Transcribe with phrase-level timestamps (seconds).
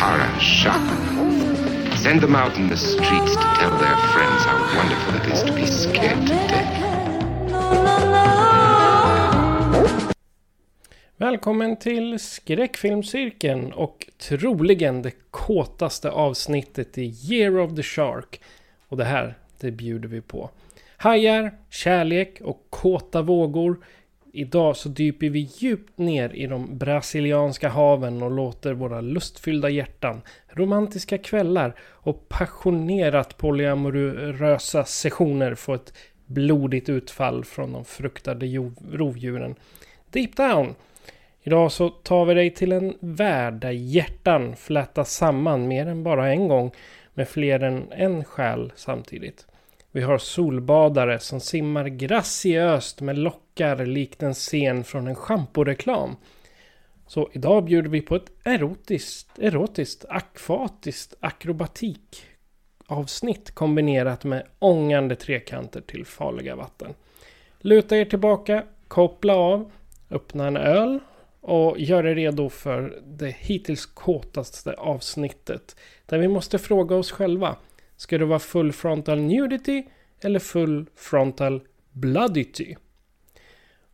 [0.00, 0.72] sensation.
[1.96, 5.52] Send them out in the streets to tell their friends how wonderful it is to
[5.52, 6.76] be scared to death.
[11.16, 18.40] Välkommen till Skräckfilmscirkeln och troligen det kåtaste avsnittet i Year of the Shark.
[18.88, 20.50] Och det här, det bjuder vi på.
[20.96, 23.84] Hajar, kärlek och kåta vågor.
[24.32, 30.20] Idag så dyper vi djupt ner i de brasilianska haven och låter våra lustfyllda hjärtan,
[30.48, 35.92] romantiska kvällar och passionerat polyamorösa sessioner få ett
[36.26, 38.46] blodigt utfall från de fruktade
[38.92, 39.54] rovdjuren.
[40.10, 40.74] Deep down
[41.42, 46.32] Idag så tar vi dig till en värld där hjärtan flätas samman mer än bara
[46.32, 46.72] en gång
[47.14, 49.46] med fler än en själ samtidigt.
[49.92, 56.16] Vi har solbadare som simmar graciöst med lockar likt en scen från en schamporeklam.
[57.06, 62.26] Så idag bjuder vi på ett erotiskt, erotiskt, akvatiskt akrobatik
[62.90, 66.94] avsnitt kombinerat med ångande trekanter till farliga vatten.
[67.60, 69.72] Luta er tillbaka, koppla av,
[70.10, 70.98] öppna en öl
[71.40, 75.76] och gör er redo för det hittills kåtaste avsnittet.
[76.06, 77.56] Där vi måste fråga oss själva.
[78.00, 79.84] Ska det vara full frontal nudity
[80.20, 81.60] eller full frontal
[81.92, 82.76] bloodity?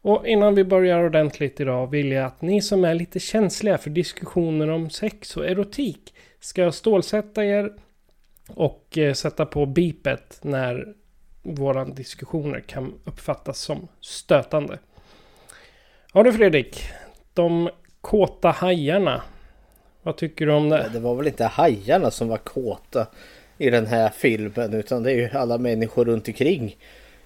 [0.00, 3.90] Och innan vi börjar ordentligt idag vill jag att ni som är lite känsliga för
[3.90, 7.72] diskussioner om sex och erotik ska stålsätta er
[8.48, 10.94] och eh, sätta på bipet när
[11.42, 14.78] våra diskussioner kan uppfattas som stötande.
[16.12, 16.82] Ja du Fredrik,
[17.34, 19.22] de kåta hajarna.
[20.02, 20.90] Vad tycker du om det?
[20.92, 23.06] Det var väl inte hajarna som var kåta
[23.58, 26.76] i den här filmen utan det är ju alla människor runt omkring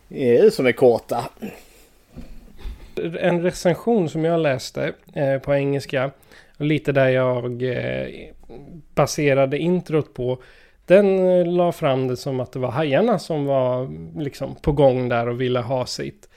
[0.08, 1.24] eh, som är kåta.
[3.20, 6.10] En recension som jag läste eh, på engelska.
[6.56, 8.08] Lite där jag eh,
[8.94, 10.42] baserade introt på.
[10.86, 15.08] Den eh, la fram det som att det var hajarna som var liksom på gång
[15.08, 16.28] där och ville ha sitt.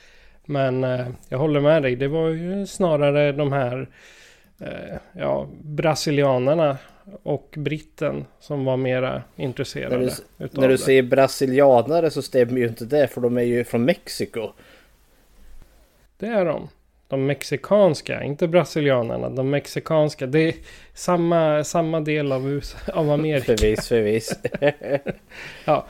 [0.46, 1.96] Men eh, jag håller med dig.
[1.96, 3.90] Det var ju snarare de här
[4.60, 6.78] eh, ja, brasilianarna
[7.24, 9.98] och britten som var mera intresserade.
[9.98, 10.84] När du, utav när du det.
[10.84, 14.52] säger brasilianare så stämmer ju inte det för de är ju från Mexiko.
[16.18, 16.70] Det är de.
[17.08, 19.30] De mexikanska, inte brasilianerna.
[19.30, 20.28] De mexikanska.
[20.28, 20.54] Det är
[20.94, 23.58] samma, samma del av, USA, av Amerika.
[23.58, 24.40] Förvis, förvis.
[25.66, 25.88] Ja,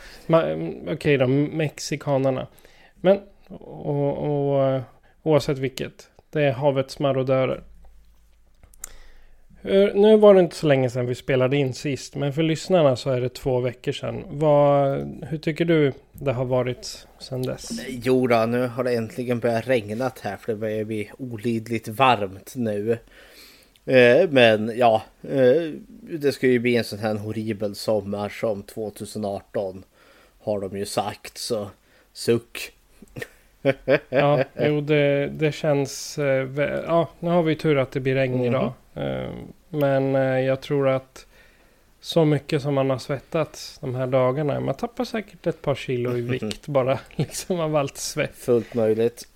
[0.87, 2.47] okej då, mexikanerna.
[2.95, 4.81] Men och, och,
[5.23, 6.09] oavsett vilket.
[6.29, 7.63] Det är havets marodörer.
[9.63, 12.15] Hur- Nu var det inte så länge sedan vi spelade in sist.
[12.15, 14.23] Men för lyssnarna så är det två veckor sedan.
[14.29, 17.69] Vad, hur tycker du det har varit sedan dess?
[17.87, 22.53] Jo då, nu har det äntligen börjat regna här för det börjar bli olidligt varmt
[22.55, 22.97] nu.
[23.85, 25.71] Eh, Men ja, eh,
[26.01, 29.83] det ska ju bli en sån här horribel sommar som 2018
[30.43, 31.67] har de ju sagt så
[32.13, 32.71] suck.
[34.09, 36.17] Ja, jo det, det känns...
[36.17, 36.49] eh,
[36.87, 38.45] Ja, nu har vi tur att det blir regn Mhm.
[38.45, 38.73] idag.
[38.93, 39.31] Eh,
[39.69, 41.25] Men eh, jag tror att
[41.99, 44.59] så mycket som man har svettats de här dagarna.
[44.59, 48.35] Man tappar säkert ett par kilo i vikt bara liksom av allt svett.
[48.35, 49.27] Fullt möjligt.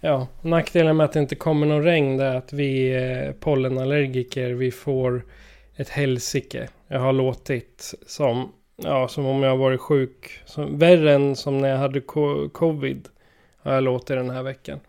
[0.00, 4.70] Ja, nackdelen med att det inte kommer någon regn är att vi eh, pollenallergiker, vi
[4.70, 5.22] får
[5.76, 6.68] ett helsike.
[6.88, 10.40] Jag har låtit som, ja, som om jag varit sjuk.
[10.44, 13.08] Som, värre än som när jag hade co- covid.
[13.58, 14.80] Har jag låtit den här veckan.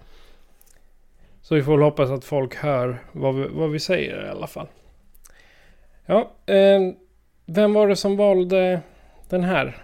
[1.47, 4.47] Så vi får väl hoppas att folk hör vad vi, vad vi säger i alla
[4.47, 4.67] fall.
[6.05, 6.81] Ja, eh,
[7.45, 8.81] vem var det som valde
[9.29, 9.77] den här?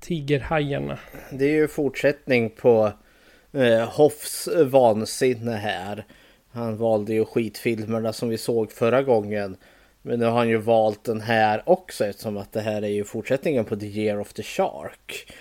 [0.00, 0.98] Tigerhajarna.
[1.32, 2.92] Det är ju fortsättning på
[3.52, 6.04] eh, Hoffs vansinne här.
[6.50, 9.56] Han valde ju skitfilmerna som vi såg förra gången.
[10.02, 13.04] Men nu har han ju valt den här också eftersom att det här är ju
[13.04, 15.32] fortsättningen på The Year of the Shark.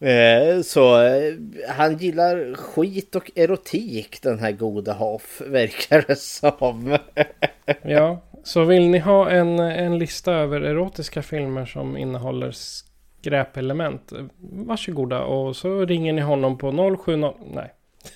[0.00, 1.34] Eh, så eh,
[1.68, 6.98] han gillar skit och erotik den här gode Hoff verkar det som.
[7.82, 14.12] ja, så vill ni ha en, en lista över erotiska filmer som innehåller skräpelement.
[14.12, 17.34] Eh, varsågoda och så ringer ni honom på 070...
[17.54, 17.72] Nej.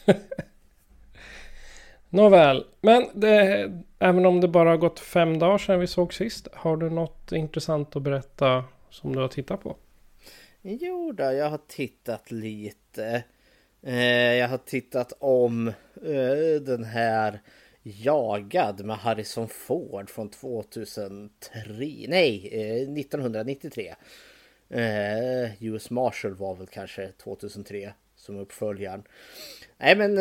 [2.09, 6.49] Nåväl, men det, även om det bara har gått fem dagar sedan vi såg sist.
[6.53, 9.77] Har du något intressant att berätta som du har tittat på?
[10.67, 13.25] Jo då, jag har tittat lite.
[13.83, 15.69] Eh, jag har tittat om
[16.05, 17.41] eh, den här
[17.83, 21.31] Jagad med Harrison Ford från 2003.
[22.09, 23.95] Nej, eh, 1993.
[25.61, 29.03] US Marshall var väl kanske 2003 som uppföljaren.
[29.79, 30.19] Nej men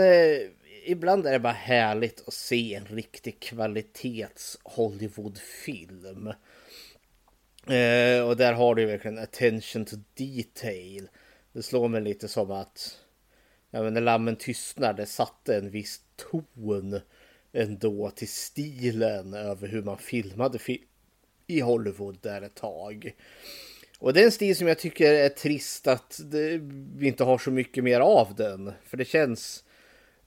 [0.85, 6.33] ibland är det bara härligt att se en riktig kvalitets Hollywoodfilm.
[7.67, 11.09] Eh, och där har du verkligen attention to detail.
[11.53, 12.99] Det slår mig lite som att
[13.71, 16.99] ja, men när lammen tystnar, det satte en viss ton
[17.53, 20.83] ändå till stilen över hur man filmade fi
[21.47, 23.15] i Hollywood där ett tag.
[23.99, 26.59] Och det är en stil som jag tycker är trist att det,
[26.95, 28.71] vi inte har så mycket mer av den.
[28.85, 29.63] För det känns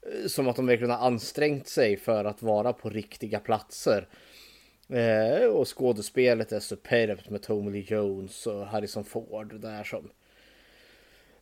[0.01, 4.07] eh, som att de verkligen har ansträngt sig för att vara på riktiga platser.
[4.89, 10.09] Eh, och skådespelet är superbt med Tommy Lee Jones och Harrison Ford där som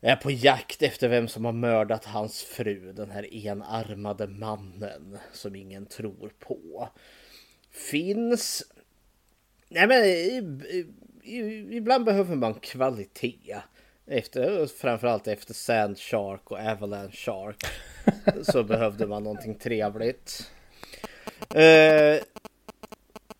[0.01, 5.55] är på jakt efter vem som har mördat hans fru, den här enarmade mannen som
[5.55, 6.89] ingen tror på.
[7.71, 8.63] Finns...
[9.69, 10.03] Nej men
[11.73, 13.57] ibland behöver man kvalitet.
[14.07, 17.63] Efter, framförallt efter Sand Shark och Avalanche Shark
[18.43, 20.51] så behövde man någonting trevligt.
[21.55, 22.23] Uh,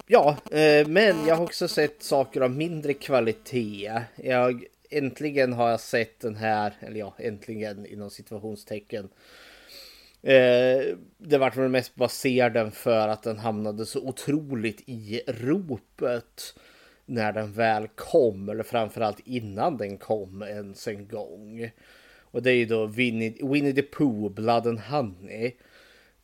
[0.07, 4.01] ja, eh, men jag har också sett saker av mindre kvalitet.
[4.15, 9.09] Jag äntligen har jag sett den här, eller ja, äntligen inom situationstecken.
[10.21, 16.55] Eh, det vart väl mest baserad den för att den hamnade så otroligt i ropet
[17.05, 21.71] när den väl kom, eller framförallt innan den kom ens en gång.
[22.19, 25.51] Och det är ju då Winnie, Winnie the Pooh, Blood and Honey.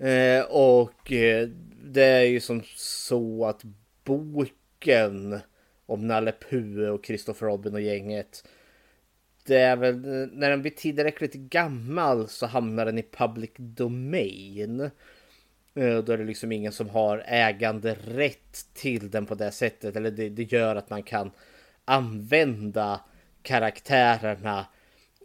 [0.01, 1.47] Eh, och eh,
[1.83, 3.61] det är ju som så att
[4.03, 5.39] boken
[5.85, 8.47] om Nalle Puh och Christopher Robin och gänget.
[9.45, 14.81] Det är väl eh, när den blir tillräckligt gammal så hamnar den i public domain.
[15.75, 19.95] Eh, då är det liksom ingen som har äganderätt till den på det sättet.
[19.95, 21.31] Eller det, det gör att man kan
[21.85, 23.01] använda
[23.41, 24.65] karaktärerna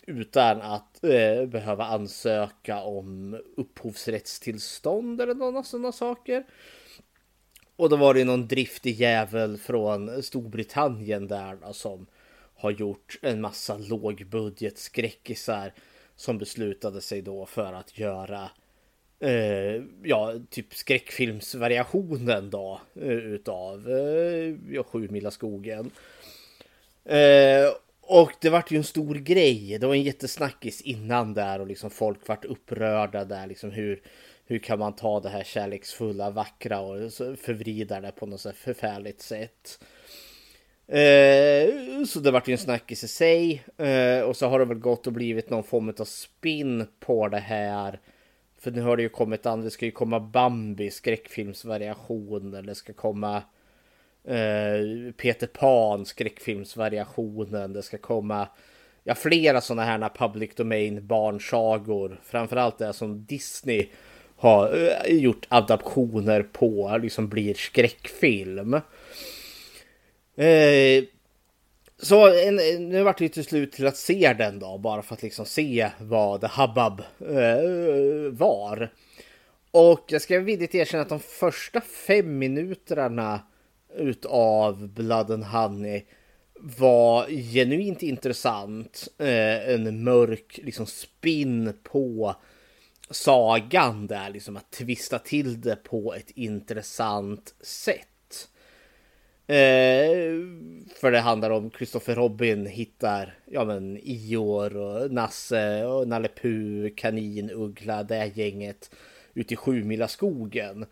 [0.06, 6.44] utan att eh, behöva ansöka om upphovsrättstillstånd eller några sådana saker.
[7.76, 12.06] Och då var det någon driftig jävel från Storbritannien där då, som
[12.54, 15.72] har gjort en massa lågbudget skräckisar
[16.16, 18.50] som beslutade sig då för att göra
[19.20, 25.90] eh, ja, typ skräckfilmsvariationen då eh, utav eh, ja, Sju mila skogen.
[27.04, 27.68] Eh,
[28.06, 29.78] och det vart ju en stor grej.
[29.80, 34.02] Det var en jättesnackis innan där och liksom folk vart upprörda där liksom hur
[34.46, 39.22] hur kan man ta det här kärleksfulla, vackra och förvrida det på något så förfärligt
[39.22, 39.80] sätt.
[40.88, 43.64] Eh, så det vart ju en snackis i sig.
[43.76, 47.38] Eh, och så har det väl gått och blivit någon form av spin på det
[47.38, 48.00] här.
[48.58, 52.62] För nu har det ju kommit an, det ska ju komma Bambi skräckfilmsvariationer.
[52.62, 53.42] Det ska komma eh,
[54.26, 57.72] Eh, Peter Pan skräckfilmsvariationen.
[57.72, 58.48] Det ska komma
[59.04, 62.20] ja, flera sådana här public domain barnsagor.
[62.24, 63.88] Framförallt det som Disney
[64.36, 68.74] har eh, gjort adaptioner på liksom blir skräckfilm.
[70.36, 71.04] Eh,
[71.98, 72.56] så en,
[72.88, 75.90] nu vart det till slut till att se den då, bara för att liksom se
[75.98, 77.00] vad The Hubbub
[77.36, 78.92] eh, var.
[79.70, 83.40] Och jag ska villigt erkänna att de första fem minuterna
[83.96, 86.02] utav Blood and Honey
[86.60, 89.08] var genuint intressant.
[89.18, 92.36] Eh, en mörk liksom spin på
[93.10, 98.48] sagan där, liksom att twista till det på ett intressant sätt.
[99.48, 100.36] Eh,
[101.00, 106.88] för det handlar om Christopher Robin hittar ja men Ior och Nasse och Nalle Puh,
[106.96, 108.90] Kanin, Uggla, det gänget
[109.34, 110.86] ute i Sjumila skogen.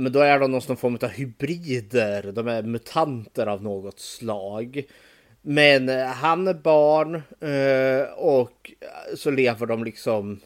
[0.00, 4.84] Men då är de någon form av hybrider, de är mutanter av något slag.
[5.42, 8.72] Men eh, han är barn eh, och
[9.16, 10.40] så lever de liksom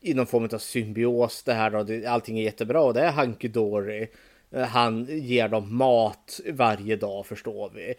[0.00, 2.10] i någon form av symbios det här då.
[2.10, 4.06] Allting är jättebra och det är hunky dory.
[4.50, 7.94] Eh, han ger dem mat varje dag förstår vi.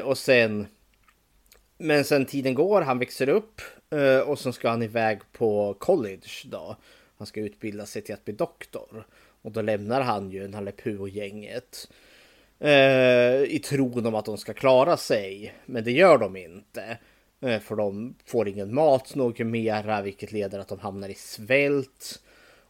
[0.00, 0.66] Och sen
[1.78, 3.60] men sen tiden går, han växer upp
[4.26, 6.76] och sen ska han iväg på college då.
[7.18, 9.06] Han ska utbilda sig till att bli doktor.
[9.44, 10.72] Och då lämnar han ju Nalle
[11.10, 11.88] gänget
[12.58, 15.54] eh, I tron om att de ska klara sig.
[15.66, 16.98] Men det gör de inte.
[17.40, 22.22] Eh, för de får ingen mat något mera, vilket leder att de hamnar i svält.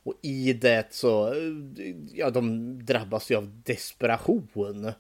[0.03, 4.93] Och i det så, eh, ja de drabbas ju av desperation.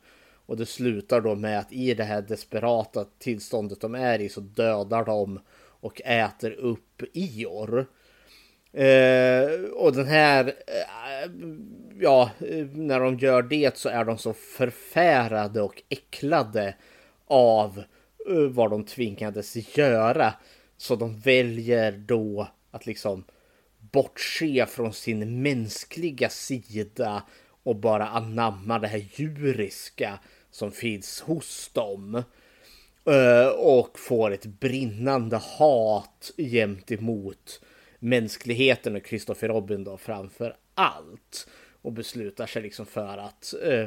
[0.47, 4.41] Och det slutar då med att i det här desperata tillståndet de är i så
[4.41, 5.41] dödar de
[5.81, 7.87] och äter upp Ior.
[8.75, 11.31] Eh, och den här, eh,
[12.01, 12.31] ja,
[12.73, 16.75] när de gör det så är de så förfärade och äcklade
[17.27, 17.83] av
[18.29, 20.35] eh, vad de tvingades göra.
[20.77, 23.25] Så de väljer då att liksom
[23.79, 27.23] bortse från sin mänskliga sida
[27.63, 30.19] och bara anamma det här djuriska
[30.51, 32.23] som finns hos dem.
[33.07, 37.61] Eh, och får ett brinnande hat gentemot
[38.05, 41.49] mänskligheten och Christopher Robin då framför allt.
[41.83, 43.87] Och beslutar sig liksom för att eh,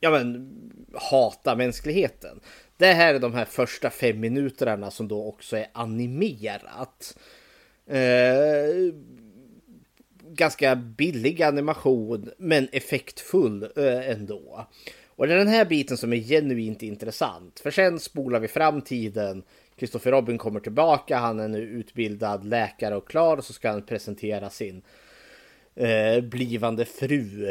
[0.00, 0.52] ja, men,
[0.94, 2.40] hata mänskligheten.
[2.76, 7.18] Det här är de här första fem minuterna som då också är animerat.
[7.86, 8.94] Eh,
[10.22, 14.66] ganska billig animation men effektfull eh, ändå.
[15.06, 17.60] Och det är den här biten som är genuint intressant.
[17.60, 19.42] För sen spolar vi fram tiden.
[19.80, 21.18] Kristoffer Robin kommer tillbaka.
[21.18, 23.36] Han är nu utbildad läkare och klar.
[23.36, 24.82] Och så ska han presentera sin
[25.74, 27.48] eh, blivande fru.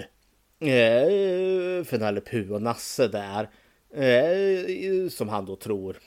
[0.60, 3.50] Eh, för Nalle Puh och Nasse där.
[3.94, 5.98] Eh, som han då tror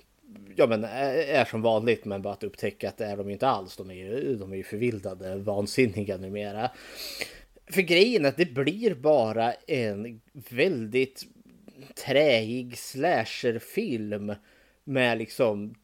[0.56, 3.48] ja, men eh, är som vanligt, men bara att upptäcka att det är de inte
[3.48, 3.76] alls.
[3.76, 6.70] De är ju, de är ju förvildade, vansinniga numera.
[7.66, 11.22] För grejen är att det blir bara en väldigt
[12.06, 14.34] träig slasherfilm
[14.84, 15.74] med liksom,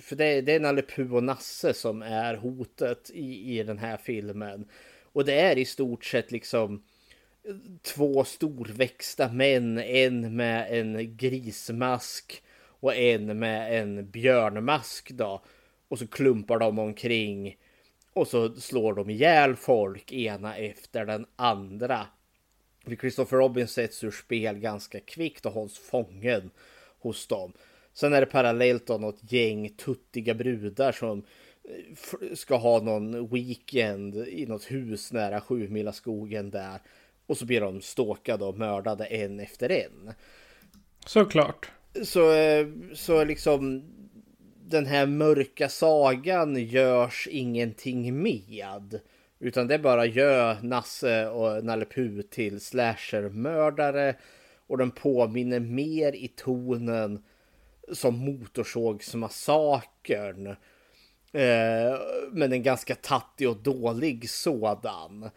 [0.00, 3.96] för det, det är Nalle Puh och Nasse som är hotet i, i den här
[3.96, 4.68] filmen.
[5.12, 6.82] Och det är i stort sett liksom
[7.82, 12.42] två storväxta män, en med en grismask
[12.80, 15.42] och en med en björnmask då.
[15.88, 17.56] Och så klumpar de omkring
[18.12, 22.06] och så slår de ihjäl folk ena efter den andra.
[23.00, 26.50] Christopher Robin sätts ur spel ganska kvickt och hålls fången
[26.98, 27.52] hos dem.
[28.00, 31.22] Sen är det parallellt då något gäng tuttiga brudar som
[31.64, 36.80] eh, ska ha någon weekend i något hus nära Sjumila skogen där.
[37.26, 40.12] Och så blir de ståkade och mördade en efter en.
[41.06, 41.70] Såklart.
[42.04, 43.84] Så, eh, så liksom
[44.64, 49.00] den här mörka sagan görs ingenting med.
[49.38, 54.14] Utan det bara gör Nasse och Nalle Puh till slashermördare.
[54.66, 57.22] Och den påminner mer i tonen
[57.92, 60.46] som Motorsågsmassakern.
[61.32, 61.98] Eh,
[62.32, 65.30] men en ganska tattig och dålig sådan.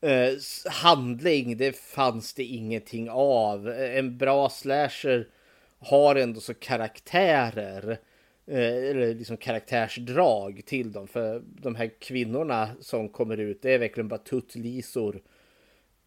[0.00, 0.32] Eh,
[0.70, 3.68] handling, det fanns det ingenting av.
[3.68, 5.28] Eh, en bra slasher
[5.78, 7.98] har ändå så karaktärer
[8.46, 11.08] Eh, eller liksom karaktärsdrag till dem.
[11.08, 15.22] För de här kvinnorna som kommer ut, det är verkligen bara tuttlisor.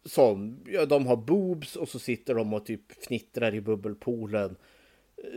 [0.04, 4.56] Som, ja, de har boobs och så sitter de och typ fnittrar i bubbelpoolen.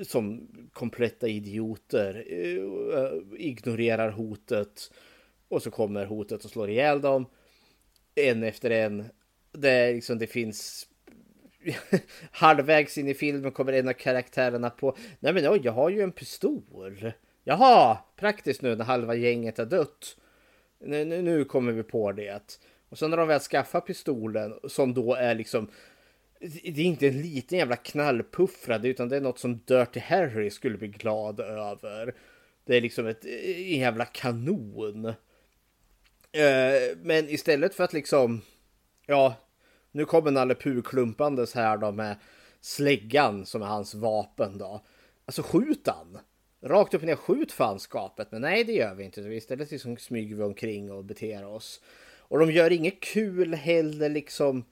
[0.03, 2.25] Som kompletta idioter.
[2.29, 4.91] Eh, ignorerar hotet.
[5.47, 7.25] Och så kommer hotet och slår ihjäl dem.
[8.15, 9.05] En efter en.
[9.51, 10.87] Det, är liksom, det finns
[12.31, 14.97] halvvägs in i filmen kommer en av karaktärerna på.
[15.19, 17.11] Nej men oj, jag har ju en pistol.
[17.43, 20.17] Jaha, praktiskt nu när halva gänget har dött.
[20.79, 22.59] Nu, nu, nu kommer vi på det.
[22.89, 25.69] Och sen när de väl skaffar pistolen som då är liksom
[26.39, 30.77] det är inte en liten jävla knallpuffrad utan det är något som Dirty Harry skulle
[30.77, 32.15] bli glad över.
[32.65, 35.05] Det är liksom ett eh, en jävla kanon.
[36.31, 38.41] Eh, men istället för att liksom
[39.05, 39.35] ja,
[39.91, 42.15] nu kommer Nalle Puh klumpandes här då med
[42.61, 44.85] släggan som är hans vapen då.
[45.25, 46.17] Alltså skjut han!
[46.61, 48.31] Rakt upp och ner, skjut fanskapet.
[48.31, 49.21] Men nej, det gör vi inte.
[49.21, 51.81] Istället liksom smyger vi omkring och beter oss.
[52.17, 54.65] Och de gör inget kul heller liksom.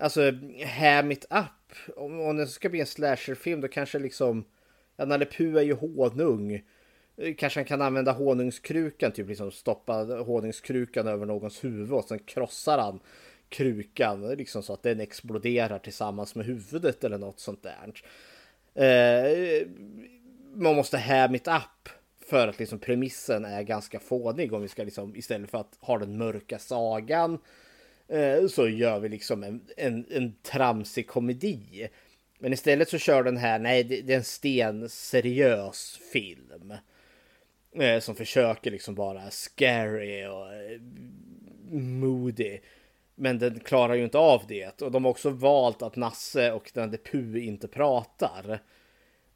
[0.00, 0.32] Alltså,
[0.66, 1.96] ham it up.
[1.96, 4.44] Om, om det ska bli en slasherfilm då kanske liksom.
[4.96, 6.62] Ja, Nalle Puh är ju honung.
[7.38, 12.78] Kanske han kan använda honungskrukan, typ liksom stoppa honungskrukan över någons huvud och sen krossar
[12.78, 13.00] han
[13.48, 17.92] krukan liksom så att den exploderar tillsammans med huvudet eller något sånt där.
[18.74, 19.66] Eh,
[20.54, 21.88] man måste ham it up
[22.26, 25.98] för att liksom premissen är ganska fånig om vi ska liksom istället för att ha
[25.98, 27.38] den mörka sagan eh,
[28.08, 31.88] Eh, så gör vi liksom en, en, en tramsig komedi.
[32.38, 36.74] Men istället så kör den här, nej det, är en stenseriös film.
[37.74, 40.80] Eh, som försöker liksom vara scary och eh,
[41.70, 42.60] moody.
[43.14, 44.82] Men den klarar ju inte av det.
[44.82, 48.60] Och de har också valt att Nasse och den Puh inte pratar.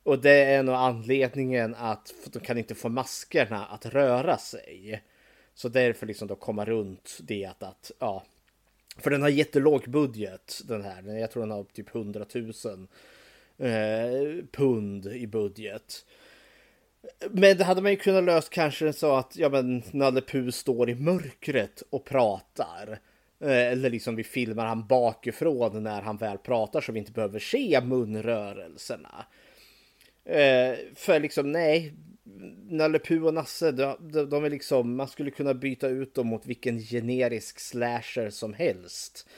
[0.02, 5.02] Och det är nog anledningen att de kan inte få maskerna att röra sig.
[5.54, 8.24] Så därför liksom då komma runt det att, att ja.
[8.98, 11.18] För den har jättelåg budget den här.
[11.18, 12.52] Jag tror den har typ 100 000
[13.58, 16.04] eh, pund i budget.
[17.30, 20.90] Men det hade man ju kunnat löst kanske så att ja, men Nalle Puh står
[20.90, 22.98] i mörkret och pratar.
[23.40, 27.38] Eh, eller liksom vi filmar han bakifrån när han väl pratar så vi inte behöver
[27.38, 29.26] se munrörelserna.
[30.24, 31.92] Eh, för liksom nej,
[32.68, 36.26] Nalle Puh och Nasse, de, de, de, är liksom, man skulle kunna byta ut dem
[36.26, 39.28] mot vilken generisk slasher som helst.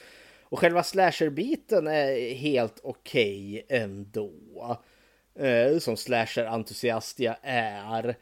[0.43, 4.79] Och själva slasher-biten är helt okej okay ändå.
[5.35, 8.17] Eh, som slasher-entusiast jag är.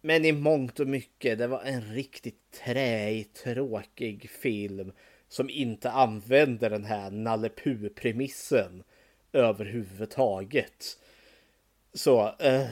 [0.00, 4.92] Men i mångt och mycket, det var en riktigt träig, tråkig film
[5.28, 8.82] som inte använde den här Nalle Puh-premissen
[9.32, 10.98] överhuvudtaget.
[11.94, 12.66] Så, eh,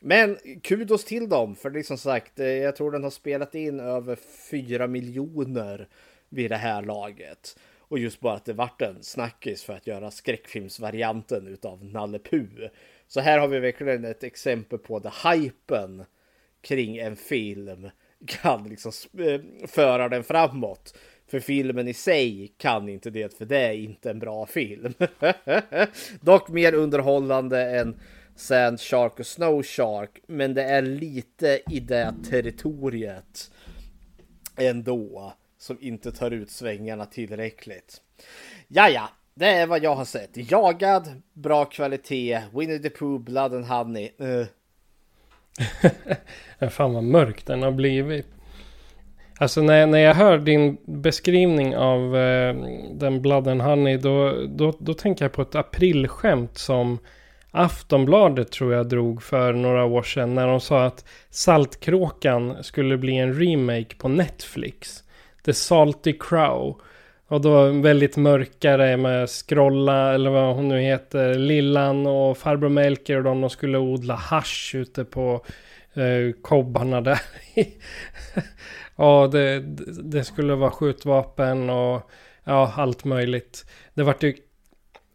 [0.00, 3.54] men kudos till dem, för det är som sagt, eh, jag tror den har spelat
[3.54, 4.16] in över
[4.50, 5.88] 4 miljoner
[6.28, 7.58] vid det här laget.
[7.78, 12.68] Och just bara att det vart en snackis för att göra skräckfilmsvarianten utav Nalle Puh.
[13.06, 16.04] Så här har vi verkligen ett exempel på det hypen
[16.62, 17.90] kring en film
[18.26, 20.96] kan liksom eh, föra den framåt.
[21.26, 24.94] För filmen i sig kan inte det, för det är inte en bra film.
[26.20, 28.00] Dock mer underhållande än
[28.40, 33.50] Sand Shark och Snow Shark, men det är lite i det territoriet
[34.56, 38.00] ändå som inte tar ut svängarna tillräckligt.
[38.68, 40.50] Jaja det är vad jag har sett.
[40.50, 44.10] Jagad, bra kvalitet, Winnie the Pooh, Blood and Honey.
[46.60, 46.68] Uh.
[46.70, 48.26] Fan vad mörk den har blivit.
[49.38, 52.54] Alltså när, när jag hör din beskrivning av eh,
[52.92, 56.98] den Blood and Honey då, då, då tänker jag på ett aprilskämt som
[57.50, 63.16] Aftonbladet tror jag drog för några år sedan när de sa att Saltkråkan skulle bli
[63.16, 65.04] en remake på Netflix.
[65.44, 66.80] The Salty Crow.
[67.28, 71.34] Och då väldigt mörkare med Skrolla eller vad hon nu heter.
[71.34, 75.44] Lillan och farbror Melker och de, de skulle odla hash ute på
[75.94, 77.20] eh, kobbarna där.
[78.96, 79.60] ja, det,
[80.02, 82.10] det skulle vara skjutvapen och
[82.44, 83.66] ja, allt möjligt.
[83.94, 84.34] Det vart ju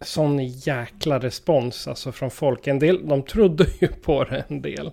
[0.02, 2.68] sån jäkla respons alltså från folk.
[2.68, 4.92] En del, de trodde ju på det en del.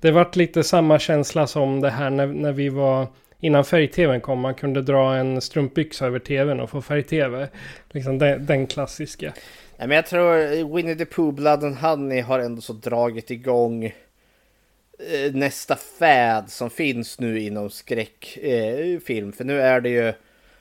[0.00, 3.06] Det vart lite samma känsla som det här när, när vi var
[3.40, 4.40] innan färg-tvn kom.
[4.40, 7.48] Man kunde dra en strumpbyxa över tvn och få färg-tv.
[7.90, 9.32] Liksom den, den klassiska.
[9.78, 13.30] Nej men jag tror eh, Winnie the Pooh Blood and Honey har ändå så dragit
[13.30, 19.28] igång eh, nästa fad som finns nu inom skräckfilm.
[19.28, 20.12] Eh, För nu är det ju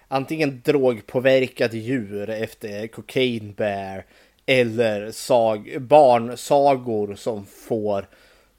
[0.08, 4.06] antingen drogpåverkat djur efter Cocaine Bear
[4.46, 8.08] eller sag, barnsagor som får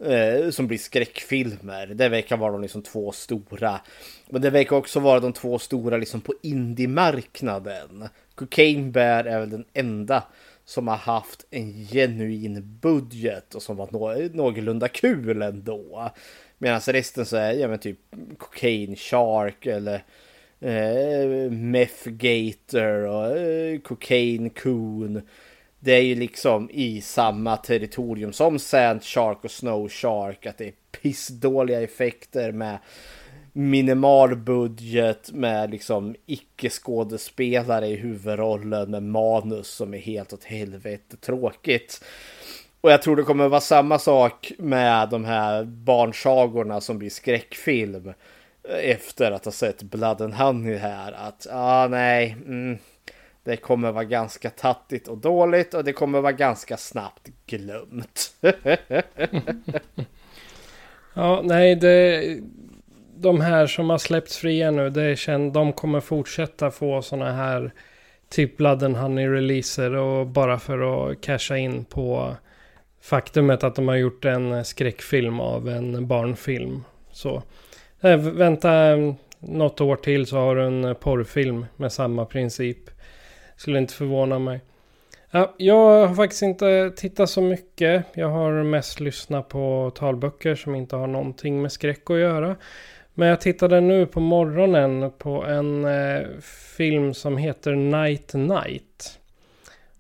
[0.05, 1.87] eh, som blir skräckfilmer.
[1.87, 3.81] Det verkar vara de liksom två stora.
[4.31, 8.09] Men det verkar också vara de två stora liksom på Indiemarknaden.
[8.35, 10.25] Cocaine Bear är väl den enda
[10.65, 16.11] som har haft en genuin budget och som var nå någorlunda kul ändå.
[16.59, 17.99] Medan resten så är ja, men typ
[18.39, 20.05] Cocaine Shark eller
[20.61, 25.23] eh, Meth Gator och eh, Cocaine Coon.
[25.81, 30.47] Det är ju liksom i samma territorium som Sand Shark och Snow Shark.
[30.47, 32.79] Att det är pissdåliga effekter med
[33.53, 41.17] minimal budget med liksom icke skådespelare i huvudrollen med manus som är helt åt helvete
[41.17, 42.05] tråkigt.
[42.81, 48.13] Och jag tror det kommer vara samma sak med de här barnsagorna som blir skräckfilm
[48.69, 52.79] efter att ha sett Blood and Honey här att ah, nej, mm,
[53.45, 58.35] det kommer vara ganska tattigt och dåligt och det kommer vara ganska snabbt glömt.
[61.15, 62.23] ja, nej, det,
[63.17, 67.73] de här som har släppts fria nu, det känd, de kommer fortsätta få sådana här
[68.29, 72.37] typ Blood and Honey releaser och bara för att casha in på
[73.01, 76.85] faktumet att de har gjort en skräckfilm av en barnfilm.
[77.13, 77.43] Så
[78.01, 82.91] äh, vänta eh, något år till så har du en eh, porrfilm med samma princip.
[83.57, 84.61] Skulle inte förvåna mig.
[85.31, 88.05] Ja, jag har faktiskt inte tittat så mycket.
[88.15, 92.57] Jag har mest lyssnat på talböcker som inte har någonting med skräck att göra.
[93.15, 96.27] Men jag tittade nu på morgonen på en eh,
[96.77, 99.19] film som heter Night Night.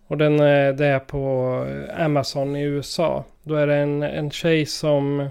[0.06, 3.24] Och den eh, det är på Amazon i USA.
[3.42, 5.28] Då är det en, en tjej som eh,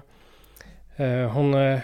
[0.98, 1.80] Eh, hon, eh,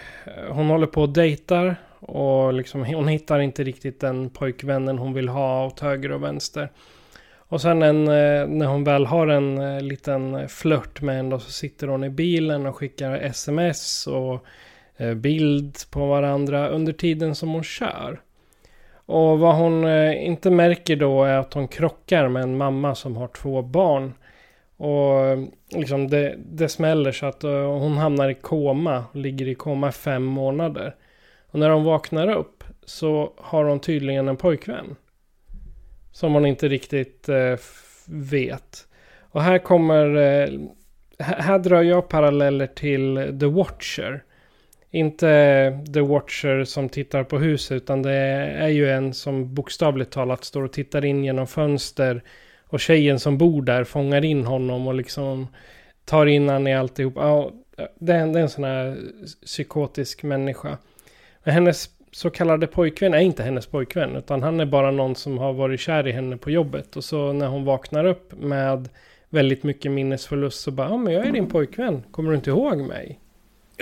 [0.48, 1.76] hon håller på och dejtar.
[2.00, 6.68] Och liksom, hon hittar inte riktigt den pojkvännen hon vill ha åt höger och vänster.
[7.36, 11.50] Och sen en, eh, när hon väl har en liten flört med en då så
[11.50, 14.46] sitter hon i bilen och skickar sms och
[15.16, 18.20] bild på varandra under tiden som hon kör.
[19.06, 23.28] Och vad hon inte märker då är att hon krockar med en mamma som har
[23.28, 24.12] två barn.
[24.82, 25.38] Och
[25.70, 29.92] liksom det, det smäller så att eh, hon hamnar i koma, ligger i koma i
[29.92, 30.94] fem månader.
[31.50, 34.96] Och när hon vaknar upp så har hon tydligen en pojkvän.
[36.12, 37.56] Som hon inte riktigt eh,
[38.06, 38.86] vet.
[39.20, 40.16] Och här kommer...
[40.16, 40.48] Eh,
[41.18, 44.24] här drar jag paralleller till The Watcher.
[44.90, 45.26] Inte
[45.94, 50.62] The Watcher som tittar på huset utan det är ju en som bokstavligt talat står
[50.62, 52.22] och tittar in genom fönster.
[52.72, 55.46] Och tjejen som bor där fångar in honom och liksom
[56.04, 57.14] tar in han i alltihop.
[57.16, 57.52] Ja,
[57.98, 58.96] det, är en, det är en sån här
[59.46, 60.78] psykotisk människa.
[61.44, 64.16] Men hennes så kallade pojkvän är inte hennes pojkvän.
[64.16, 66.96] Utan han är bara någon som har varit kär i henne på jobbet.
[66.96, 68.88] Och så när hon vaknar upp med
[69.28, 72.02] väldigt mycket minnesförlust så bara, ja men jag är din pojkvän.
[72.10, 73.20] Kommer du inte ihåg mig?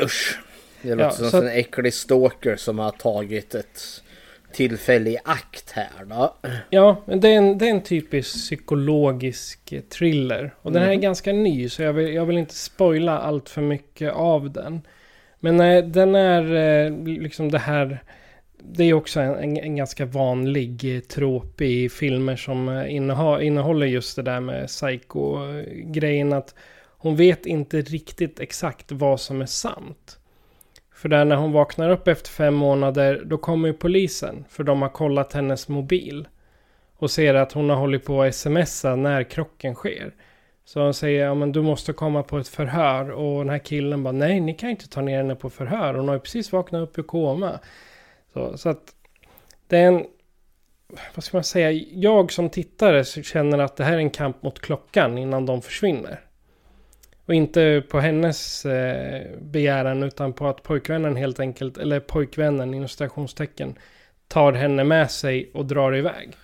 [0.03, 0.39] Usch.
[0.83, 1.53] Det låter ja, som en att...
[1.53, 4.03] äcklig stalker som har tagit ett
[4.53, 6.35] tillfälle i akt här då.
[6.71, 10.55] Ja, men det är en, det är en typisk psykologisk thriller.
[10.63, 11.03] Och den här är mm.
[11.03, 14.81] ganska ny så jag vill, jag vill inte spoila allt för mycket av den.
[15.41, 18.03] Men eh, den är eh, liksom det här
[18.63, 23.43] det är också en, en, en ganska vanlig eh, trop i filmer som eh, inneha,
[23.43, 26.33] innehåller just det där med psycho-grejen.
[26.33, 26.55] Att
[26.99, 30.19] hon vet inte riktigt exakt vad som är sant.
[31.01, 34.45] För där när hon vaknar upp efter fem månader, då kommer ju polisen.
[34.49, 36.29] För de har kollat hennes mobil.
[36.97, 40.15] Och ser att hon har hållit på att smsa när krocken sker.
[40.65, 43.11] Så hon säger, ja men du måste komma på ett förhör.
[43.11, 45.95] Och den här killen bara, nej ni kan inte ta ner henne på förhör.
[45.95, 47.59] Hon har ju precis vaknat upp ur koma.
[48.33, 48.95] Så, så att
[49.67, 50.05] det är en...
[51.15, 51.71] Vad ska man säga?
[51.93, 56.21] Jag som tittare känner att det här är en kamp mot klockan innan de försvinner.
[57.31, 62.89] Och inte på hennes eh, begäran utan på att pojkvännen helt enkelt, eller pojkvännen inom
[62.89, 63.75] stationstecken,
[64.29, 66.37] tar henne med sig och drar iväg.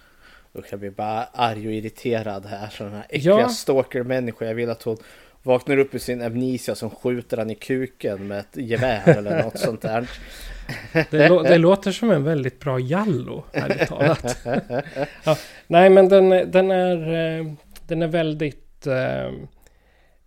[0.59, 2.69] Usch, jag blir bara arg och irriterad här.
[2.69, 3.49] Sådana här äckliga ja.
[3.49, 4.49] stalker-människor.
[4.49, 4.97] Jag vill att hon
[5.43, 9.59] vaknar upp ur sin amnesia som skjuter han i kuken med ett gevär eller något
[9.59, 10.11] sånt där.
[11.11, 14.39] Det, lå det, låter som en väldigt bra Jallo, ärligt talat.
[15.25, 17.53] ja, nej, men den, den, är, eh,
[17.87, 19.33] den är väldigt, eh,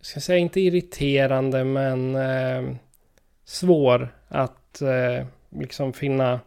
[0.01, 2.75] ska säga inte irriterande, men eh,
[3.45, 6.39] svår att eh, liksom finna.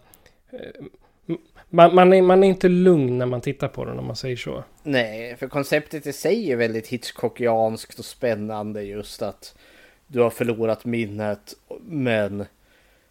[0.51, 1.37] Eh,
[1.69, 4.37] man, man, är, man är inte lugn när man tittar på den om man säger
[4.37, 4.65] så.
[4.83, 9.55] Nej, för konceptet i sig är väldigt Hitchcockianskt och spännande just att
[10.07, 12.45] du har förlorat minnet men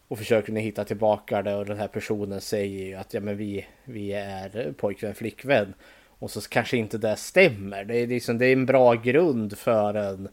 [0.07, 3.37] och försöker ni hitta tillbaka det och den här personen säger ju att ja men
[3.37, 5.73] vi, vi är pojkvän flickvän.
[6.21, 7.83] Och så kanske inte det stämmer.
[7.83, 10.27] Det är, liksom, det är en bra grund för en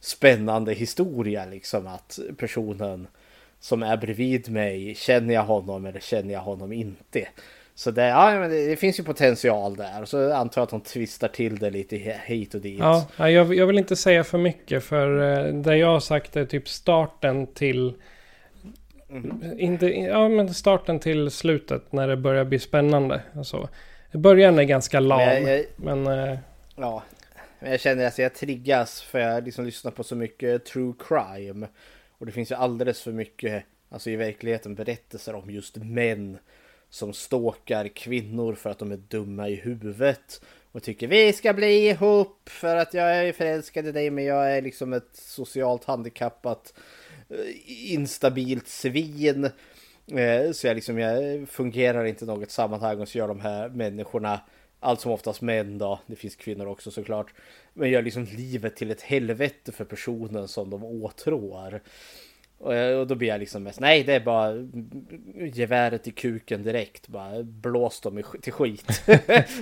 [0.00, 3.06] spännande historia liksom att personen
[3.60, 7.28] som är bredvid mig, känner jag honom eller känner jag honom inte?
[7.74, 10.02] Så det, ja, men det, finns ju potential där.
[10.02, 12.78] Och så antar jag att de twistar till det lite hit och dit.
[12.78, 16.44] Ja, jag, jag vill inte säga för mycket för eh, det jag har sagt är
[16.44, 17.94] typ starten till
[19.10, 19.60] Mm.
[19.60, 23.20] Inte, ja, men starten till slutet när det börjar bli spännande.
[23.36, 23.68] Alltså,
[24.12, 25.18] början är ganska lam.
[25.18, 26.38] Men, jag, men äh...
[26.76, 27.02] ja,
[27.60, 31.68] men jag känner att jag triggas för jag liksom lyssnar på så mycket true crime.
[32.18, 36.38] Och det finns ju alldeles för mycket, alltså i verkligheten, berättelser om just män
[36.90, 40.40] som ståkar kvinnor för att de är dumma i huvudet.
[40.72, 44.56] Och tycker vi ska bli ihop för att jag är förälskad i dig men jag
[44.56, 46.72] är liksom ett socialt handikappat
[47.30, 49.50] Eh, instabilt svin.
[50.12, 53.68] Eh, så jag, liksom, jag fungerar inte i något sammanhang och så gör de här
[53.68, 54.40] människorna,
[54.80, 57.34] allt som oftast män då, det finns kvinnor också såklart,
[57.74, 61.80] men gör liksom livet till ett helvete för personen som de åtrår.
[62.60, 64.52] Och då blir jag liksom mest, nej det är bara
[65.54, 68.84] geväret i kuken direkt, bara blås dem till skit.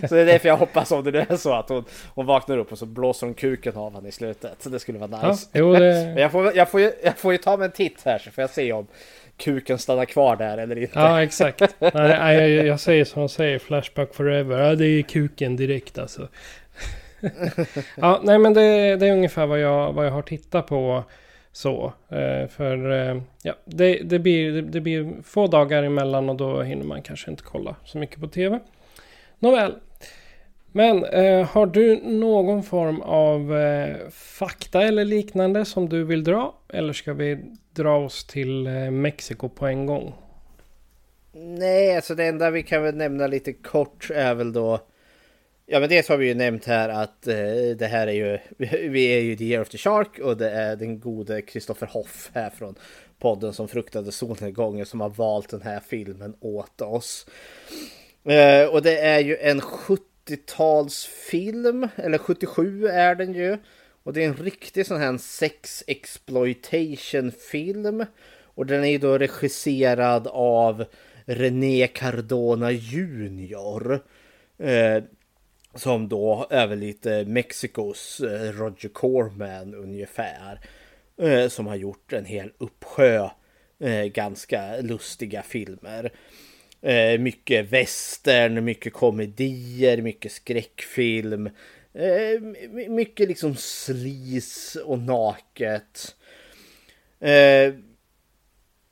[0.09, 2.59] så det är därför jag hoppas om det nu är så att hon, hon vaknar
[2.59, 4.63] upp och så blåser hon kuken av honom i slutet.
[4.63, 5.49] Så det skulle vara nice.
[5.53, 5.79] Ja, jo, det...
[6.15, 8.43] Men jag får, jag, får jag får ju ta mig en titt här så får
[8.43, 8.87] jag se om
[9.37, 10.99] kuken stannar kvar där eller inte.
[10.99, 11.63] Ja exakt.
[11.95, 14.59] nej, jag, jag, säger som hon säger, Flashback Forever.
[14.59, 16.29] Ja det är kuken direkt alltså.
[17.97, 21.05] ja nej men det, det är ungefär vad jag, vad jag har tittat på
[21.53, 26.63] Så, eh, för eh, ja, det, det, blir, det blir få dagar emellan och då
[26.63, 28.61] hinner man kanske inte kolla så mycket på tv.
[29.39, 29.75] Nåväl.
[30.77, 36.55] Men eh, har du någon form av eh, fakta eller liknande som du vill dra?
[36.69, 37.39] Eller ska vi
[37.75, 40.15] dra oss till eh, Mexiko på en gång?
[41.33, 44.81] Nej, alltså det enda vi kan väl nämna lite kort är väl då
[45.67, 47.35] Ja men dels har vi ju nämnt här att eh,
[47.79, 48.39] det här är ju,
[48.89, 52.31] vi är ju The Year of the Shark och det är den gode Kristoffer Hoff
[52.35, 52.75] här från
[53.19, 57.27] podden som fruktade solnedgången som har valt den här filmen åt oss.
[58.25, 59.61] Eh, och det är ju en
[60.27, 63.59] 70-talsfilm, eller 77 är den ju.
[64.03, 68.05] Och det är en riktig sån här sex exploitation film.
[68.43, 70.85] Och den är ju då regisserad av
[71.25, 74.01] René Cardona Jr.
[74.59, 75.03] Eh,
[75.75, 80.61] som då är väl lite Mexikos eh, Roger Corman ungefär.
[81.19, 83.29] Eh, som har gjort en hel uppsjö
[83.79, 86.13] eh, ganska lustiga filmer.
[86.87, 91.51] Eh, mycket western, mycket komedier, mycket skräckfilm.
[91.95, 92.41] Eh,
[92.89, 96.17] mycket liksom slis och naket.
[97.21, 97.75] Eh,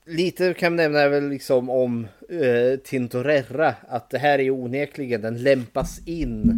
[0.05, 5.43] lite kan man nämna väl liksom om eh, Tintorera att det här är onekligen, den
[5.43, 6.53] lämpas in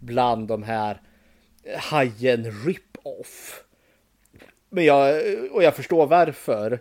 [0.00, 1.00] bland de här
[1.76, 3.64] hajen rip-off.
[4.70, 6.80] Men jag, och jag förstår varför.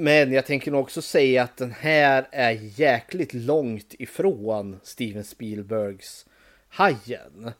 [0.00, 6.26] Men jag tänker nog också säga att den här är jäkligt långt ifrån Steven Spielbergs
[6.68, 7.50] Hajen.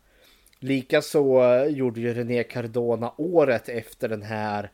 [0.59, 4.71] Likaså gjorde ju René Cardona året efter den här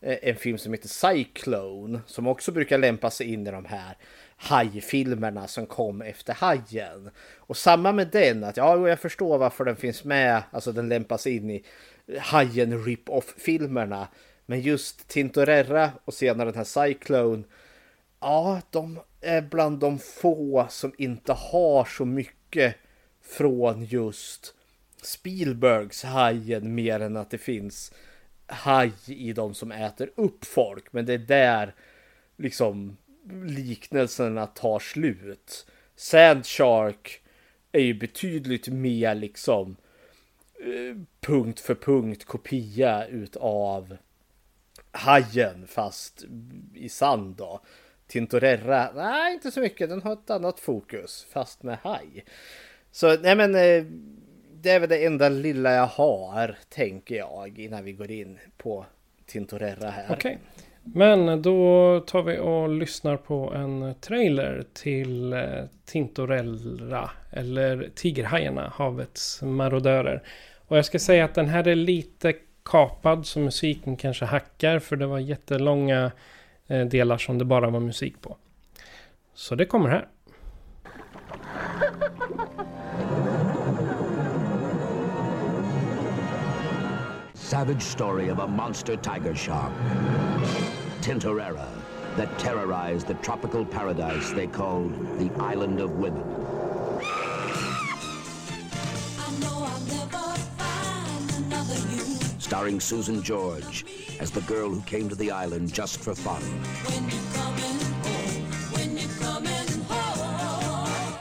[0.00, 3.96] eh, en film som heter Cyclone som också brukar lämpa sig in i de här
[4.36, 7.10] hajfilmerna som kom efter hajen.
[7.36, 11.26] Och samma med den, att ja, jag förstår varför den finns med, alltså den lämpas
[11.26, 11.64] in i
[12.18, 14.08] hajen rip-off-filmerna.
[14.50, 17.44] Men just Tintorera och senare den här Cyclone,
[18.20, 22.74] ja, de är bland de få som inte har så mycket
[23.22, 24.54] från just
[25.02, 27.92] Spielbergs Hajen mer än att det finns
[28.46, 30.92] haj i de som äter upp folk.
[30.92, 31.74] Men det är där
[32.36, 32.96] liksom
[33.42, 35.66] liknelserna tar slut.
[35.96, 37.20] Sand Shark
[37.72, 39.76] är ju betydligt mer liksom
[40.60, 43.96] eh, punkt för punkt kopia utav
[44.92, 46.24] hajen fast
[46.74, 47.60] i sand då.
[48.06, 52.24] Tintorera, nej inte så mycket, den har ett annat fokus fast med haj.
[52.90, 53.84] Så nej men eh,
[54.52, 58.86] det är väl det enda lilla jag har, tänker jag, innan vi går in på
[59.26, 60.06] Tintorera här.
[60.10, 60.16] Okej.
[60.16, 60.36] Okay.
[60.94, 69.42] Men då tar vi och lyssnar på en trailer till eh, Tintorella eller Tigerhajarna, havets
[69.42, 70.22] marodörer.
[70.68, 72.34] Och jag ska säga att den här är lite
[72.68, 76.12] kapad så musiken kanske hackar för det var jättelånga
[76.66, 78.36] eh, delar som det bara var musik på.
[79.34, 80.08] Så det kommer här.
[87.48, 89.72] savage story of a monster tiger shark,
[91.00, 91.66] Tintorera,
[92.16, 96.47] that terrorized the tropical paradise they called the Island of Women.
[102.58, 103.84] Starring Susan George
[104.18, 106.42] as the girl who came to the island just for fun.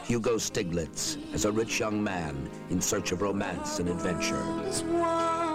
[0.04, 4.41] Hugo Stiglitz as a rich young man in search of romance and adventure.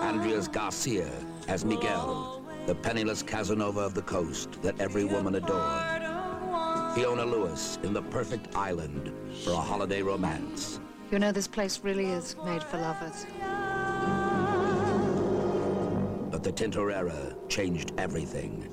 [0.06, 1.10] Andreas Garcia
[1.48, 6.94] as Miguel, the penniless Casanova of the coast that every woman adored.
[6.94, 10.78] Fiona Lewis in The Perfect Island for a holiday romance.
[11.10, 13.26] You know, this place really is made for lovers.
[16.42, 18.68] But the Tintorera changed everything.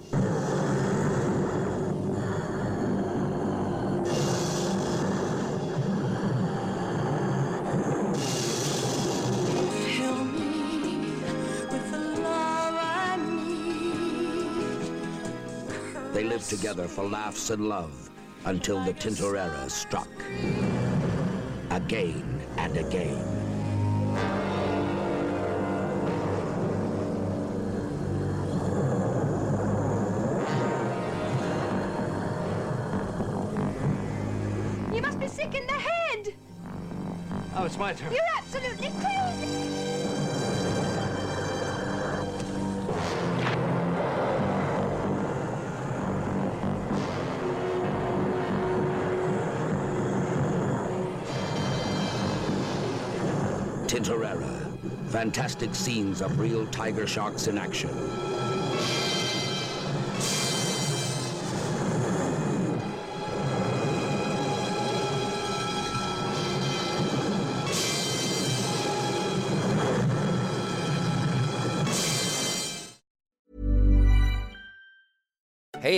[16.11, 18.09] They lived together for laughs and love
[18.45, 20.09] until the Tintorera struck.
[21.69, 23.38] Again and again.
[37.89, 38.13] It's my turn.
[38.13, 39.79] You're absolutely crazy!
[53.87, 55.09] Tintorera.
[55.09, 58.28] Fantastic scenes of real tiger sharks in action.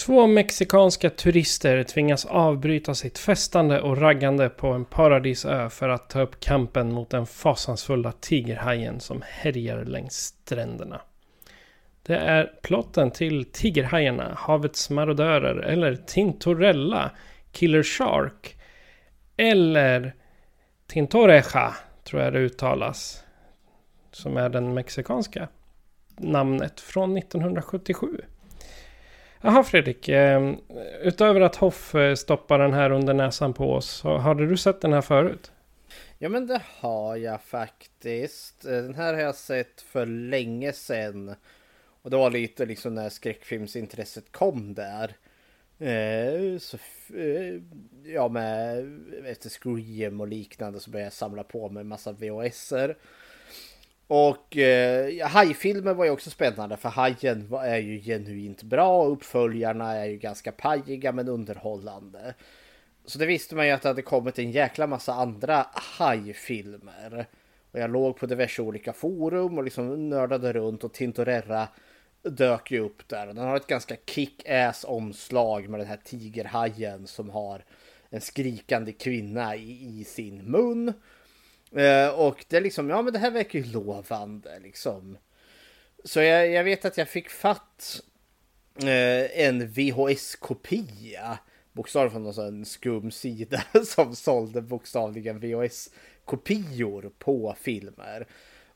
[0.00, 6.20] Två mexikanska turister tvingas avbryta sitt festande och raggande på en paradisö för att ta
[6.20, 11.00] upp kampen mot den fasansfulla tigerhajen som härjar längs stränderna.
[12.02, 17.10] Det är plotten till Tigerhajarna, Havets marodörer eller Tintorella,
[17.52, 18.56] Killer Shark.
[19.36, 20.14] Eller
[20.86, 23.24] Tintoreja, tror jag det uttalas.
[24.12, 25.48] Som är den mexikanska
[26.16, 28.20] namnet från 1977.
[29.42, 30.56] Jaha Fredrik, ehm,
[31.02, 34.92] utöver att Hoff eh, stoppar den här under näsan på oss, hade du sett den
[34.92, 35.52] här förut?
[36.18, 38.64] Ja men det har jag faktiskt.
[38.64, 41.34] Eh, den här har jag sett för länge sedan.
[42.02, 45.16] Och det var lite liksom när skräckfilmsintresset kom där.
[45.78, 46.76] Eh, så,
[47.16, 47.60] eh,
[48.04, 48.84] ja med
[49.26, 52.96] efter Scream och liknande så började jag samla på mig en massa VHSer.
[54.12, 59.12] Och eh, hajfilmen hajfilmer var ju också spännande för hajen är ju genuint bra och
[59.12, 62.34] uppföljarna är ju ganska pajiga men underhållande.
[63.04, 67.26] Så det visste man ju att det hade kommit en jäkla massa andra hajfilmer.
[67.72, 71.68] Och jag låg på diverse olika forum och liksom nördade runt och Tintorera
[72.22, 73.28] dök ju upp där.
[73.28, 77.64] Och den har ett ganska kick-ass omslag med den här tigerhajen som har
[78.08, 80.92] en skrikande kvinna i, i sin mun.
[81.76, 85.18] Eh, och det är liksom, ja men det här verkar ju lovande liksom.
[86.04, 88.02] Så jag, jag vet att jag fick fatt
[88.76, 91.38] eh, en VHS-kopia.
[91.72, 98.26] Bokstavligen från någon sån skum sida som sålde bokstavligen VHS-kopior på filmer.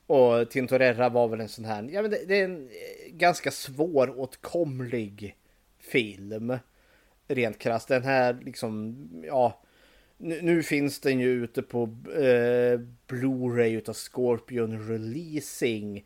[0.07, 3.51] Och Tintorera var väl en sån här, ja men det, det är en eh, ganska
[3.51, 5.35] svåråtkomlig
[5.79, 6.57] film.
[7.27, 7.87] Rent krasst.
[7.87, 9.61] Den här liksom, ja.
[10.17, 11.83] Nu, finns den ju ute på
[12.15, 16.05] eh, Blu-ray utav Scorpion Releasing.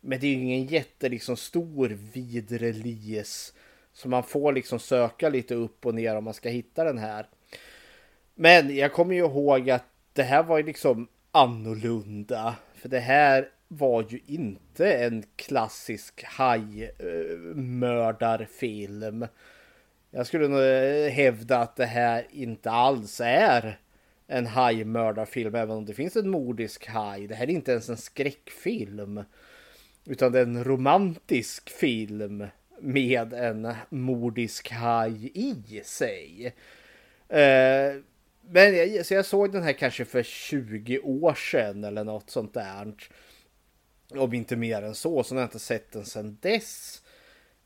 [0.00, 3.52] Men det är ju ingen jätte liksom stor vid release.
[3.92, 7.26] Så man får liksom söka lite upp och ner om man ska hitta den här.
[8.34, 12.56] Men jag kommer ju ihåg att det här var ju liksom annorlunda.
[12.74, 19.22] För det här var ju inte en klassisk hajmördarfilm.
[19.22, 19.28] Eh,
[20.10, 23.78] jag skulle nog eh, hävda att det här inte alls är
[24.26, 27.26] en hajmördarfilm, även om det finns en mordisk haj.
[27.26, 29.24] Det här är inte ens en skräckfilm.
[30.06, 32.46] Utan det är en romantisk film
[32.80, 36.46] med en mordisk haj i sig.
[37.28, 37.94] Eh,
[38.40, 42.54] men jag, så jag såg den här kanske för 20 år sedan eller något sånt
[42.54, 42.94] där.
[44.08, 47.02] Om inte mer än så, så har jag inte sett den sedan dess.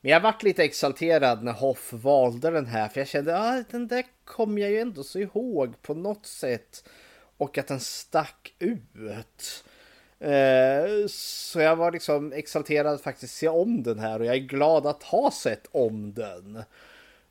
[0.04, 3.64] Men jag varit lite exalterad när Hoff valde den här, för jag kände att ah,
[3.70, 6.88] den där kom jag ju ändå så ihåg på något sätt.
[7.36, 9.64] Och att den stack ut.
[10.18, 14.40] Eh, Så jag var liksom exalterad att faktiskt se om den här och jag är
[14.40, 16.62] glad att ha sett om den.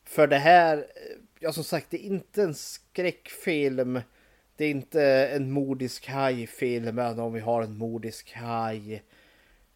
[0.03, 0.85] För det här,
[1.39, 4.01] ja som sagt, det är inte en skräckfilm.
[4.55, 9.03] Det är inte en mordisk hajfilm, även om vi har en mordisk haj.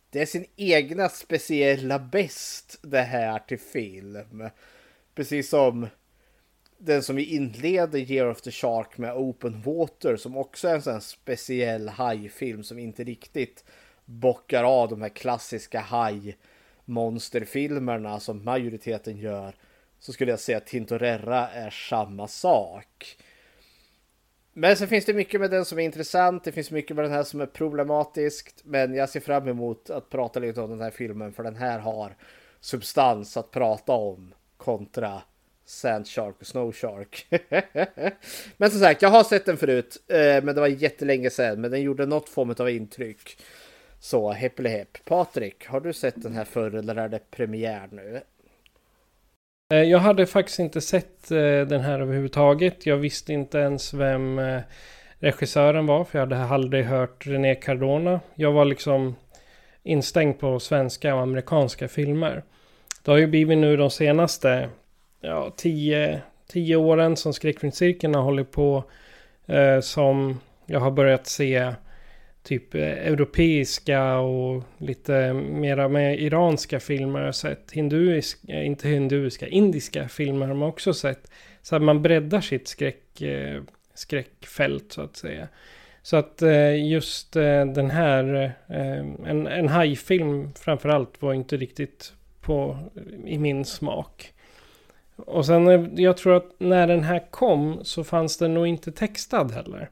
[0.10, 4.50] Det är sin egna speciella bäst det här till film.
[5.16, 5.88] Precis som
[6.78, 10.82] den som vi inleder Year of the Shark med Open Water som också är en
[10.82, 13.64] sån speciell hajfilm som inte riktigt
[14.06, 19.56] bockar av de här klassiska hajmonsterfilmerna som majoriteten gör.
[20.00, 23.18] Så skulle jag säga att Tintorera är samma sak.
[24.60, 26.44] Men sen finns det mycket med den som är intressant.
[26.44, 28.62] Det finns mycket med den här som är problematiskt.
[28.66, 31.34] Men jag ser fram emot att prata lite om den här filmen.
[31.34, 32.16] För den här har
[32.60, 34.34] substans att prata om.
[34.58, 35.22] Kontra
[35.66, 37.28] Sand Shark och Snow Shark.
[38.58, 39.98] men som sagt, jag har sett den förut.
[40.08, 41.62] Eh, men det var jättelänge sedan.
[41.62, 43.38] Men den gjorde något form av intryck.
[44.00, 45.06] Så hepp hepp.
[45.06, 48.22] Patrik, har du sett den här förr eller är det premiär nu?
[49.70, 52.86] Eh, jag hade faktiskt inte sett eh, den här överhuvudtaget.
[52.86, 54.62] Jag visste inte ens vem eh,
[55.20, 56.04] regissören var.
[56.04, 58.20] För jag hade aldrig hört René Cardona.
[58.36, 59.16] Jag var liksom
[59.84, 62.44] instängd på svenska och amerikanska filmer.
[63.04, 64.70] Det har ju blivit nu de senaste
[65.22, 68.84] ja, tio, tio åren som skräckfilmscirkeln har hållit på.
[69.46, 71.74] Eh, som jag har börjat se
[72.48, 77.20] typ eh, europeiska och lite mera med iranska filmer.
[77.20, 81.32] Jag har sett hinduiska, eh, inte hinduiska, indiska filmer har man också sett.
[81.62, 83.62] Så att man breddar sitt skräck, eh,
[83.94, 85.48] skräckfält så att säga.
[86.02, 86.42] Så att
[86.78, 87.34] just
[87.76, 88.52] den här,
[89.26, 92.78] en, en hajfilm framförallt var inte riktigt på,
[93.26, 94.34] i min smak.
[95.16, 99.48] Och sen, jag tror att när den här kom så fanns den nog inte textad
[99.52, 99.90] heller.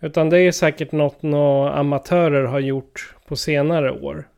[0.00, 4.28] Utan det är säkert något några amatörer har gjort på senare år.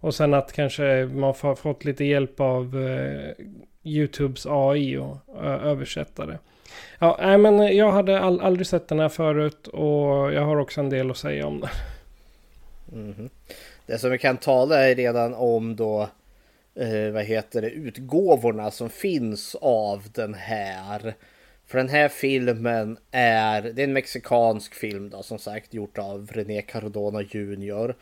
[0.00, 3.46] Och sen att kanske man har fått lite hjälp av eh,
[3.84, 5.70] YouTubes AI och eh, översättare.
[5.70, 6.38] översätta det.
[6.98, 10.80] Ja, nej, men jag hade all, aldrig sett den här förut och jag har också
[10.80, 11.70] en del att säga om den.
[12.92, 13.30] Mm -hmm.
[13.86, 16.08] Det som vi kan tala är redan om då
[16.74, 21.14] eh, vad heter det, utgåvorna som finns av den här.
[21.72, 26.30] För den här filmen är, det är en mexikansk film då som sagt gjort av
[26.32, 27.94] René Cardona Jr.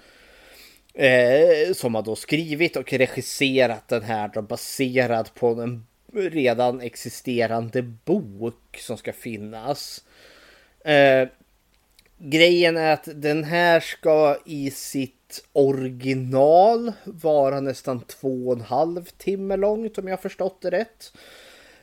[0.95, 7.83] Eh, som har då skrivit och regisserat den här då baserad på en redan existerande
[7.83, 10.05] bok som ska finnas.
[10.85, 11.29] Eh,
[12.18, 19.05] grejen är att den här ska i sitt original vara nästan två och en halv
[19.05, 21.12] timme långt om jag har förstått det rätt.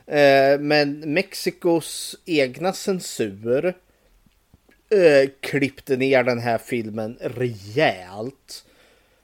[0.08, 3.74] Eh, men Mexikos egna censur
[4.90, 8.64] eh, klippte ner den här filmen rejält.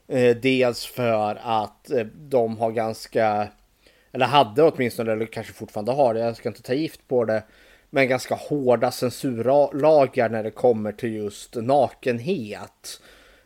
[0.08, 3.48] Eh, dels för att eh, de har ganska,
[4.12, 7.42] eller hade åtminstone, eller kanske fortfarande har det, jag ska inte ta gift på det,
[7.90, 13.00] men ganska hårda censurlagar när det kommer till just nakenhet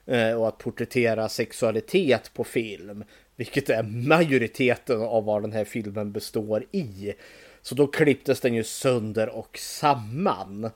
[0.07, 3.05] eh, och att porträttera sexualitet på film.
[3.39, 7.13] Vilket är majoriteten av vad den här filmen består i.
[7.63, 10.71] Så då klipptes den ju sönder och samman.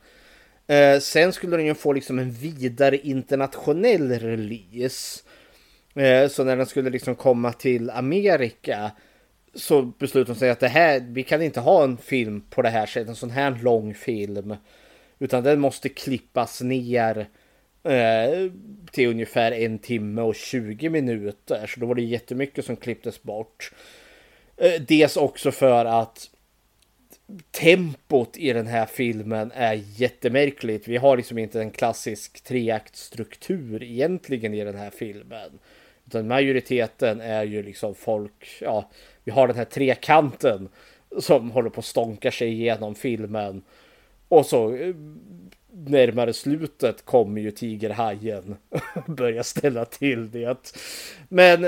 [0.66, 5.22] Eh, sen skulle den ju få liksom en vidare internationell release.
[5.94, 8.90] Eh, så när den skulle liksom komma till Amerika
[9.54, 12.70] så beslutade de sig att det här, vi kan inte ha en film på det
[12.70, 14.56] här sättet, en sån här lång film.
[15.18, 17.26] Utan den måste klippas ner Eh,
[17.85, 18.51] Eh,
[18.91, 21.66] till ungefär en timme och 20 minuter.
[21.66, 23.72] Så då var det jättemycket som klipptes bort.
[24.57, 26.30] Eh, dels också för att
[27.51, 30.89] tempot i den här filmen är jättemärkligt.
[30.89, 35.59] Vi har liksom inte en klassisk treaktstruktur egentligen i den här filmen.
[36.07, 38.91] Utan majoriteten är ju liksom folk, ja,
[39.24, 40.68] vi har den här trekanten
[41.18, 43.62] som håller på att stånka sig igenom filmen.
[44.28, 44.95] Och så eh,
[45.73, 48.57] närmare slutet kommer ju tigerhajen
[49.07, 50.75] börja ställa till det.
[51.29, 51.64] Men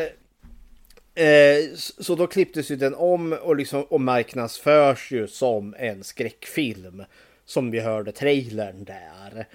[1.14, 7.04] eh, så då klipptes ju den om och, liksom, och marknadsförs ju som en skräckfilm.
[7.46, 9.46] Som vi hörde trailern där.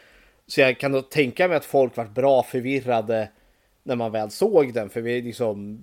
[0.47, 3.29] Så jag kan då tänka mig att folk var bra förvirrade
[3.83, 4.89] när man väl såg den.
[4.89, 5.81] För vi är liksom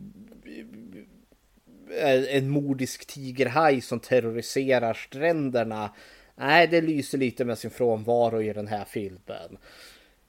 [2.01, 5.91] eh, en mordisk tigerhaj som terroriserar stränderna
[6.37, 9.59] Nej, det lyser lite med sin frånvaro i den här filmen.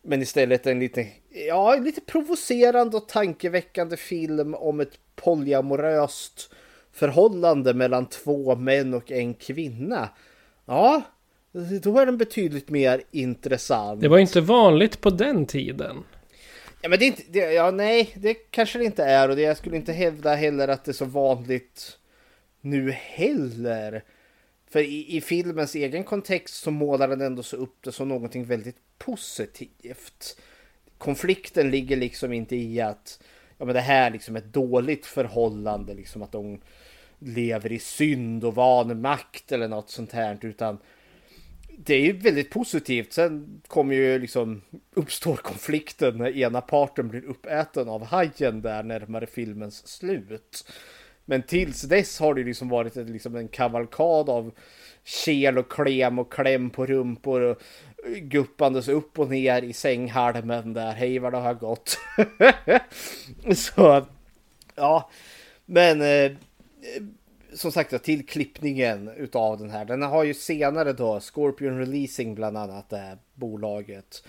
[0.01, 1.08] Men istället en lite,
[1.47, 6.53] ja, lite provocerande och tankeväckande film om ett polyamoröst
[6.91, 10.10] förhållande mellan två män och en kvinna.
[10.66, 11.01] Ja,
[11.82, 14.01] då är den betydligt mer intressant.
[14.01, 16.03] Det var inte vanligt på den tiden.
[16.82, 19.41] Ja, men det är inte, det, ja nej, det kanske det inte är och det,
[19.41, 21.97] jag skulle inte hävda heller att det är så vanligt
[22.62, 24.03] nu heller.
[24.70, 28.45] För i, i, filmens egen kontext så målar den ändå så upp det som någonting
[28.45, 30.39] väldigt positivt.
[30.97, 33.20] Konflikten ligger liksom inte i att
[33.57, 36.61] ja, men det här liksom är ett dåligt förhållande, liksom att de
[37.20, 40.78] lever i synd och vanmakt eller något sånt här, utan
[41.78, 43.13] det är ju väldigt positivt.
[43.13, 44.61] Sen kommer ju liksom
[44.93, 50.72] uppstår konflikten när ena parten blir uppäten av hajen där närmare filmens slut.
[51.30, 54.51] Men tills dess har det liksom varit ett, liksom en kavalkad av
[55.03, 57.61] kel och klem och kläm på rumpor och
[58.21, 60.91] guppandes upp och ner i sänghalmen där.
[60.91, 61.97] Hej vad det har gått.
[63.55, 64.05] Så
[64.75, 65.09] ja,
[65.65, 66.32] men eh, eh
[67.53, 69.86] som sagt till klippningen utav den här.
[69.86, 74.23] Den har ju senare då Scorpion Releasing bland annat det här bolaget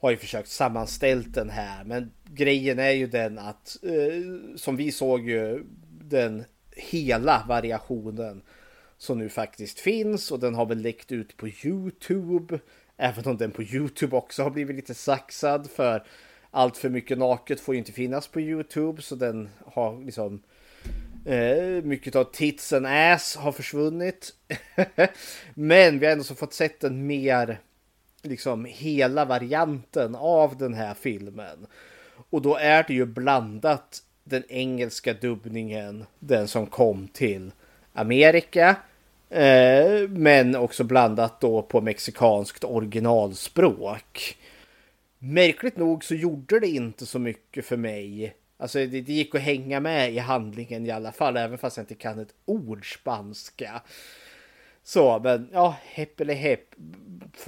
[0.00, 1.84] har ju försökt sammanställt den här.
[1.84, 5.64] Men grejen är ju den att eh, som vi såg ju
[6.08, 8.42] den hela variationen
[8.96, 12.58] som nu faktiskt finns och den har väl läckt ut på Youtube.
[12.96, 16.06] Även om den på Youtube också har blivit lite saxad för
[16.50, 20.42] allt för mycket naket får ju inte finnas på Youtube så den har liksom
[21.24, 24.34] eh, mycket av tits and ass har försvunnit.
[25.54, 27.60] Men vi har ändå så fått sett den mer
[28.22, 31.66] liksom hela varianten av den här filmen.
[32.30, 37.52] Och då är det ju blandat den engelska dubbningen, den som kom till
[37.92, 38.76] Amerika.
[39.30, 44.38] Eh, men också blandat då på mexikanskt originalspråk.
[45.18, 48.34] Märkligt nog så gjorde det inte så mycket för mig.
[48.56, 51.82] Alltså det, det gick att hänga med i handlingen i alla fall, även fast jag
[51.82, 53.82] inte kan ett ord spanska.
[54.82, 56.74] Så, men ja, hepp eller hepp.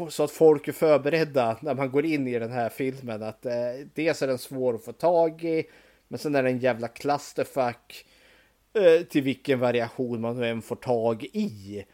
[0.08, 3.22] Så att folk är förberedda när man går in i den här filmen.
[3.22, 3.52] Att eh,
[3.94, 5.64] dels är den svår att få tag i.
[6.08, 8.06] Men sen är det en jävla clusterfuck.
[8.74, 11.84] Eh, till vilken variation man nu än får tag i.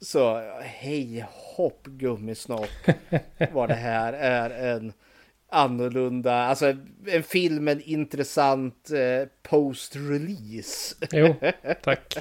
[0.00, 2.70] Så hej hopp gummisnopp.
[3.52, 4.92] vad det här är en
[5.48, 10.96] annorlunda, alltså en film, en intressant eh, post-release.
[11.12, 11.34] Jo,
[11.82, 12.16] tack.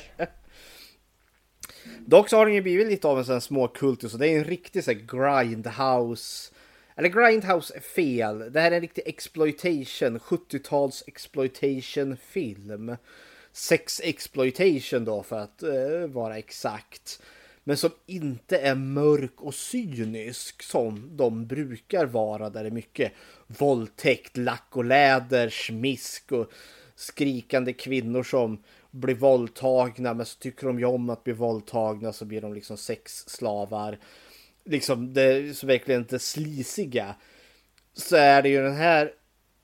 [2.05, 4.37] Dock så har den ju blivit lite av en sån små kultus och det är
[4.37, 6.53] en riktig så här, grindhouse.
[6.97, 8.51] Eller grindhouse är fel.
[8.51, 12.95] Det här är en riktig exploitation, 70-tals exploitation film.
[13.51, 17.21] Sex exploitation då för att uh, vara exakt.
[17.63, 23.11] Men som inte är mörk och cynisk som de brukar vara där det är mycket
[23.47, 26.51] våldtäkt, lack och läder, smisk och
[26.95, 32.25] skrikande kvinnor som blir våldtagna men så tycker de ju om att bli våldtagna så
[32.25, 33.97] blir de liksom sexslavar.
[34.67, 37.15] Liksom det så verkligen inte slisiga.
[37.93, 39.11] Så är det ju den här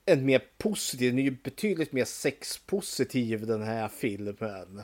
[0.06, 4.82] en mer positiv, den är ju betydligt mer sexpositiv den här filmen.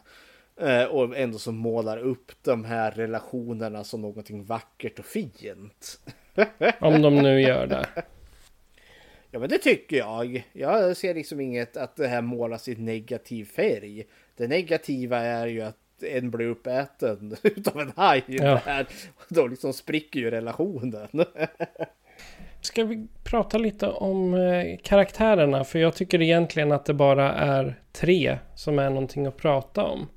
[0.60, 6.00] Eh, och ändå som målar upp de här relationerna som någonting vackert och fint.
[6.80, 7.86] Om de nu gör det.
[9.30, 10.48] Ja men det tycker jag.
[10.52, 14.06] Jag ser liksom inget att det här målas i negativ färg.
[14.36, 18.24] Det negativa är ju att en blir uppäten utav en haj.
[18.26, 18.61] Ja.
[18.64, 18.86] Där.
[19.28, 21.09] Då liksom spricker ju relationen.
[22.61, 25.64] Ska vi prata lite om eh, karaktärerna?
[25.64, 30.09] För jag tycker egentligen att det bara är tre som är någonting att prata om.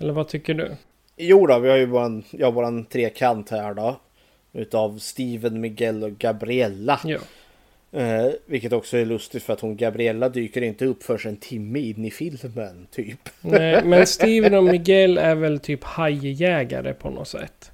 [0.00, 0.76] Eller vad tycker du?
[1.16, 4.00] Jo då, vi har ju våran, ja, våran trekant här då.
[4.52, 7.00] Utav Steven, Miguel och Gabriella.
[7.04, 7.18] Ja.
[7.92, 11.78] Eh, vilket också är lustigt för att hon Gabriella dyker inte upp för en timme
[11.78, 13.28] in i filmen typ.
[13.40, 17.72] Nej, men Steven och Miguel är väl typ hajjägare på något sätt.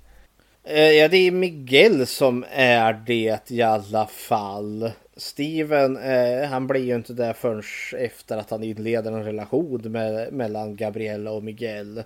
[0.64, 4.90] Eh, ja, det är Miguel som är det i alla fall.
[5.16, 7.62] Steven, eh, han blir ju inte där förrän
[7.98, 12.02] efter att han inleder en relation med, mellan Gabriella och Miguel.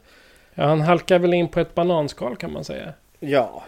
[0.54, 2.92] Ja, han halkar väl in på ett bananskal kan man säga.
[3.20, 3.64] Ja.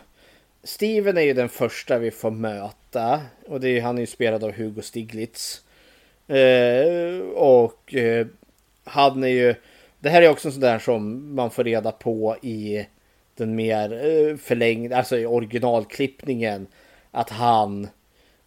[0.62, 3.20] Steven är ju den första vi får möta.
[3.46, 5.62] Och det är, han är ju spelad av Hugo Stiglitz.
[6.28, 8.26] Eh, och eh,
[8.84, 9.54] han är ju...
[9.98, 12.86] Det här är också en sån där som man får reda på i
[13.34, 16.66] den mer eh, förlängda, alltså i originalklippningen.
[17.10, 17.88] Att han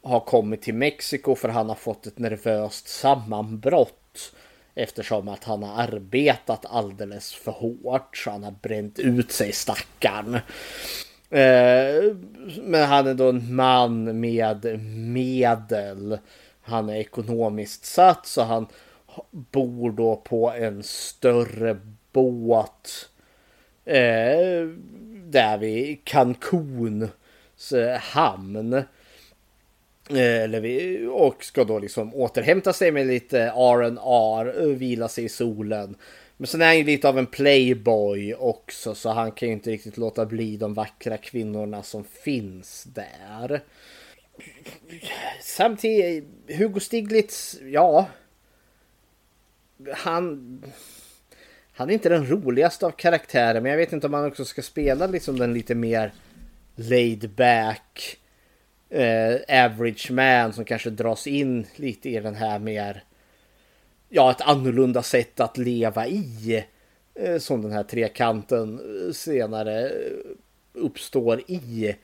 [0.04, 4.34] har kommit till Mexiko för han har fått ett nervöst sammanbrott.
[4.76, 10.40] Eftersom att han har arbetat alldeles för hårt så han har bränt ut sig stackarn.
[11.34, 12.16] Eh,
[12.62, 14.80] men han är då en man med
[15.10, 16.18] medel.
[16.62, 18.68] Han är ekonomiskt satt så han
[19.32, 21.78] bor då på en större
[22.12, 23.10] båt.
[23.86, 24.68] Eh,
[25.26, 28.74] där vid Cancuns eh, hamn.
[28.74, 28.84] Eh,
[30.44, 35.96] eller vi, och ska då liksom återhämta sig med lite R&R, vila sig i solen.
[36.38, 39.70] Men sen är han ju lite av en playboy också så han kan ju inte
[39.70, 43.62] riktigt låta bli de vackra kvinnorna som finns där.
[45.42, 48.08] Samtidigt, Hugo Stiglitz, ja.
[49.94, 50.64] Han...
[51.76, 54.62] Han är inte den roligaste av karaktärer men jag vet inte om han också ska
[54.62, 56.12] spela liksom den lite mer
[56.76, 58.18] laid back
[58.90, 63.04] eh, average man som kanske dras in lite i den här mer
[64.14, 66.66] ja, ett annorlunda sätt att leva i.
[67.16, 69.92] Eh, som den här trekanten eh, senare eh,
[70.74, 71.96] uppstår i.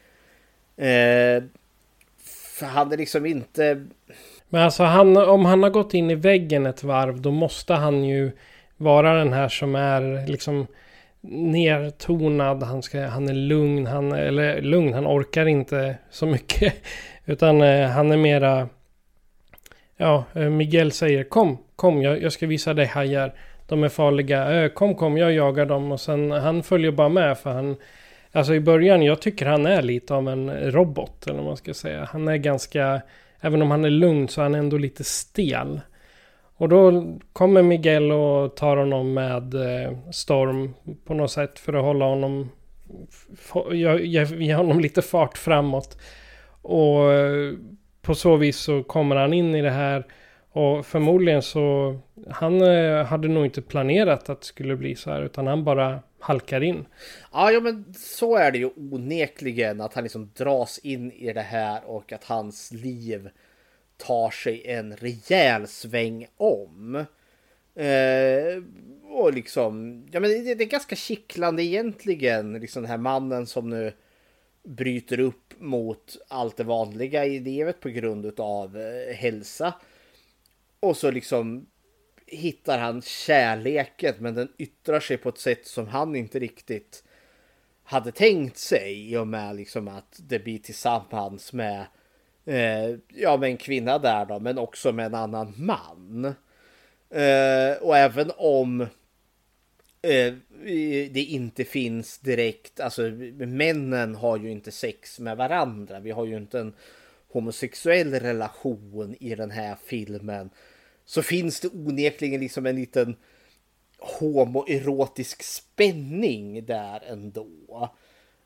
[2.53, 3.85] För han är liksom inte...
[4.49, 8.03] Men alltså han, om han har gått in i väggen ett varv då måste han
[8.03, 8.31] ju
[8.77, 10.67] vara den här som är liksom
[11.21, 12.63] nertonad.
[12.63, 13.87] Han, ska, han är lugn.
[13.87, 16.73] Han, eller lugn, han orkar inte så mycket
[17.25, 18.69] Utan eh, han är mera...
[19.97, 23.33] Ja, Miguel säger kom, kom, jag, jag ska visa dig hajar.
[23.67, 24.69] De är farliga.
[24.69, 25.91] Kom, kom, jag jagar dem.
[25.91, 27.75] Och sen han följer bara med för han...
[28.31, 31.73] Alltså i början, jag tycker han är lite av en robot, eller vad man ska
[31.73, 32.09] säga.
[32.11, 33.01] Han är ganska...
[33.41, 35.81] Även om han är lugn så är han ändå lite stel.
[36.55, 40.73] Och då kommer Miguel och tar honom med eh, Storm
[41.05, 42.51] på något sätt för att hålla honom...
[44.37, 45.97] Ge honom lite fart framåt.
[46.61, 47.53] Och eh,
[48.01, 50.05] på så vis så kommer han in i det här.
[50.51, 51.97] Och förmodligen så...
[52.29, 55.21] Han eh, hade nog inte planerat att det skulle bli så här.
[55.21, 56.85] Utan han bara halkar in.
[57.31, 59.81] Ja, ja men så är det ju onekligen.
[59.81, 63.29] Att han liksom dras in i det här och att hans liv
[63.97, 67.05] tar sig en rejäl sväng om.
[67.75, 68.63] Eh,
[69.09, 72.53] och liksom, ja men det, det, är ganska kittlande egentligen.
[72.53, 73.93] Liksom den här mannen som nu
[74.63, 79.73] bryter upp mot allt det vanliga i livet på grund av eh, hälsa.
[80.79, 81.65] Och så liksom
[82.25, 87.03] hittar han kärleken men den yttrar sig på ett sätt som han inte riktigt
[87.83, 91.85] hade tänkt sig i och med liksom att det blir tillsammans med
[92.45, 96.25] eh, ja, med en kvinna där då, men också med en annan man.
[97.09, 98.81] Eh, och även om
[100.01, 100.33] eh,
[101.11, 103.01] det inte finns direkt, alltså
[103.37, 105.99] männen har ju inte sex med varandra.
[105.99, 106.73] Vi har ju inte en
[107.31, 110.49] homosexuell relation i den här filmen.
[111.09, 113.15] Så finns det onekligen liksom en liten
[113.99, 117.89] homoerotisk spänning där ändå.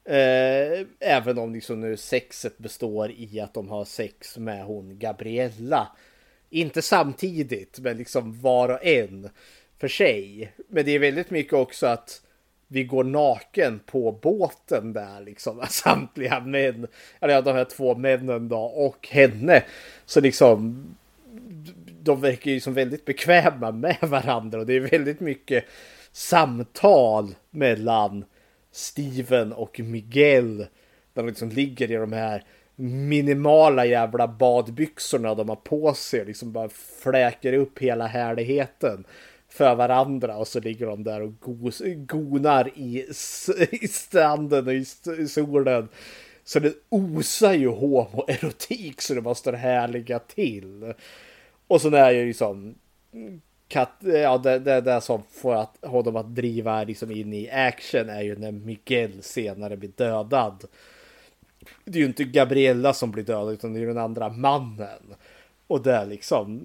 [0.06, 5.88] Eh, även om liksom nu sexet består i att de har sex med hon Gabriella.
[6.50, 9.30] Inte samtidigt, men liksom var och en
[9.78, 10.54] för sig.
[10.68, 12.22] Men det är väldigt mycket också att
[12.68, 15.66] vi går naken på båten där liksom.
[15.70, 16.88] Samtliga män,
[17.20, 19.64] eller ja, de här två männen då och henne.
[20.06, 20.86] Så liksom
[22.04, 25.66] de verkar ju som väldigt bekväma med varandra och det är väldigt mycket
[26.12, 28.26] samtal mellan
[28.72, 30.58] Steven och Miguel.
[30.58, 30.68] Där
[31.24, 32.44] de liksom ligger i de här
[32.76, 36.26] minimala jävla badbyxorna de har på sig.
[36.26, 36.70] Liksom bara
[37.04, 39.04] fläker upp hela härligheten
[39.50, 40.38] för varandra.
[40.38, 43.06] Och så ligger de där och gos, gonar i,
[43.72, 44.86] i stranden och i,
[45.20, 45.88] i solen.
[46.44, 50.94] Så det osar ju homoerotik så det bara står härliga till.
[51.74, 52.76] Och så är ju liksom
[53.68, 58.10] kat, ja, det, det, det som får att, honom att driva liksom in i action
[58.10, 60.64] är ju när Miguel senare blir dödad.
[61.86, 65.16] Det är ju inte Gabriella som blir dödad utan det är ju den andra mannen.
[65.68, 66.62] Och det liksom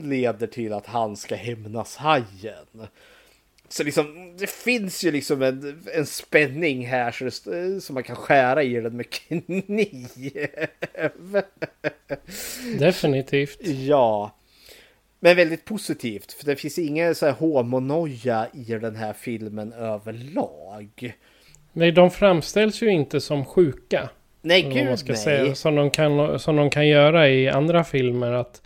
[0.00, 2.88] leder till att han ska hämnas hajen.
[3.68, 8.16] Så liksom, det finns ju liksom en, en spänning här så det, som man kan
[8.16, 10.08] skära i den med kniv.
[12.78, 13.66] Definitivt.
[13.66, 14.32] Ja.
[15.24, 21.14] Men väldigt positivt, för det finns ingen så här homonoja i den här filmen överlag.
[21.72, 24.08] Nej, de framställs ju inte som sjuka.
[24.42, 25.22] Nej, gud man ska nej.
[25.22, 28.32] Säga, som, de kan, som de kan göra i andra filmer.
[28.32, 28.62] att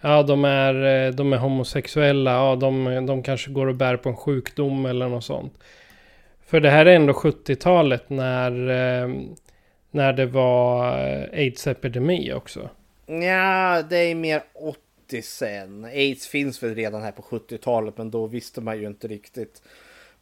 [0.00, 2.32] Ja, de är, de är homosexuella.
[2.32, 5.54] Ja, de, de kanske går och bär på en sjukdom eller något sånt.
[6.46, 9.10] För det här är ändå 70-talet när, eh,
[9.90, 10.98] när det var
[11.32, 12.68] aids-epidemi också.
[13.06, 15.84] Ja, det är mer 80 80 sen.
[15.84, 19.62] Aids finns väl redan här på 70-talet men då visste man ju inte riktigt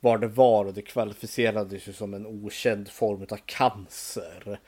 [0.01, 4.59] vad det var och det kvalificerades ju som en okänd form av cancer.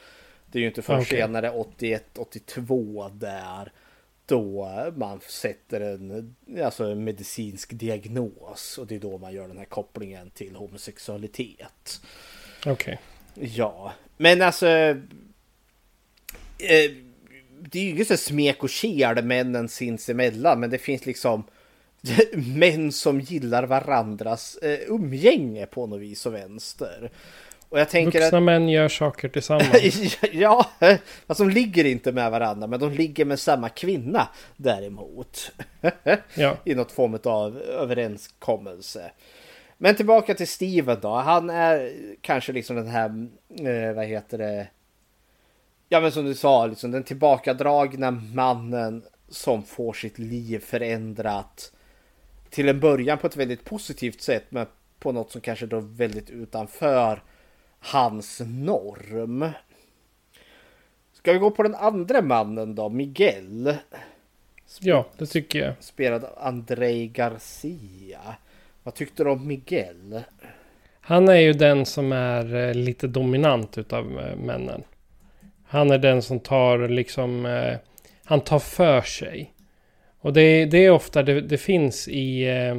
[0.47, 1.19] Det är ju inte förrän okay.
[1.19, 3.73] senare 81-82 där
[4.27, 9.59] då man sätter en, alltså en medicinsk diagnos och det är då man gör den
[9.59, 12.01] här kopplingen till homosexualitet.
[12.67, 12.73] Okej.
[12.73, 12.97] Okay.
[13.55, 14.97] Ja, men alltså eh,
[17.71, 21.45] det är ju inget smek och kel männen sinsemellan, men det finns liksom
[22.35, 27.11] män som gillar varandras eh, umgänge på något vis och vänster.
[27.69, 28.45] Och jag tänker Vuxna att...
[28.45, 30.19] män gör saker tillsammans.
[30.33, 30.71] ja,
[31.27, 35.53] alltså de ligger inte med varandra, men de ligger med samma kvinna däremot.
[36.35, 36.57] ja.
[36.65, 39.11] I något form av överenskommelse.
[39.79, 41.15] Men tillbaka till Steven då.
[41.15, 43.29] Han är kanske liksom den här,
[43.69, 44.67] eh, vad heter det,
[45.89, 51.73] ja men som du sa, liksom den tillbakadragna mannen som får sitt liv förändrat
[52.51, 54.67] till en början på ett väldigt positivt sätt men
[54.99, 57.23] på något som kanske då väldigt utanför
[57.79, 59.49] hans norm.
[61.13, 63.77] Ska vi gå på den andra mannen då, Miguel?
[64.81, 65.75] Ja, det tycker jag.
[65.81, 68.37] Spelad av Andrei Garcia.
[68.83, 70.21] Vad tyckte du om Miguel?
[71.01, 74.83] Han är ju den som är eh, lite dominant utav eh, männen.
[75.69, 77.77] Han är den som tar liksom, eh,
[78.25, 79.53] han tar för sig.
[80.21, 82.77] Och det, det är ofta det, det finns i, eh,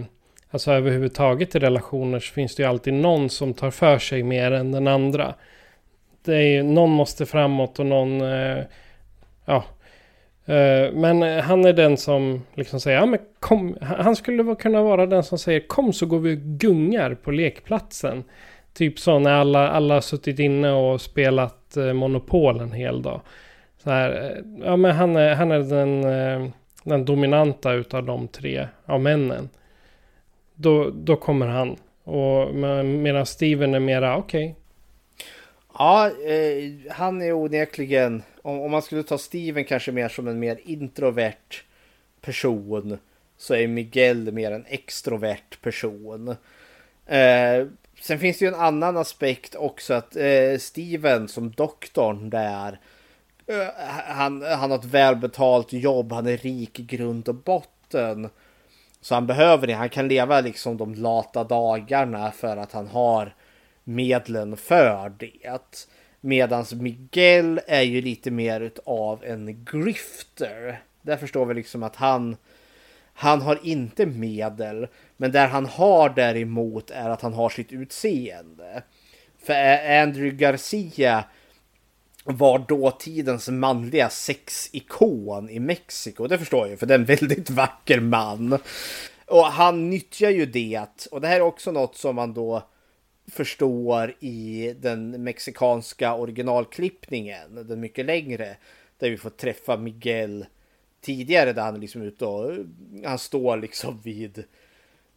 [0.51, 4.51] alltså överhuvudtaget i relationer så finns det ju alltid någon som tar för sig mer
[4.51, 5.33] än den andra.
[6.25, 8.63] Det är, någon måste framåt och någon, eh,
[9.45, 9.63] ja.
[10.45, 15.05] Eh, men han är den som liksom säger, ja men kom, han skulle kunna vara
[15.05, 18.23] den som säger kom så går vi och gungar på lekplatsen.
[18.73, 23.21] Typ så när alla, alla har suttit inne och spelat eh, Monopol en hel dag.
[23.77, 26.49] Så här, eh, ja men han är, han är den, eh,
[26.83, 29.49] den dominanta utav de tre av männen.
[30.55, 31.75] Då, då kommer han.
[32.03, 32.55] Och
[32.85, 34.45] medan Steven är mera okej.
[34.45, 34.55] Okay.
[35.77, 40.39] Ja, eh, han är onekligen, om, om man skulle ta Steven kanske mer som en
[40.39, 41.63] mer introvert
[42.21, 42.97] person
[43.37, 46.35] så är Miguel mer en extrovert person.
[47.05, 47.67] Eh,
[48.01, 52.79] Sen finns det ju en annan aspekt också att eh, Steven som doktorn där.
[53.47, 53.67] Eh,
[54.07, 58.29] han, han har ett välbetalt jobb, han är rik i grund och botten.
[59.01, 63.35] Så han behöver det, han kan leva liksom de lata dagarna för att han har
[63.83, 65.61] medlen för det.
[66.21, 70.81] Medans Miguel är ju lite mer av en grifter.
[71.01, 72.35] Där förstår vi liksom att han
[73.19, 74.87] han har inte medel,
[75.17, 78.83] men där han har däremot är att han har sitt utseende.
[79.39, 79.53] För
[80.01, 81.23] Andrew Garcia
[82.23, 86.27] var dåtidens manliga sexikon i Mexiko.
[86.27, 88.59] Det förstår jag ju, för det är en väldigt vacker man.
[89.25, 91.07] Och han nyttjar ju det.
[91.11, 92.63] Och det här är också något som man då
[93.31, 98.57] förstår i den mexikanska originalklippningen, den mycket längre,
[98.99, 100.45] där vi får träffa Miguel
[101.01, 102.51] tidigare där han är liksom ute och
[103.05, 104.43] han står liksom vid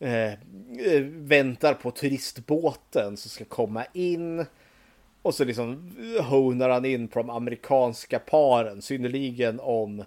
[0.01, 4.46] Eh, eh, väntar på turistbåten som ska komma in.
[5.22, 10.05] Och så liksom honar han in på de amerikanska paren, synnerligen om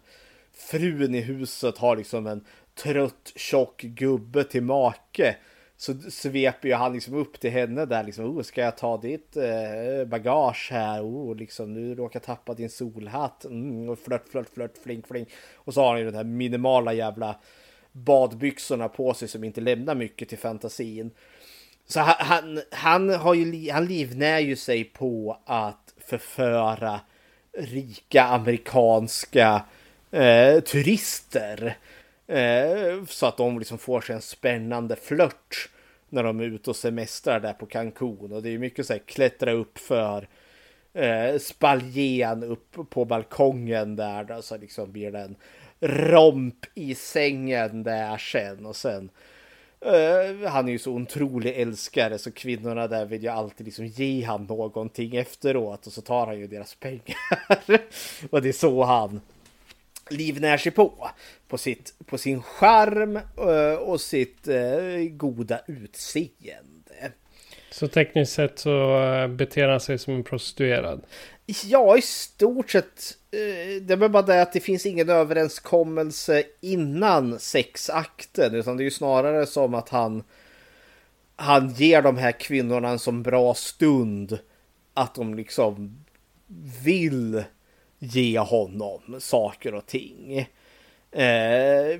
[0.53, 5.35] frun i huset har liksom en trött tjock gubbe till make
[5.77, 8.25] så sveper ju han liksom upp till henne där liksom.
[8.25, 11.01] Oh, ska jag ta ditt eh, bagage här?
[11.01, 13.45] Oh, liksom nu råkar jag tappa din solhatt.
[13.45, 15.29] Mm, och flört, flört, flört, flink, flink.
[15.55, 17.35] Och så har han ju den här minimala jävla
[17.93, 21.11] badbyxorna på sig som inte lämnar mycket till fantasin.
[21.87, 26.99] Så han, han, han har ju, han livnär ju sig på att förföra
[27.57, 29.65] rika amerikanska
[30.11, 31.77] eh, turister.
[32.27, 35.69] Eh, så att de liksom får sig en spännande flört
[36.09, 38.31] när de är ute och semestrar där på Cancun.
[38.31, 40.27] Och det är mycket så här klättra upp för
[40.93, 44.23] eh, spaljen upp på balkongen där.
[44.23, 45.35] Då, så liksom blir det en
[45.83, 48.65] romp i sängen där sen.
[48.65, 49.09] Och sen
[49.85, 54.23] Uh, han är ju så otrolig älskare så kvinnorna där vill ju alltid liksom ge
[54.23, 57.17] han någonting efteråt och så tar han ju deras pengar.
[58.29, 59.21] och det är så han
[60.09, 61.09] livnär sig på.
[61.47, 67.11] På, sitt, på sin charm eh, och sitt eh, goda utseende.
[67.71, 71.01] Så tekniskt sett så eh, beter han sig som en prostituerad?
[71.65, 73.17] Ja, i stort sett.
[73.33, 78.55] Eh, det är bara det att det finns ingen överenskommelse innan sexakten.
[78.55, 80.23] Utan det är ju snarare som att han,
[81.35, 84.39] han ger de här kvinnorna en så bra stund.
[84.93, 86.03] Att de liksom
[86.83, 87.43] vill
[87.99, 90.39] ge honom saker och ting.
[91.11, 91.99] Eh,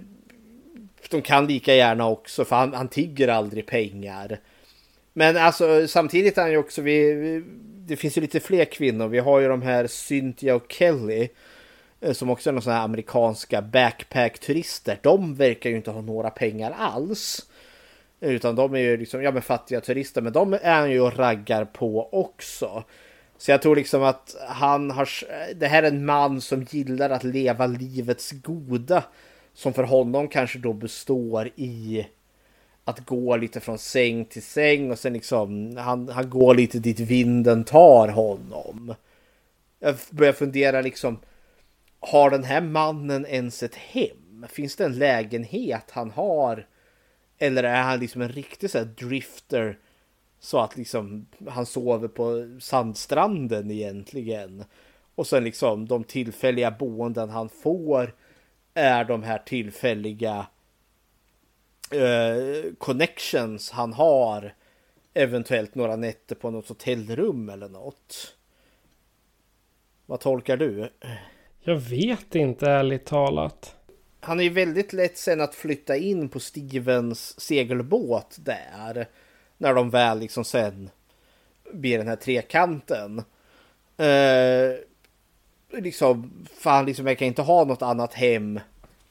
[1.09, 4.39] de kan lika gärna också, för han, han tigger aldrig pengar.
[5.13, 7.43] Men alltså samtidigt är han ju också, vi, vi,
[7.93, 9.07] det finns ju lite fler kvinnor.
[9.07, 11.29] Vi har ju de här Cynthia och Kelly.
[12.01, 14.99] Eh, som också är några sådana här amerikanska backpack-turister.
[15.01, 17.45] De verkar ju inte ha några pengar alls.
[18.19, 20.21] Utan de är ju liksom, ja men fattiga turister.
[20.21, 22.83] Men de är han ju och raggar på också.
[23.37, 25.09] Så jag tror liksom att han har,
[25.53, 29.03] det här är en man som gillar att leva livets goda.
[29.53, 32.05] Som för honom kanske då består i
[32.86, 36.99] att gå lite från säng till säng och sen liksom han, han går lite dit
[36.99, 38.95] vinden tar honom.
[39.79, 41.19] Jag börjar fundera liksom,
[41.99, 44.45] har den här mannen ens ett hem?
[44.49, 46.67] Finns det en lägenhet han har?
[47.38, 49.77] Eller är han liksom en riktig så drifter
[50.39, 54.63] så att liksom han sover på sandstranden egentligen.
[55.15, 58.15] Och sen liksom de tillfälliga boenden han får
[58.73, 60.47] är de här tillfälliga
[61.93, 64.53] eh, connections han har.
[65.13, 68.35] Eventuellt några nätter på något hotellrum eller något.
[70.05, 70.89] Vad tolkar du?
[71.61, 73.75] Jag vet inte ärligt talat.
[74.19, 79.07] Han är ju väldigt lätt sen att flytta in på Stevens segelbåt där
[79.57, 80.89] när de väl liksom sen
[81.73, 83.19] blir den här trekanten.
[83.97, 84.75] Eh,
[85.81, 88.59] liksom, för han liksom verkar inte ha något annat hem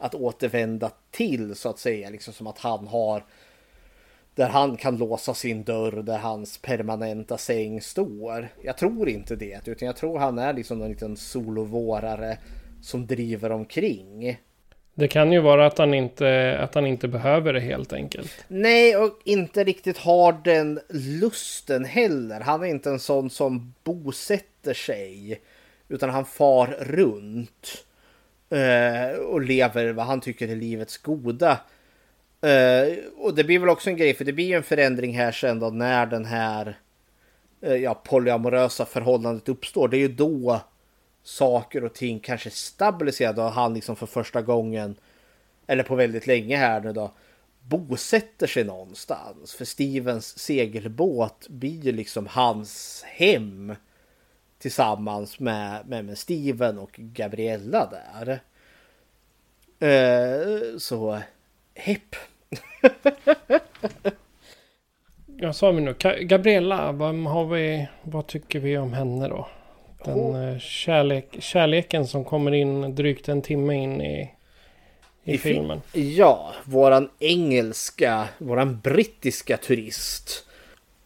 [0.03, 2.11] att återvända till så att säga.
[2.11, 3.25] Liksom som att han har
[4.35, 8.49] där han kan låsa sin dörr där hans permanenta säng står.
[8.63, 12.39] Jag tror inte det, utan jag tror han är liksom en liten solovårare
[12.83, 14.37] som driver omkring.
[14.95, 18.45] Det kan ju vara att han inte, att han inte behöver det helt enkelt.
[18.49, 22.41] Nej, och inte riktigt har den lusten heller.
[22.41, 25.41] Han är inte en sån som bosätter sig.
[25.89, 27.85] Utan han far runt.
[28.53, 31.61] Eh, och lever vad han tycker är livets goda.
[32.41, 35.33] Eh, och det blir väl också en grej, för det blir ju en förändring här
[35.33, 36.79] sen då när den här
[37.61, 39.89] eh, ja, polyamorösa förhållandet uppstår.
[39.89, 40.61] Det är ju då
[41.23, 44.97] saker och ting kanske stabiliserar och han liksom för första gången
[45.67, 47.13] eller på väldigt länge här nu då
[47.61, 49.55] bosätter sig någonstans.
[49.55, 53.75] För Stevens segelbåt blir ju liksom hans hem
[54.63, 58.41] tillsammans med, med, med Steven och Gabriella där.
[59.89, 61.19] Eh, så
[61.75, 62.17] hepp.
[65.37, 69.49] Jag sa vi nu, Gabriella, vad, har vi, vad tycker vi om henne då?
[70.05, 70.59] Den oh.
[70.59, 74.31] kärlek, kärleken som kommer in drygt en timme in i,
[75.25, 75.81] i, I filmen.
[75.93, 80.47] Ja, våran engelska, våran brittiska turist.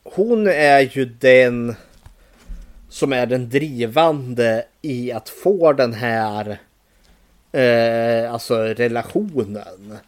[0.02, 1.76] Hon är ju den
[2.96, 6.58] som är den drivande i att få den här
[7.52, 9.98] eh, alltså relationen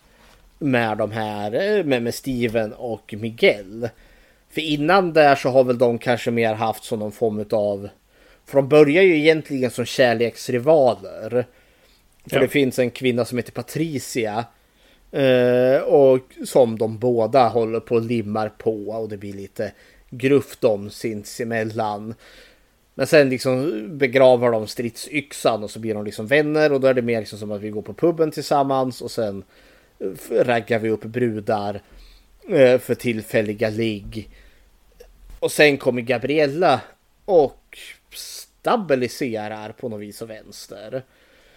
[0.58, 3.88] med de här eh, med, med Steven och Miguel.
[4.50, 7.88] För innan där så har väl de kanske mer haft som någon form av
[8.46, 11.30] för de börjar ju egentligen som kärleksrivaler.
[12.28, 12.40] För ja.
[12.40, 14.44] det finns en kvinna som heter Patricia.
[15.12, 19.72] Eh, och som de båda håller på och limmar på och det blir lite
[20.10, 22.14] gruft om sinsemellan.
[22.98, 26.94] Men sen liksom begraver de stridsyxan och så blir de liksom vänner och då är
[26.94, 29.44] det mer liksom som att vi går på puben tillsammans och sen
[30.30, 31.82] raggar vi upp brudar
[32.48, 34.30] eh, för tillfälliga ligg.
[35.40, 36.80] Och sen kommer Gabriella
[37.24, 37.78] och
[38.14, 41.02] stabiliserar på något vis och vänster.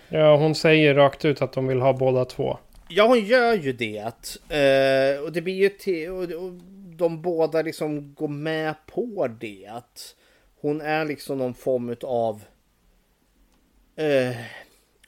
[0.09, 2.57] Ja, hon säger rakt ut att de vill ha båda två.
[2.87, 4.01] Ja, hon gör ju det.
[4.01, 6.51] Uh, och det blir ju till, och
[6.97, 9.71] de båda liksom går med på det.
[10.61, 12.43] Hon är liksom någon form av...
[13.95, 14.35] Eh,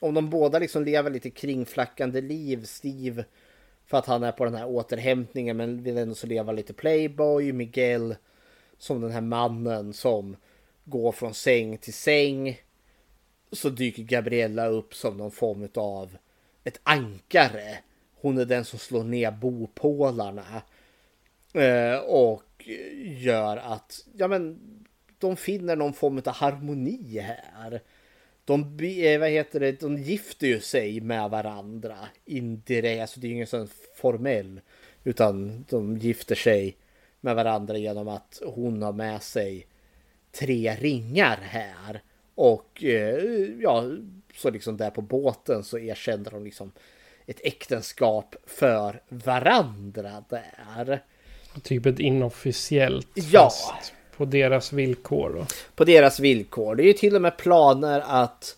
[0.00, 3.24] om de båda liksom lever lite kringflackande liv, Steve
[3.86, 7.52] för att han är på den här återhämtningen men vill ändå så leva lite playboy,
[7.52, 8.16] Miguel
[8.78, 10.36] som den här mannen som
[10.84, 12.60] går från säng till säng.
[13.52, 16.16] Så dyker Gabriella upp som någon form av
[16.64, 17.78] ett ankare.
[18.20, 20.62] Hon är den som slår ner bopålarna.
[21.52, 22.68] Eh, och
[23.02, 24.58] gör att, ja men,
[25.24, 27.82] de finner någon form av harmoni här.
[28.44, 33.28] De, eh, vad heter det, de gifter ju sig med varandra indirekt, alltså det är
[33.28, 34.60] ju ingen sån formell,
[35.04, 36.76] utan de gifter sig
[37.20, 39.66] med varandra genom att hon har med sig
[40.32, 42.02] tre ringar här.
[42.34, 43.24] Och eh,
[43.60, 43.84] ja,
[44.34, 46.72] så liksom där på båten så erkänner de liksom
[47.26, 51.02] ett äktenskap för varandra där.
[51.62, 53.50] Typ ett inofficiellt ja.
[54.16, 55.46] På deras villkor då.
[55.74, 56.74] På deras villkor.
[56.74, 58.56] Det är ju till och med planer att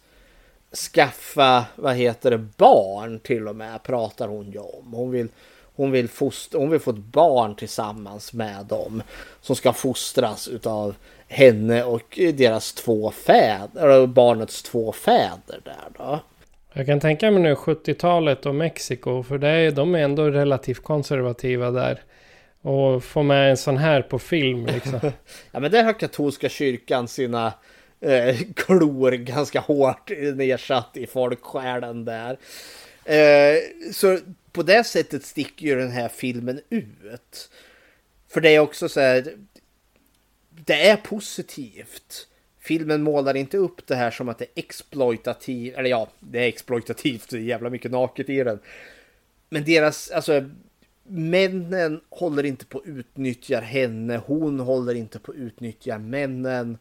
[0.93, 4.93] skaffa, vad heter det, barn till och med pratar hon ju om.
[4.93, 5.29] Hon vill
[5.77, 9.03] hon vill, fostra, hon vill få ett barn tillsammans med dem
[9.41, 10.95] som ska fostras utav
[11.29, 16.21] henne och deras två fäder, barnets två fäder där då.
[16.73, 20.83] Jag kan tänka mig nu 70-talet och Mexiko, för det är, de är ändå relativt
[20.83, 22.03] konservativa där.
[22.67, 25.01] Och få med en sån här på film liksom.
[25.53, 27.53] ja men där har katolska kyrkan sina
[28.01, 32.39] eh, klor ganska hårt nedsatt i folksjälen där.
[33.05, 33.59] Eh,
[33.93, 34.19] så
[34.53, 37.51] på det sättet sticker ju den här filmen ut.
[38.29, 39.35] För det är också så här,
[40.51, 42.29] det är positivt.
[42.61, 46.49] Filmen målar inte upp det här som att det är exploitativt, eller ja, det är
[46.49, 48.59] exploitativt, det är jävla mycket naket i den.
[49.49, 50.51] Men deras, alltså,
[51.09, 56.79] männen håller inte på att utnyttja henne, hon håller inte på att utnyttja männen.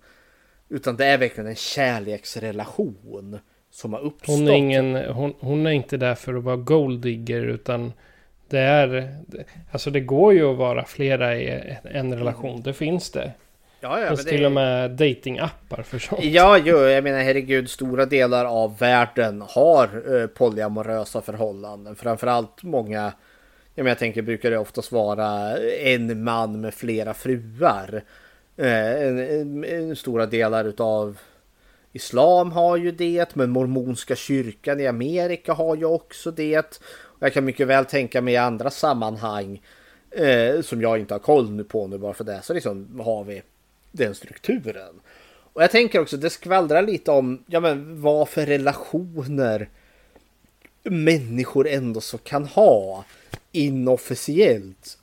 [0.69, 3.39] Utan det är verkligen en kärleksrelation
[3.71, 4.35] som har uppstått.
[4.35, 7.93] Hon är, ingen, hon, hon är inte där för att vara golddigger utan
[8.49, 9.15] det är,
[9.71, 13.31] alltså det går ju att vara flera i en relation, det finns det.
[13.79, 14.45] Ja, ja, det finns till det...
[14.45, 16.23] och med datingappar för sånt.
[16.23, 21.95] Ja, jo, jag menar herregud, stora delar av världen har eh, polyamorösa förhållanden.
[21.95, 23.13] Framförallt många,
[23.75, 28.03] jag, men jag tänker brukar det oftast vara en man med flera fruar.
[28.57, 31.17] Eh, en, en, en, stora delar utav
[31.93, 36.81] Islam har ju det, men mormonska kyrkan i Amerika har ju också det.
[37.03, 39.61] Och jag kan mycket väl tänka mig i andra sammanhang
[40.11, 42.41] eh, som jag inte har koll på nu bara för det.
[42.43, 43.41] Så liksom har vi
[43.91, 44.99] den strukturen.
[45.53, 49.69] Och jag tänker också, det skvallrar lite om ja, men vad för relationer
[50.83, 53.05] människor ändå så kan ha
[53.55, 54.97] inofficiellt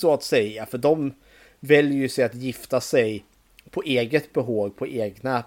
[0.00, 0.66] så att säga.
[0.66, 1.14] För de
[1.60, 3.24] väljer ju sig att gifta sig
[3.70, 5.44] på eget behåg, på egna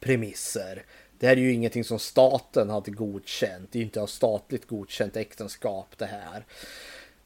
[0.00, 0.82] premisser.
[1.18, 3.68] Det här är ju ingenting som staten hade godkänt.
[3.72, 6.44] Det är ju inte av statligt godkänt äktenskap det här.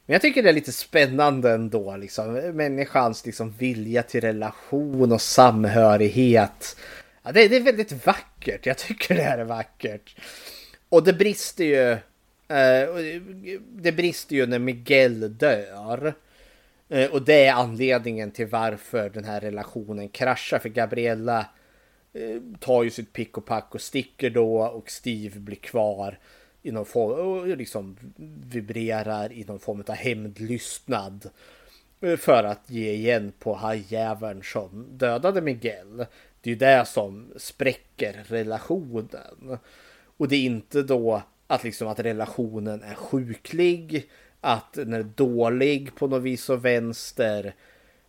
[0.05, 2.33] Men jag tycker det är lite spännande ändå, liksom.
[2.33, 6.77] Människans liksom, vilja till relation och samhörighet.
[7.23, 8.65] Ja, det, det, är väldigt vackert.
[8.65, 10.15] Jag tycker det här är vackert.
[10.89, 11.97] Och det brister ju.
[12.47, 13.21] Eh,
[13.69, 16.13] det brister ju när Miguel dör.
[16.89, 20.59] Eh, och det är anledningen till varför den här relationen kraschar.
[20.59, 21.45] För Gabriella
[22.13, 26.19] eh, tar ju sitt pick och pack och sticker då och Steve blir kvar
[26.61, 27.97] i någon form och liksom
[28.45, 31.29] vibrerar i någon form av hämndlystnad.
[32.17, 35.97] För att ge igen på hajjäveln som dödade Miguel.
[36.41, 39.57] Det är ju det som spräcker relationen.
[40.17, 41.23] Och det är inte då
[41.53, 44.09] att liksom att relationen är sjuklig
[44.41, 47.55] att den är dålig på något vis och vänster.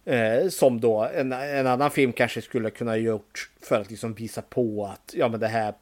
[0.05, 4.43] Eh, som då en, en annan film kanske skulle kunna gjort för att liksom visa
[4.43, 5.75] på att ja men det här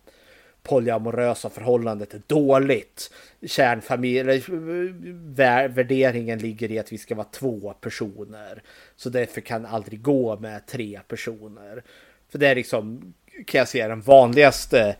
[0.62, 3.10] polyamorösa förhållandet är dåligt.
[3.46, 4.42] Kärnfamilj,
[5.68, 8.62] värderingen ligger i att vi ska vara två personer.
[8.96, 11.82] Så därför kan aldrig gå med tre personer.
[12.28, 13.14] För det är liksom,
[13.46, 14.96] kan jag säga, den vanligaste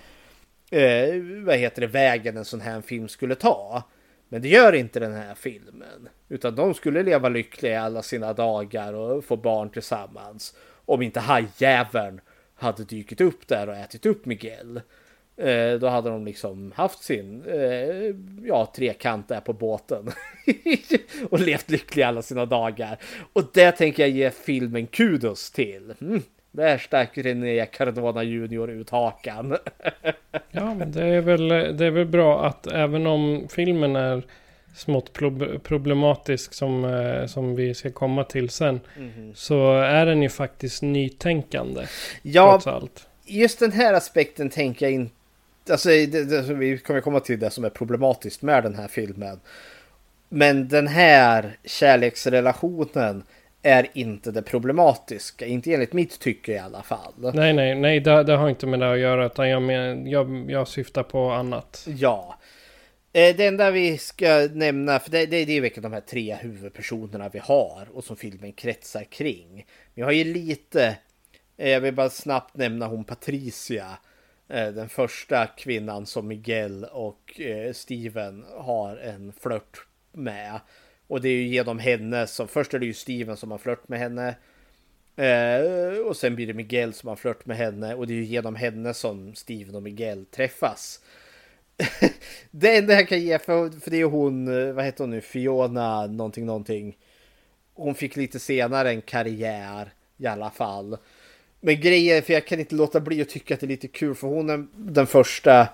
[0.72, 3.82] eh, vad heter det, vägen en sån här film skulle ta.
[4.28, 6.08] Men det gör inte den här filmen.
[6.28, 10.54] Utan de skulle leva lyckliga alla sina dagar och få barn tillsammans.
[10.84, 12.20] Om inte hajjäveln
[12.54, 14.80] hade dykt upp där och ätit upp Miguel.
[15.36, 18.14] Eh, då hade de liksom haft sin eh,
[18.48, 20.10] ja, trekant där på båten.
[21.30, 22.98] och levt lyckliga alla sina dagar.
[23.32, 25.94] Och det tänker jag ge filmen kudos till.
[26.00, 26.22] Mm.
[26.52, 29.56] Där stack René Cardona Junior ut hakan.
[30.50, 34.22] ja, men det är, väl, det är väl bra att även om filmen är
[34.74, 35.12] smått
[35.62, 38.80] problematisk som, eh, som vi ska komma till sen.
[38.96, 39.34] Mm.
[39.34, 41.86] Så är den ju faktiskt nytänkande.
[42.22, 43.08] Ja, trots allt.
[43.24, 45.12] just den här aspekten tänker jag inte.
[45.70, 49.40] Alltså, det, det, vi kommer komma till det som är problematiskt med den här filmen.
[50.28, 53.22] Men den här kärleksrelationen
[53.62, 55.46] är inte det problematiska.
[55.46, 57.12] Inte enligt mitt tycke i alla fall.
[57.34, 59.26] Nej, nej, nej, det, det har inte med det att göra.
[59.26, 61.86] Utan jag, men, jag, jag syftar på annat.
[61.88, 62.38] Ja.
[63.12, 66.34] Eh, det enda vi ska nämna, för det, det, det är verkligen de här tre
[66.34, 69.66] huvudpersonerna vi har och som filmen kretsar kring.
[69.94, 70.96] Vi har ju lite,
[71.56, 73.86] eh, jag vill bara snabbt nämna hon Patricia.
[74.48, 77.40] Eh, den första kvinnan som Miguel och
[77.72, 80.60] Steven har en flört med.
[81.12, 83.88] Och det är ju genom henne som, först är det ju Steven som har flört
[83.88, 84.34] med henne.
[85.16, 87.94] Eh, och sen blir det Miguel som har flört med henne.
[87.94, 91.00] Och det är ju genom henne som Steven och Miguel träffas.
[92.50, 95.20] det enda jag kan ge, för, för det är hon, eh, vad heter hon nu,
[95.20, 96.96] Fiona någonting någonting.
[97.74, 100.96] Hon fick lite senare en karriär i alla fall.
[101.60, 104.14] Men grejen, för jag kan inte låta bli att tycka att det är lite kul
[104.14, 105.68] för hon är den första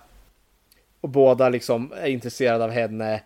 [1.00, 3.22] och båda liksom är intresserade av henne.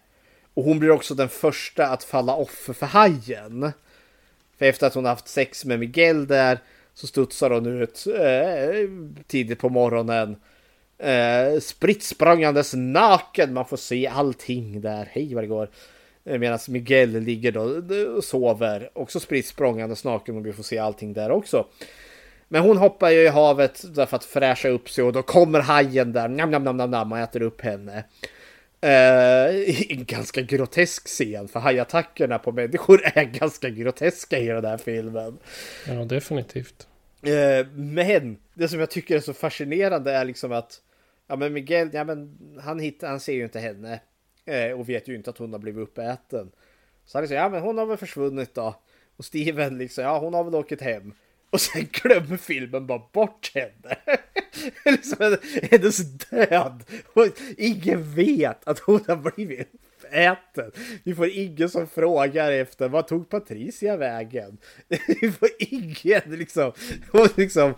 [0.54, 3.72] Och hon blir också den första att falla offer för hajen.
[4.58, 6.58] För efter att hon haft sex med Miguel där
[6.94, 8.90] så studsar hon ut eh,
[9.26, 10.36] tidigt på morgonen.
[10.98, 13.54] Eh, spritt språngandes naken.
[13.54, 15.08] Man får se allting där.
[15.12, 15.68] Hej vad det går.
[16.24, 17.62] Eh, Medan Miguel ligger då
[18.16, 18.90] och sover.
[18.92, 21.66] Också spritt språngandes naken och vi får se allting där också.
[22.48, 26.12] Men hon hoppar ju i havet för att fräscha upp sig och då kommer hajen
[26.12, 26.28] där.
[26.28, 28.04] Nam, nam, nam, nam, nam och äter upp henne.
[28.84, 34.78] Uh, en ganska grotesk scen, för hajattackerna på människor är ganska groteska i den här
[34.78, 35.38] filmen.
[35.88, 36.88] Ja, definitivt.
[37.26, 40.80] Uh, men det som jag tycker är så fascinerande är liksom att
[41.26, 44.00] ja, men Miguel, ja, men han, hittar, han ser ju inte henne
[44.50, 46.50] uh, och vet ju inte att hon har blivit uppäten.
[47.04, 48.74] Så han säger, ja men hon har väl försvunnit då.
[49.16, 51.14] Och Steven liksom, ja hon har väl åkt hem.
[51.52, 53.96] Och sen glömmer filmen bara bort henne.
[54.84, 55.36] liksom
[55.70, 56.84] hennes död.
[57.12, 57.26] Och
[57.58, 59.72] ingen vet att hon har blivit
[60.12, 60.70] äten.
[61.04, 64.58] Vi får ingen som frågar efter vad tog Patricia vägen?
[65.20, 66.72] Vi får ingen liksom.
[67.12, 67.74] Hon, liksom,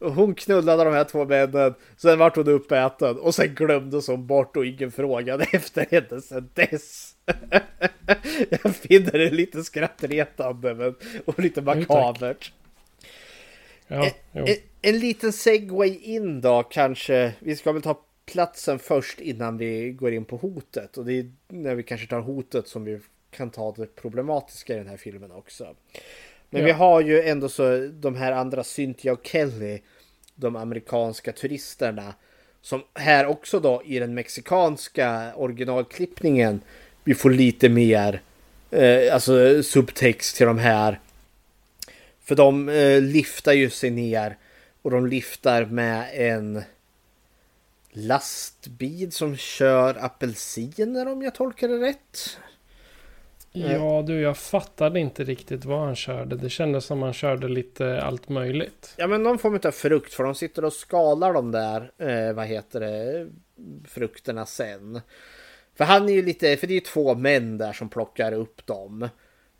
[0.00, 1.74] hon knullade de här två männen.
[1.96, 6.50] Sen vart hon uppäten och sen glömdes hon bort och ingen frågade efter henne sen
[6.54, 7.12] dess.
[8.50, 12.52] Jag finner det lite skrattretande men, och lite makabert.
[13.88, 17.32] Ja, en, en, en, liten segway in då kanske.
[17.38, 20.98] Vi ska väl ta platsen först innan vi går in på hotet.
[20.98, 24.76] Och det är när vi kanske tar hotet som vi kan ta det problematiska i
[24.76, 25.76] den här filmen också.
[26.50, 26.66] Men ja.
[26.66, 29.78] vi har ju ändå så de här andra Cynthia och Kelly.
[30.34, 32.14] De amerikanska turisterna.
[32.60, 36.60] Som här också då i den mexikanska originalklippningen.
[37.04, 38.20] Vi får lite mer
[38.70, 41.00] eh, alltså subtext till de här.
[42.28, 44.38] För de eh, liftar ju sig ner.
[44.82, 46.62] Och de liftar med en
[47.90, 52.38] lastbil som kör apelsiner om jag tolkar det rätt.
[53.52, 56.36] Ja du, jag fattade inte riktigt vad han körde.
[56.36, 58.94] Det kändes som han körde lite allt möjligt.
[58.96, 62.46] Ja men någon form av frukt för de sitter och skalar de där, eh, vad
[62.46, 63.28] heter det,
[63.88, 65.00] frukterna sen.
[65.74, 68.66] För han är ju lite, för det är ju två män där som plockar upp
[68.66, 69.08] dem.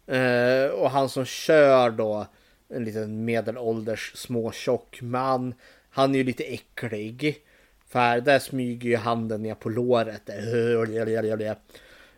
[0.06, 2.26] Eh, och han som kör då,
[2.68, 5.54] en liten medelålders småtjock man.
[5.90, 7.42] Han är ju lite äcklig.
[7.88, 10.28] För där smyger ju handen ner på låret.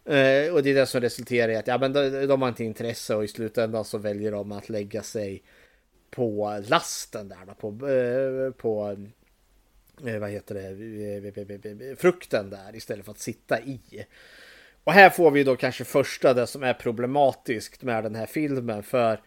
[0.04, 2.64] Eh, och det är det som resulterar i att ja, men de, de har inte
[2.64, 5.42] intresse och i slutändan så väljer de att lägga sig
[6.10, 8.96] på lasten där då, på, eh, på
[10.06, 13.80] eh, vad heter det, frukten där istället för att sitta i.
[14.84, 18.82] Och här får vi då kanske första det som är problematiskt med den här filmen
[18.82, 19.20] för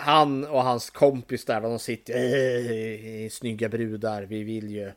[0.00, 4.92] han och hans kompis där de sitter äh, snygga brudar, vi vill ju.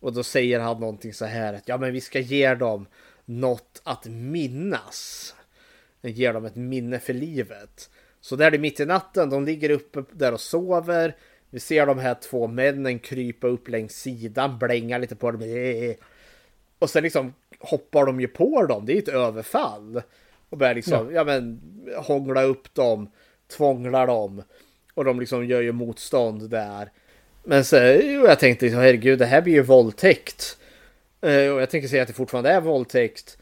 [0.00, 2.86] Och då säger han någonting så här att ja men vi ska ge dem
[3.24, 5.34] något att minnas.
[6.02, 7.90] Ger dem ett minne för livet.
[8.20, 11.16] Så där är det mitt i natten, de ligger uppe där och sover.
[11.50, 15.42] Vi ser de här två männen krypa upp längs sidan, blänga lite på dem.
[16.78, 20.02] Och sen liksom hoppar de ju på dem, det är ett överfall.
[20.48, 21.60] Och börjar liksom, ja, ja men,
[21.96, 23.10] hångla upp dem,
[23.56, 24.42] tvånglar dem.
[24.94, 26.90] Och de liksom gör ju motstånd där.
[27.44, 30.58] Men så, jag tänkte, liksom, herregud, det här blir ju våldtäkt.
[31.20, 33.38] Eh, och jag tänker säga att det fortfarande är våldtäkt.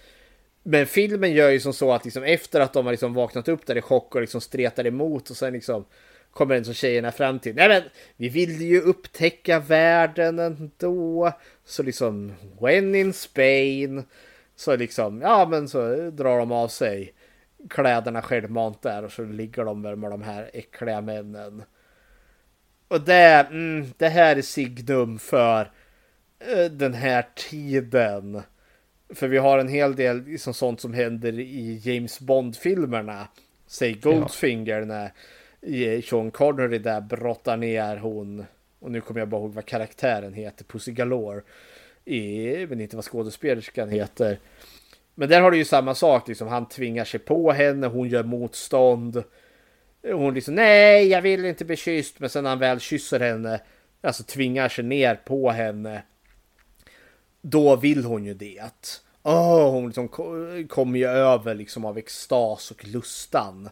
[0.62, 3.66] Men filmen gör ju som så att liksom efter att de har liksom vaknat upp
[3.66, 5.84] där i chock och liksom stretar emot och sen liksom
[6.30, 7.54] kommer en som tjejerna fram till.
[7.54, 7.82] Nej men
[8.16, 11.32] vi vill ju upptäcka världen ändå.
[11.64, 14.04] Så liksom when in Spain.
[14.56, 17.14] Så liksom ja men så drar de av sig
[17.68, 21.62] kläderna självmant där och så ligger de med, med de här äckliga männen.
[22.88, 25.70] Och det, mm, det här är signum för
[26.40, 28.42] Eh, den här tiden.
[29.14, 33.28] För vi har en hel del liksom sånt som händer i James Bond-filmerna.
[33.66, 34.84] Säg Goldfinger ja.
[34.84, 38.44] när Sean Connery där brottar ner hon.
[38.78, 40.64] Och nu kommer jag bara ihåg vad karaktären heter.
[40.64, 41.42] Pussy Galore.
[42.04, 44.38] I, men inte vad skådespelerskan heter.
[45.14, 46.28] Men där har du ju samma sak.
[46.28, 47.86] Liksom, han tvingar sig på henne.
[47.86, 49.22] Hon gör motstånd.
[50.02, 52.20] Hon liksom nej jag vill inte bli kysst.
[52.20, 53.60] Men sen när han väl kysser henne.
[54.02, 56.02] Alltså tvingar sig ner på henne
[57.42, 58.94] då vill hon ju det.
[59.22, 60.08] Oh, hon liksom
[60.68, 63.68] kommer ju över liksom av extas och lustan.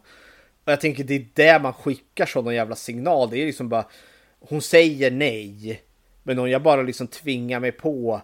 [0.63, 3.29] Och jag tänker det är det man skickar som någon jävla signal.
[3.29, 3.85] Det är liksom bara,
[4.39, 5.81] hon säger nej.
[6.23, 8.21] Men om jag bara liksom tvingar mig på,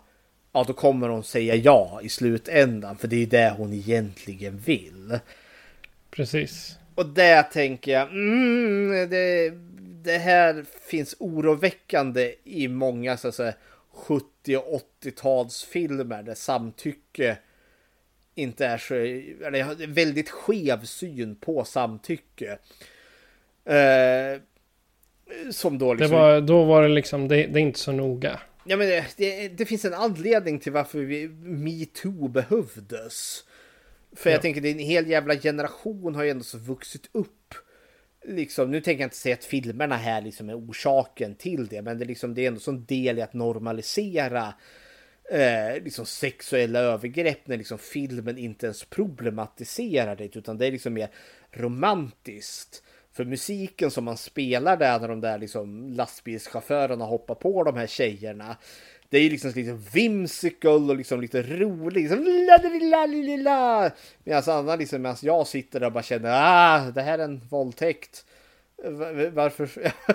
[0.56, 2.98] ja då kommer hon säga ja i slutändan.
[2.98, 5.20] För det är det hon egentligen vill.
[6.12, 6.78] Precis.
[6.96, 9.50] Och det tänker jag, mm, det,
[10.04, 13.54] det här finns oroväckande i många så att säga
[13.94, 17.38] 70 och 80-talsfilmer där samtycke
[18.36, 22.58] inte är så, eller väldigt skev syn på samtycke.
[23.66, 24.42] Eh,
[25.52, 26.12] som då liksom...
[26.12, 28.40] Det var, då var det liksom, det, det är inte så noga.
[28.68, 33.44] Ja men det, det, det finns en anledning till varför metoo behövdes.
[34.16, 34.34] För ja.
[34.34, 37.56] jag tänker det är en hel jävla generation har ju ändå så vuxit upp
[38.28, 42.00] liksom, nu tänker jag inte säga att filmerna här liksom är orsaken till det, men
[42.00, 44.54] det liksom, det är ändå en del i att normalisera
[45.32, 50.94] eh, liksom sexuella övergrepp när liksom filmen inte ens problematiserar det, utan det är liksom
[50.94, 51.10] mer
[51.52, 52.84] romantiskt.
[53.16, 57.88] För musiken som man spelar där när de där liksom lastbilschaufförerna hoppar på de här
[57.88, 58.58] tjejerna
[59.10, 62.02] det är ju liksom lite whimsical och liksom lite rolig.
[62.02, 62.24] Liksom,
[64.24, 67.42] Medan Anna liksom, medan jag sitter där och bara känner ah, det här är en
[67.50, 68.26] våldtäkt.
[69.32, 69.70] Varför?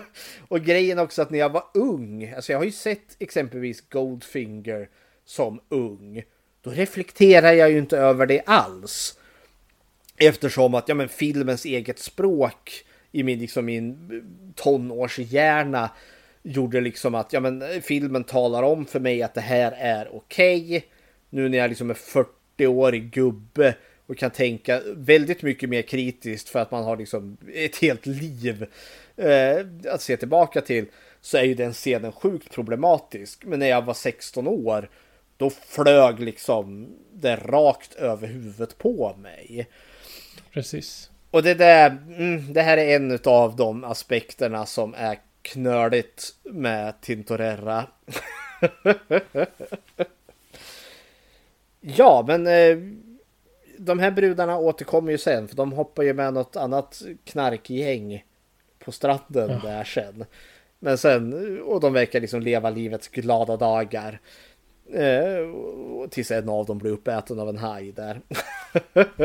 [0.48, 4.88] och grejen också att när jag var ung, alltså jag har ju sett exempelvis Goldfinger
[5.24, 6.22] som ung.
[6.62, 9.18] Då reflekterar jag ju inte över det alls.
[10.16, 15.90] Eftersom att ja, men filmens eget språk i min, liksom, min tonårshjärna
[16.42, 20.64] gjorde liksom att ja, men, filmen talar om för mig att det här är okej.
[20.64, 20.82] Okay.
[21.30, 23.74] Nu när jag liksom är 40-årig gubbe
[24.06, 28.66] och kan tänka väldigt mycket mer kritiskt för att man har liksom ett helt liv
[29.16, 30.86] eh, att se tillbaka till
[31.20, 33.44] så är ju den scenen sjukt problematisk.
[33.44, 34.90] Men när jag var 16 år
[35.36, 39.68] då flög liksom det rakt över huvudet på mig.
[40.52, 41.10] Precis.
[41.30, 47.00] Och det där, mm, det här är en av de aspekterna som är knöligt med
[47.00, 47.86] Tintorera.
[51.80, 52.78] ja, men eh,
[53.78, 58.24] de här brudarna återkommer ju sen för de hoppar ju med något annat knarkgäng
[58.78, 59.70] på stranden ja.
[59.70, 60.24] där sen.
[60.78, 64.20] Men sen, och de verkar liksom leva livets glada dagar.
[64.94, 68.20] Eh, tills en av dem blir uppäten av en haj där.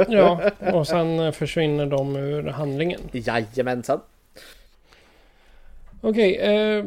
[0.08, 3.00] ja, och sen försvinner de ur handlingen.
[3.12, 4.00] Jajamensan.
[6.02, 6.86] Okej, okay, eh,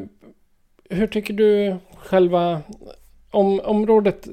[0.91, 2.63] hur tycker du själva
[3.31, 4.29] om, området?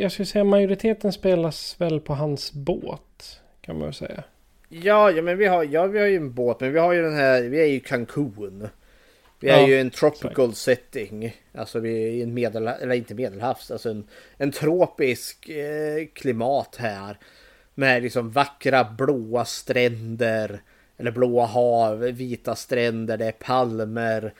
[0.00, 3.40] Jag skulle säga majoriteten spelas väl på hans båt.
[3.60, 4.22] Kan man väl säga.
[4.68, 7.02] Ja, ja men vi har, ja, vi har ju en båt, men vi har ju
[7.02, 8.68] den här, vi är ju Cancun.
[9.44, 10.58] Vi är ja, ju en tropical exakt.
[10.58, 11.36] setting.
[11.54, 14.04] Alltså vi är i en medel, eller inte medelhavs, alltså en,
[14.36, 17.18] en tropisk eh, klimat här.
[17.74, 20.62] Med liksom vackra blåa stränder.
[20.96, 24.34] Eller blåa hav, vita stränder, det är palmer.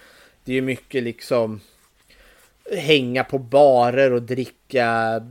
[0.44, 1.60] Det är ju mycket liksom
[2.72, 5.22] hänga på barer och dricka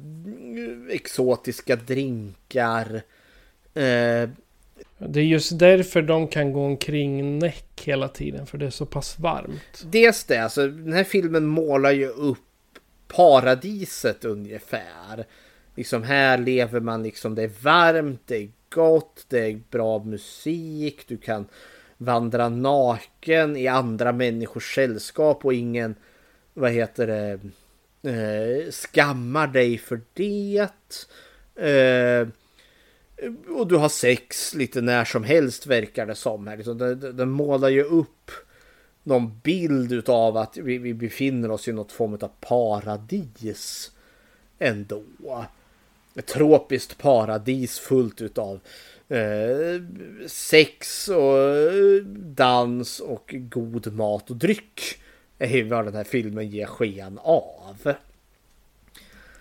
[0.89, 3.01] exotiska drinkar.
[3.73, 4.29] Eh,
[5.07, 8.45] det är just därför de kan gå omkring näck hela tiden.
[8.45, 9.83] För det är så pass varmt.
[9.85, 12.39] Dels det, alltså den här filmen målar ju upp
[13.07, 15.25] paradiset ungefär.
[15.75, 21.07] Liksom här lever man liksom, det är varmt, det är gott, det är bra musik,
[21.07, 21.45] du kan
[21.97, 25.95] vandra naken i andra människors sällskap och ingen,
[26.53, 27.39] vad heter det,
[28.09, 30.69] eh, skammar dig för det.
[31.55, 32.27] Eh,
[33.47, 36.47] och du har sex lite när som helst verkar det som.
[36.47, 36.57] Här.
[36.57, 38.31] Liksom, den, den målar ju upp
[39.03, 43.91] någon bild av att vi, vi befinner oss i något form av paradis
[44.59, 45.03] ändå.
[46.15, 48.59] Ett tropiskt paradis fullt utav
[49.09, 49.81] eh,
[50.27, 54.81] sex och dans och god mat och dryck.
[55.37, 57.93] är vad den här filmen ger sken av.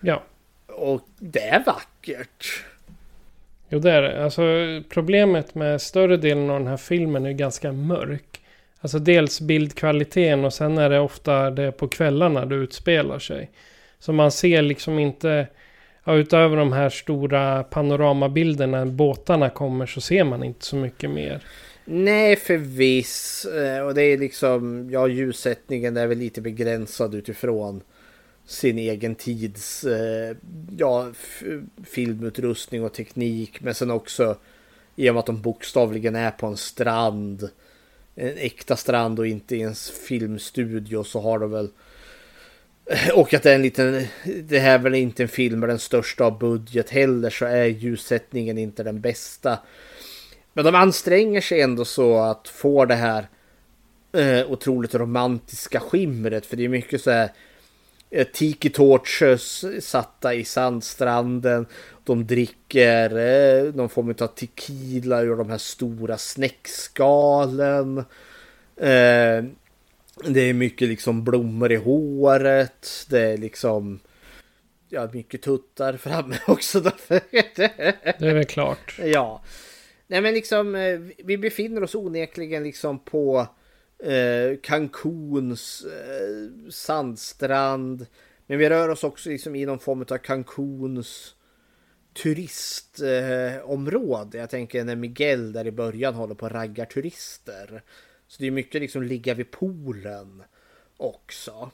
[0.01, 0.23] Ja.
[0.67, 2.63] Och det är vackert.
[3.73, 4.23] Jo det är det.
[4.23, 4.43] Alltså
[4.89, 8.41] problemet med större delen av den här filmen är ganska mörk.
[8.81, 13.51] Alltså dels bildkvaliteten och sen är det ofta det på kvällarna det utspelar sig.
[13.99, 15.47] Så man ser liksom inte,
[16.03, 21.41] ja, utöver de här stora panoramabilderna båtarna kommer så ser man inte så mycket mer.
[21.85, 23.49] Nej förvisso.
[23.57, 27.81] Eh, och det är liksom, ja ljussättningen är väl lite begränsad utifrån
[28.45, 30.35] sin egen tids eh,
[30.77, 31.11] ja,
[31.83, 33.61] filmutrustning och teknik.
[33.61, 34.37] Men sen också
[34.95, 37.49] i och med att de bokstavligen är på en strand.
[38.15, 39.75] En äkta strand och inte i en
[40.07, 41.69] filmstudio så har de väl
[42.85, 44.07] eh, och att det är en liten,
[44.43, 47.65] det här är väl inte en film med den största av budget heller så är
[47.65, 49.59] ljussättningen inte den bästa.
[50.53, 53.27] Men de anstränger sig ändå så att få det här
[54.11, 57.31] eh, otroligt romantiska skimret för det är mycket så här
[58.33, 61.65] tiki torches satta i sandstranden.
[62.03, 67.97] De dricker eh, någon form av tequila ur de här stora snäckskalen.
[68.77, 69.43] Eh,
[70.25, 73.05] det är mycket liksom blommor i håret.
[73.09, 73.99] Det är liksom
[74.89, 76.79] ja, mycket tuttar framme också.
[76.79, 76.91] det
[78.19, 78.99] är väl klart.
[78.99, 79.41] Ja.
[80.07, 80.73] Nej men liksom
[81.23, 83.47] vi befinner oss onekligen liksom på
[84.03, 88.05] eh, Cancuns eh, sandstrand.
[88.47, 91.35] Men vi rör oss också liksom i någon form av Cancuns
[92.13, 94.37] turistområde.
[94.37, 97.83] Eh, Jag tänker när Miguel där i början håller på att raggar turister.
[98.27, 100.43] Så det är mycket liksom ligga vid poolen
[100.97, 101.71] också.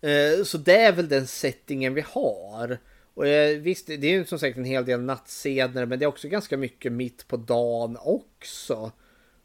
[0.00, 2.78] Eh, så det är väl den settingen vi har.
[3.14, 6.06] Och eh, visst, det är ju som sagt en hel del nattscener, men det är
[6.06, 8.92] också ganska mycket mitt på dagen också.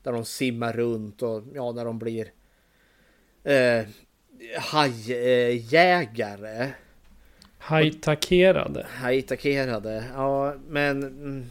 [0.08, 2.32] Där de simmar runt och ja, när de blir
[3.44, 3.86] eh,
[4.60, 6.70] hajjägare.
[7.58, 8.86] Hajtakerade.
[8.90, 11.50] Hajtakerade, ja men mm,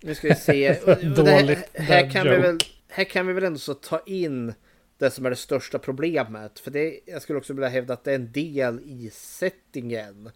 [0.00, 0.72] nu ska vi se.
[1.16, 2.58] Dåligt här, här, kan vi väl,
[2.88, 4.54] här kan vi väl ändå så ta in
[4.98, 6.58] det som är det största problemet.
[6.58, 10.30] För det, jag skulle också vilja hävda att det är en del i settingen.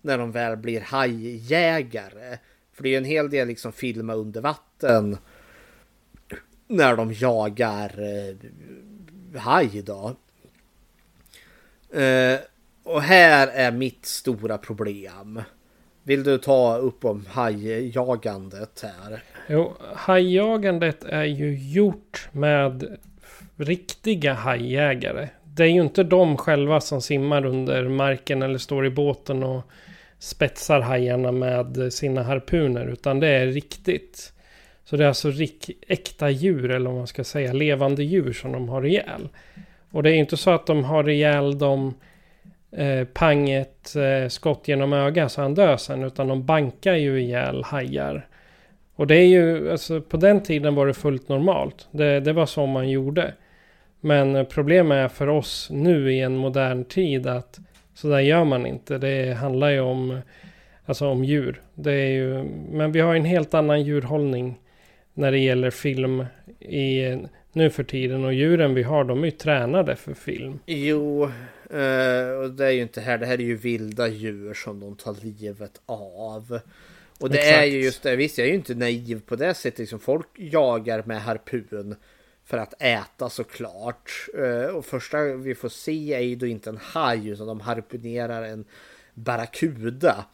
[0.00, 2.38] När de väl blir hajjägare.
[2.72, 5.18] För det är ju en hel del liksom filma under vatten
[6.70, 8.36] när de jagar eh,
[9.40, 10.16] haj då.
[12.00, 12.38] Eh,
[12.82, 15.42] och här är mitt stora problem.
[16.02, 19.22] Vill du ta upp om hajjagandet här?
[19.48, 22.98] Jo, hajjagandet är ju gjort med
[23.56, 25.28] riktiga hajjägare.
[25.44, 29.62] Det är ju inte de själva som simmar under marken eller står i båten och
[30.18, 32.86] spetsar hajarna med sina harpuner.
[32.86, 34.32] Utan det är riktigt.
[34.90, 37.52] Så det är alltså rik, äkta djur eller om man ska säga.
[37.52, 39.28] Levande djur som de har ihjäl.
[39.90, 41.94] Och det är inte så att de har ihjäl dem
[42.76, 46.02] eh, pang ett eh, skott genom ögat så han dör sen.
[46.02, 48.28] Utan de bankar ju ihjäl hajar.
[48.94, 51.88] Och det är ju, alltså på den tiden var det fullt normalt.
[51.90, 53.34] Det, det var så man gjorde.
[54.00, 57.58] Men problemet är för oss nu i en modern tid att
[57.94, 58.98] så där gör man inte.
[58.98, 60.20] Det handlar ju om,
[60.86, 61.62] alltså om djur.
[61.74, 64.58] Det är ju, men vi har en helt annan djurhållning
[65.14, 66.24] när det gäller film
[66.60, 67.16] i,
[67.52, 68.24] nu för tiden.
[68.24, 70.58] Och djuren vi har, de är ju tränade för film.
[70.66, 71.24] Jo,
[71.70, 73.18] eh, och det är ju inte här.
[73.18, 76.60] Det här är ju vilda djur som de tar livet av.
[77.20, 77.58] Och det Exakt.
[77.58, 78.16] är ju just det.
[78.16, 79.78] Visst, jag är ju inte naiv på det sättet.
[79.78, 81.96] Liksom, folk jagar med harpun
[82.44, 84.10] för att äta såklart.
[84.38, 88.42] Eh, och första vi får se är ju då inte en haj utan de harpunerar
[88.42, 88.64] en
[89.14, 90.24] barracuda.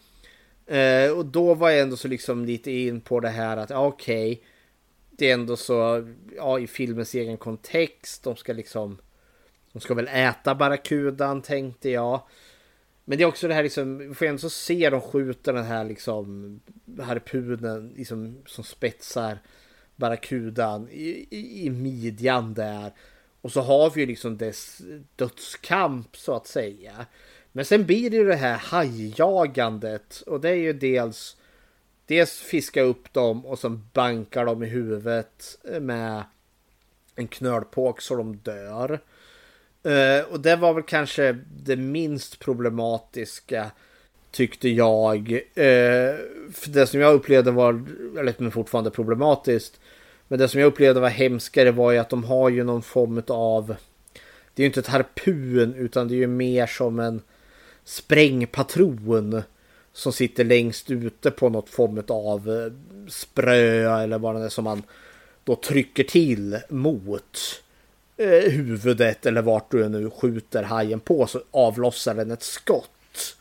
[0.66, 4.32] Eh, och då var jag ändå så liksom lite in på det här att okej.
[4.32, 4.44] Okay,
[5.16, 8.22] det är ändå så ja, i filmens egen kontext.
[8.22, 8.98] De ska liksom.
[9.72, 12.22] De ska väl äta barracudan tänkte jag.
[13.05, 13.98] Men det är också det här liksom.
[13.98, 16.60] Vi får ändå se de skjuter den här liksom
[17.01, 19.38] harpunen liksom som spetsar
[19.97, 22.93] barracudan i, i, i midjan där.
[23.40, 24.82] Och så har vi ju liksom dess
[25.16, 27.06] dödskamp så att säga.
[27.52, 31.36] Men sen blir det ju det här hajjagandet och det är ju dels
[32.06, 36.24] dels fiska upp dem och sen bankar dem i huvudet med
[37.16, 39.00] en knölpåk så de dör.
[39.82, 43.70] Eh, och det var väl kanske det minst problematiska
[44.30, 45.32] tyckte jag.
[45.32, 46.14] Eh,
[46.52, 47.84] för det som jag upplevde var,
[48.18, 49.80] eller fortfarande problematiskt,
[50.28, 53.22] men det som jag upplevde var hemskare var ju att de har ju någon form
[53.28, 53.66] av...
[54.54, 57.22] Det är ju inte ett harpun utan det är ju mer som en
[57.84, 59.42] sprängpatron.
[59.97, 62.73] Som sitter längst ute på något form av eh,
[63.09, 64.82] sprö eller vad det är som man
[65.44, 67.62] då trycker till mot
[68.16, 73.36] eh, huvudet eller vart du nu skjuter hajen på så avlossar den ett skott.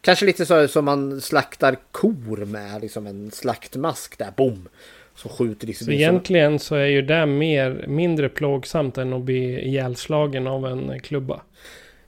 [0.00, 4.68] Kanske lite så som man slaktar kor med, liksom en slaktmask där, bom.
[5.14, 9.60] Som skjuter liksom Så egentligen så är ju det mer, mindre plågsamt än att bli
[9.60, 11.42] ihjälslagen av en klubba.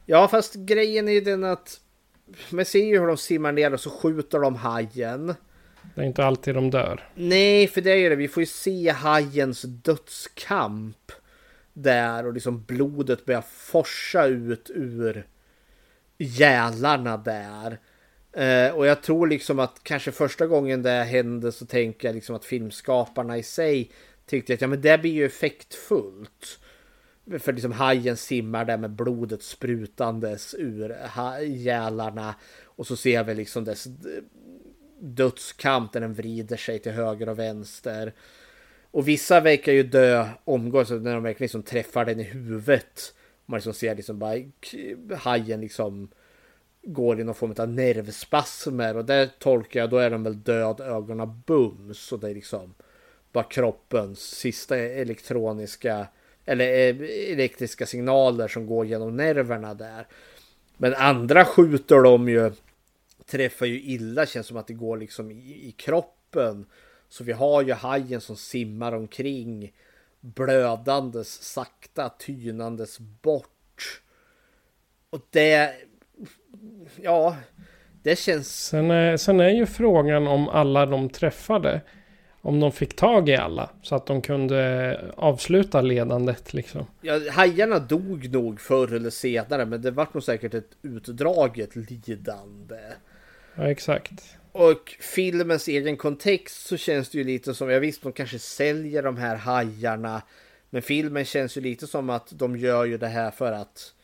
[0.07, 1.81] Ja, fast grejen är ju den att
[2.51, 5.35] man ser ju hur de simmar ner och så skjuter de hajen.
[5.95, 7.09] Det är inte alltid de dör.
[7.15, 8.17] Nej, för det är ju det.
[8.17, 11.13] Vi får ju se hajens dödskamp.
[11.73, 15.27] Där och liksom blodet börjar forsa ut ur
[16.19, 17.79] gälarna där.
[18.33, 22.37] Eh, och jag tror liksom att kanske första gången det hände så tänker jag liksom
[22.37, 23.91] att filmskaparna i sig
[24.27, 26.59] tyckte att ja men det blir ju effektfullt.
[27.39, 30.97] För liksom hajen simmar där med blodet sprutandes ur
[31.43, 32.35] gälarna.
[32.65, 33.87] Och så ser vi liksom dess
[34.99, 38.13] dödskamp där den vrider sig till höger och vänster.
[38.91, 43.15] Och vissa verkar ju dö omgående när de verkligen liksom träffar den i huvudet.
[43.47, 44.39] Man liksom ser liksom bara
[45.17, 46.09] hajen liksom
[46.83, 50.81] går i någon form av nervspasmer och där tolkar jag då är de väl död
[50.81, 52.75] ögonen bums och det är liksom
[53.33, 56.07] bara kroppens sista elektroniska
[56.45, 60.07] eller eh, elektriska signaler som går genom nerverna där.
[60.77, 62.53] Men andra skjuter de ju
[63.27, 66.67] träffar ju illa känns som att det går liksom i, i kroppen.
[67.09, 69.73] Så vi har ju hajen som simmar omkring
[70.21, 74.03] blödandes sakta tynandes bort.
[75.11, 75.75] Och det
[77.03, 77.37] ja,
[78.03, 78.67] det känns...
[78.67, 81.81] Sen är, sen är ju frågan om alla de träffade,
[82.45, 86.87] om de fick tag i alla så att de kunde avsluta ledandet liksom.
[87.01, 92.81] Ja, hajarna dog nog förr eller senare, men det var nog säkert ett utdraget lidande.
[93.55, 94.37] Ja, exakt.
[94.53, 99.03] Och filmens egen kontext så känns det ju lite som, jag visst de kanske säljer
[99.03, 100.23] de här hajarna,
[100.71, 103.95] men filmen känns ju lite som att de gör ju det här för att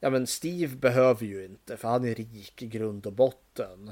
[0.00, 3.90] ja men Steve behöver ju inte för han är rik i grund och botten.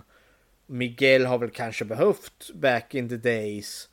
[0.70, 3.88] Miguel har väl kanske behövt back in the days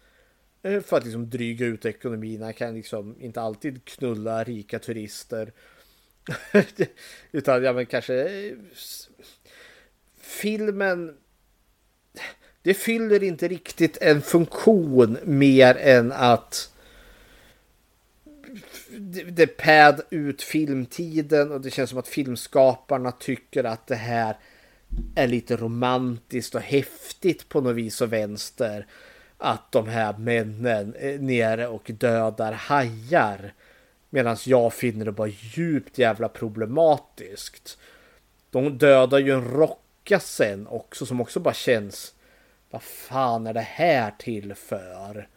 [0.63, 2.41] eh, för att liksom dryga ut ekonomin.
[2.41, 5.51] Han kan liksom inte alltid knulla rika turister.
[7.31, 8.53] Utan ja men kanske eh,
[10.21, 11.17] filmen
[12.61, 16.73] det fyller inte riktigt en funktion mer än att
[19.27, 24.37] det pad ut filmtiden och det känns som att filmskaparna tycker att det här
[25.15, 28.87] är lite romantiskt och häftigt på något vis och vänster.
[29.37, 33.53] Att de här männen är nere och dödar hajar.
[34.09, 37.77] Medan jag finner det bara djupt jävla problematiskt.
[38.51, 42.13] De dödar ju en rocka sen också som också bara känns.
[42.69, 45.27] Vad fan är det här till för?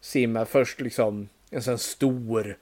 [0.00, 2.58] Simma först liksom en sån stor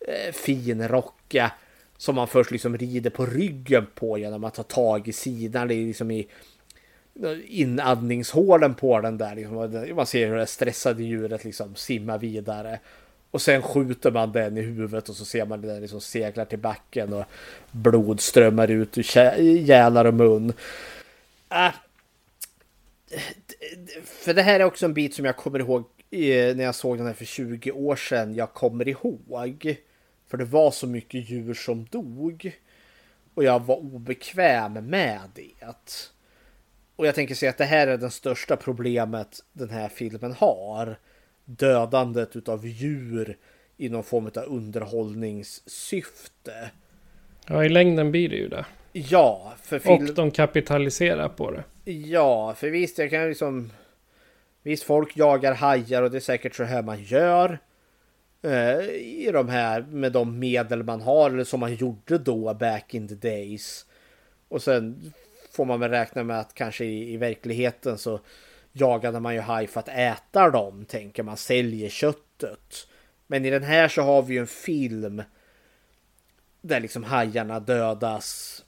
[0.00, 1.52] eh, fin rocka
[1.96, 6.10] som man först liksom rider på ryggen på genom att ta tag i sidan, liksom
[6.10, 6.28] i
[7.46, 9.34] inandningshålen på den där.
[9.34, 12.80] Liksom, man ser hur det stressade djuret liksom simmar vidare.
[13.30, 16.58] Och sen skjuter man den i huvudet och så ser man den liksom seglar till
[16.58, 17.24] backen och
[17.70, 20.52] blod strömmar ut ur gälar och mun.
[21.50, 21.74] Äh,
[24.04, 26.98] för det här är också en bit som jag kommer ihåg eh, när jag såg
[26.98, 28.34] den här för 20 år sedan.
[28.34, 29.76] Jag kommer ihåg.
[30.34, 32.58] För det var så mycket djur som dog.
[33.34, 35.52] Och jag var obekväm med det.
[36.96, 40.98] Och jag tänker säga att det här är det största problemet den här filmen har.
[41.44, 43.36] Dödandet utav djur
[43.76, 46.70] i någon form av underhållningssyfte.
[47.46, 48.66] Ja, i längden blir det ju det.
[48.92, 50.08] Ja, för film...
[50.08, 51.64] Och de kapitaliserar på det.
[51.92, 53.72] Ja, för visst, jag kan liksom...
[54.62, 57.58] Visst, folk jagar hajar och det är säkert så här man gör.
[58.44, 62.94] Eh, I de här med de medel man har eller som man gjorde då back
[62.94, 63.86] in the days.
[64.48, 65.12] Och sen
[65.52, 68.20] får man väl räkna med att kanske i, i verkligheten så
[68.72, 72.88] jagade man ju haj för att äta dem, tänker man, säljer köttet.
[73.26, 75.22] Men i den här så har vi ju en film
[76.60, 78.60] där liksom hajarna dödas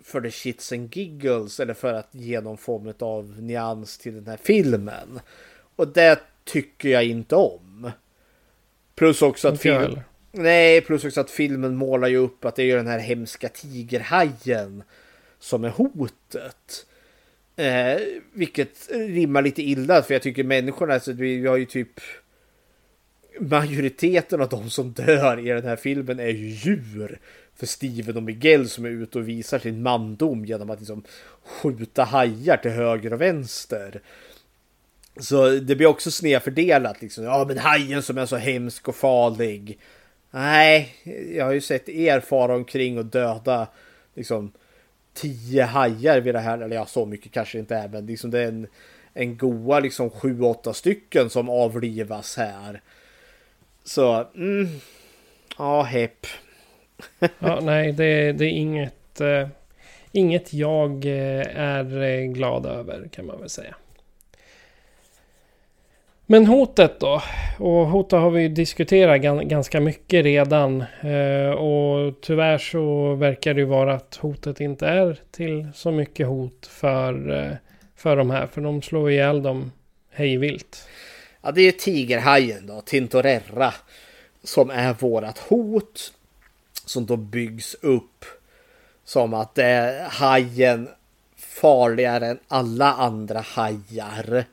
[0.00, 4.26] för the shits and giggles eller för att ge någon form av nyans till den
[4.26, 5.20] här filmen.
[5.76, 7.90] Och det tycker jag inte om.
[8.98, 10.00] Plus också att filmen...
[10.32, 14.82] Nej, plus också att filmen målar ju upp att det är den här hemska tigerhajen
[15.38, 16.86] som är hotet.
[17.56, 18.00] Eh,
[18.32, 22.00] vilket rimmar lite illa för jag tycker människorna, alltså, vi har ju typ
[23.40, 27.18] majoriteten av de som dör i den här filmen är ju djur.
[27.56, 31.02] För Steven och Miguel som är ute och visar sin mandom genom att liksom
[31.44, 34.00] skjuta hajar till höger och vänster.
[35.18, 37.24] Så det blir också snedfördelat liksom.
[37.24, 39.78] Ja men hajen som är så hemsk och farlig.
[40.30, 40.94] Nej,
[41.34, 43.68] jag har ju sett er fara omkring och döda
[44.14, 44.52] liksom
[45.14, 46.58] tio hajar vid det här.
[46.58, 48.66] Eller ja, så mycket kanske inte är men liksom det är en,
[49.14, 52.80] en goa liksom sju, åtta stycken som avlivas här.
[53.84, 54.66] Så, mm,
[55.58, 56.26] ja, hepp.
[57.38, 59.48] ja, nej, det, det är inget, eh,
[60.12, 63.74] inget jag eh, är eh, glad över kan man väl säga.
[66.30, 67.22] Men hotet då?
[67.58, 70.84] Och hotet har vi diskuterat ganska mycket redan.
[71.00, 76.26] Eh, och tyvärr så verkar det ju vara att hotet inte är till så mycket
[76.26, 77.52] hot för, eh,
[77.96, 78.46] för de här.
[78.46, 79.72] För de slår ihjäl dem
[80.10, 80.88] hejvilt.
[81.42, 83.74] Ja, det är tigerhajen då, Tintorerra,
[84.44, 86.12] som är vårat hot.
[86.84, 88.24] Som då byggs upp
[89.04, 90.88] som att det är hajen
[91.36, 94.44] farligare än alla andra hajar.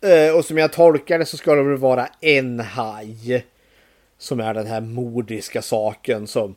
[0.00, 3.46] Eh, och som jag tolkar det så ska det väl vara en haj.
[4.18, 6.54] Som är den här mordiska saken som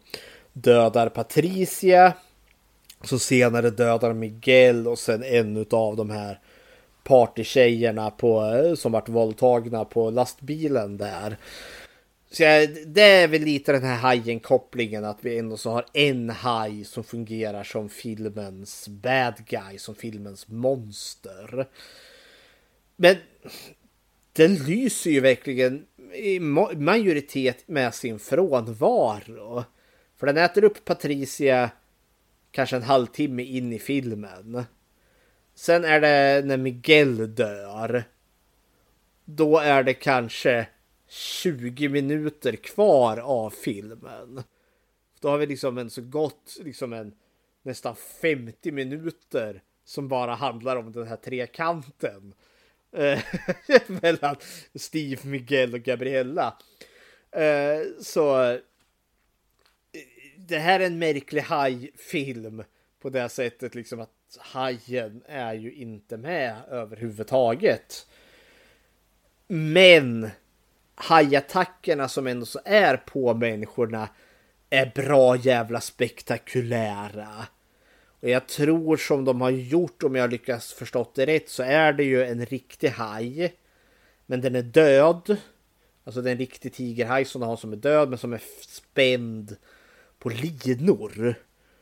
[0.54, 2.14] dödar Patricia.
[3.04, 6.40] Som senare dödar Miguel och sen en av de här
[7.04, 11.38] partytjejerna på, eh, som vart våldtagna på lastbilen där.
[12.32, 16.30] Så jag, det är väl lite den här hajen-kopplingen att vi ändå så har en
[16.30, 21.68] haj som fungerar som filmens bad guy, som filmens monster.
[22.96, 23.16] Men
[24.34, 26.40] den lyser ju verkligen i
[26.76, 29.64] majoritet med sin frånvaro.
[30.16, 31.72] För den äter upp Patricia
[32.52, 34.64] kanske en halvtimme in i filmen.
[35.56, 38.04] Sen är det när Miguel dör.
[39.26, 40.68] Då är det kanske
[41.08, 44.44] 20 minuter kvar av filmen.
[45.20, 47.14] Då har vi liksom en så gott, liksom en
[47.64, 52.34] nästan 50 minuter som bara handlar om den här trekanten.
[52.94, 53.20] Eh,
[54.02, 54.36] mellan
[54.76, 56.58] Steve, Miguel och Gabriella.
[57.32, 58.60] Eh, så eh,
[60.38, 62.64] det här är en märklig hajfilm
[63.02, 64.10] på det sättet liksom att
[64.40, 68.08] hajen är ju inte med överhuvudtaget.
[69.48, 70.30] Men
[70.96, 74.10] hajattackerna som ändå så är på människorna
[74.70, 77.48] är bra jävla spektakulära.
[78.24, 81.94] Och jag tror som de har gjort, om jag lyckas förstått det rätt, så är
[81.94, 83.54] det ju en riktig haj.
[84.26, 85.38] Men den är död.
[86.04, 88.42] Alltså det är en riktig tigerhaj som de har som är död, men som är
[88.68, 89.56] spänd
[90.20, 91.36] på linor.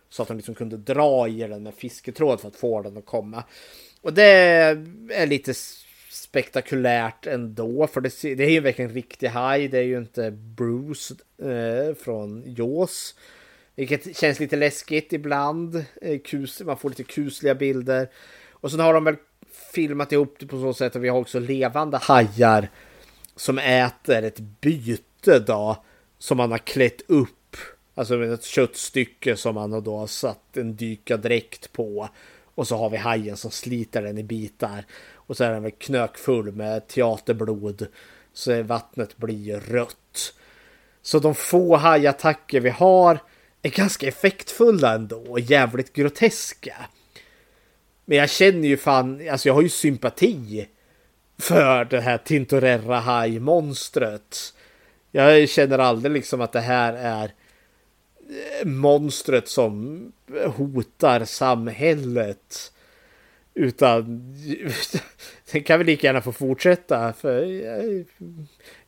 [0.10, 3.06] Så att de liksom kunde dra i den med fisketråd för att få den att
[3.06, 3.44] komma.
[4.02, 4.32] Och det
[5.10, 5.54] är lite
[6.10, 7.88] spektakulärt ändå.
[7.88, 9.68] För det, det är ju verkligen en riktig haj.
[9.68, 13.16] Det är ju inte Bruce eh, från Jaws.
[13.76, 15.86] Vilket känns lite läskigt ibland.
[16.02, 18.10] Eh, kus, man får lite kusliga bilder.
[18.52, 19.16] Och sen har de väl
[19.74, 22.70] filmat ihop det på så sätt att vi har också levande hajar
[23.36, 25.84] som äter ett byte då.
[26.18, 27.58] Som man har klätt upp.
[27.96, 32.10] Alltså ett köttstycke som man har då satt en dykardräkt på.
[32.56, 34.86] Och så har vi hajen som sliter den i bitar.
[35.14, 37.88] Och så är den väl knökfull med teaterblod.
[38.34, 40.34] Så vattnet blir rött.
[41.02, 43.20] Så de få hajattacker vi har
[43.62, 46.76] är ganska effektfulla ändå och jävligt groteska.
[48.06, 50.68] Men jag känner ju fan, alltså jag har ju sympati
[51.38, 54.54] för det här Tintorera Haj-monstret.
[55.12, 57.24] Jag känner aldrig liksom att det här är
[58.30, 60.12] eh, monstret som
[60.46, 62.72] hotar samhället.
[63.54, 64.36] Utan
[65.52, 67.14] den kan väl lika gärna få fortsätta.
[67.14, 67.44] För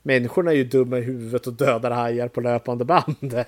[0.03, 3.33] människorna är ju dumma i huvudet och dödar hajar på löpande band.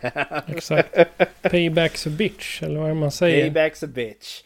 [0.47, 0.95] Exakt.
[1.41, 3.49] Payback's a bitch, eller vad man säger.
[3.49, 4.43] Payback's a bitch.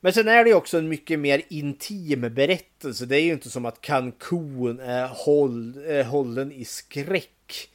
[0.00, 3.06] Men sen är det ju också en mycket mer intim berättelse.
[3.06, 7.70] Det är ju inte som att Cancun är håll, är hållen i skräck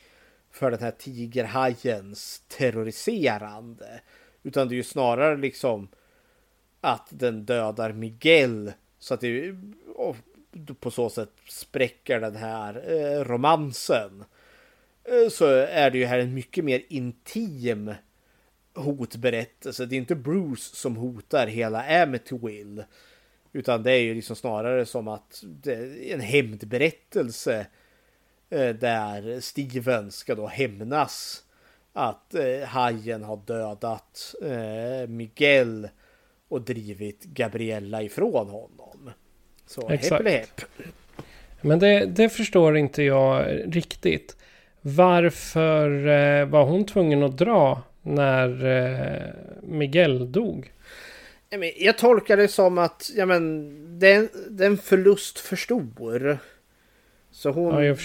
[0.52, 4.02] för den här tigerhajens terroriserande.
[4.44, 5.88] Utan det är ju snarare liksom
[6.82, 9.56] att den dödar Miguel så att det
[10.80, 14.24] på så sätt spräcker den här eh, romansen.
[15.04, 17.94] Eh, så är det ju här en mycket mer intim
[18.76, 19.86] hotberättelse.
[19.86, 22.86] Det är inte Bruce som hotar hela Amityville.
[23.54, 27.68] Utan det är ju liksom snarare som att det är en hämndberättelse.
[28.50, 31.44] Eh, där Steven ska då hämnas.
[31.94, 35.90] Att eh, hajen har dödat eh, Miguel.
[36.48, 39.12] Och drivit Gabriella ifrån honom.
[39.72, 40.28] Så Exakt.
[40.28, 40.62] hepp hepp.
[41.62, 43.46] Men det, det, förstår inte jag
[43.76, 44.36] riktigt.
[44.82, 49.34] Varför eh, var hon tvungen att dra när eh,
[49.64, 50.74] Miguel dog?
[51.78, 56.38] Jag tolkar det som att ja, men, det, det är en förlust för stor.
[57.32, 57.96] Så hon, ja.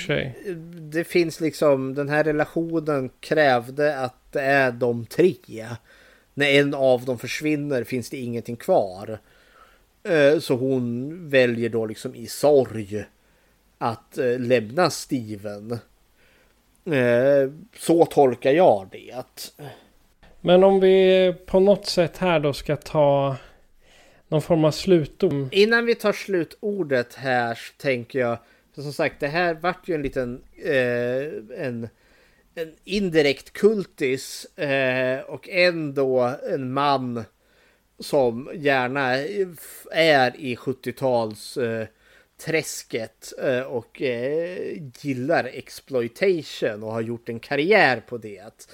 [0.80, 5.66] Det finns liksom, den här relationen krävde att det är de tre.
[6.34, 9.18] När en av dem försvinner finns det ingenting kvar.
[10.08, 13.04] Eh, så hon väljer då liksom i sorg
[13.78, 15.72] att eh, lämna Steven.
[16.84, 19.52] Eh, så tolkar jag det.
[20.40, 23.36] Men om vi på något sätt här då ska ta
[24.28, 25.54] någon form av slutord.
[25.54, 28.38] Innan vi tar slutordet här så tänker jag.
[28.74, 31.88] För som sagt, det här vart ju en liten eh, en,
[32.54, 37.24] en indirekt kultis eh, och ändå en man
[37.98, 39.16] som gärna
[39.90, 41.86] är i 70-tals eh,
[42.44, 48.68] träsket eh, och eh, gillar exploitation och har gjort en karriär på det.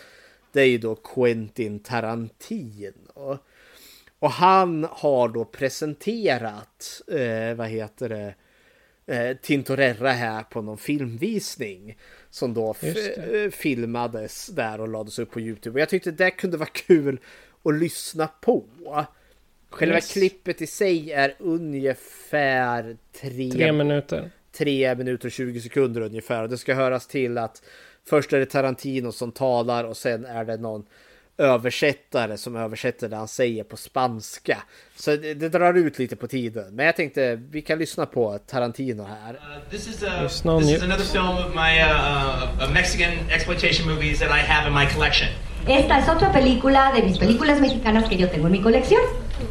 [0.53, 3.39] Det är ju då Quentin Tarantino.
[4.19, 8.35] Och han har då presenterat, eh, vad heter det,
[9.07, 11.99] eh, Tintorera här på någon filmvisning.
[12.31, 15.75] Som då eh, filmades där och lades upp på Youtube.
[15.75, 17.21] Och jag tyckte det kunde vara kul
[17.65, 18.65] att lyssna på.
[19.71, 20.13] Själva yes.
[20.13, 24.31] klippet i sig är ungefär tre, tre minuter.
[24.53, 26.43] Tre minuter och 20 sekunder ungefär.
[26.43, 27.63] Och det ska höras till att
[28.09, 30.85] först är det Tarantino som talar och sen är det någon
[31.39, 34.63] översättare som översätter det han säger på spanska.
[34.97, 36.75] Så det, det, drar ut lite på tiden.
[36.75, 39.35] Men jag tänkte vi kan lyssna på Tarantino här.
[39.35, 40.29] Uh, this is, a,
[40.59, 44.75] this is another film of my uh, uh, Mexican exploitation movies that I have in
[44.75, 45.29] my collection.
[45.67, 49.01] Esta es otra película de mis películas mexicanas que yo tengo en mi colección.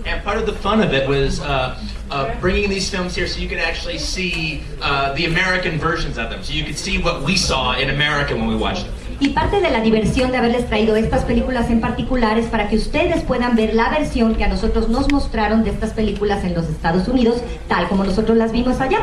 [0.05, 1.75] And part of the fun of it was uh,
[2.09, 6.29] uh, bringing these films here so you could actually see uh, the American versions of
[6.29, 6.43] them.
[6.43, 8.93] So you could see what we saw in America when we watched them.
[9.19, 12.75] Y parte de la diversión de haberles traído estas películas en particular es para que
[12.75, 16.67] ustedes puedan ver la versión que a nosotros nos mostraron de estas películas en los
[16.67, 18.99] Estados Unidos, tal como nosotros las vimos allá.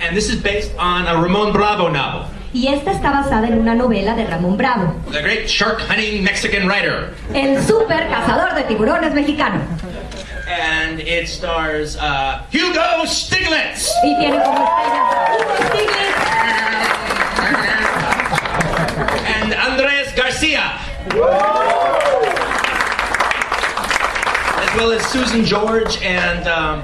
[0.00, 2.37] And this is based on a Ramon Bravo novel.
[2.52, 4.94] Y esta está basada en una novela de Ramón Bravo.
[5.12, 7.14] The great shark hunting Mexican writer.
[7.34, 9.60] El super cazador de tiburones mexicano.
[10.48, 13.90] And it stars uh, Hugo Stiglitz.
[14.02, 16.18] Y tiene como estrellas Hugo Stiglitz.
[19.36, 20.78] And Andres Garcia.
[24.56, 26.48] As well as Susan George and.
[26.48, 26.82] Um,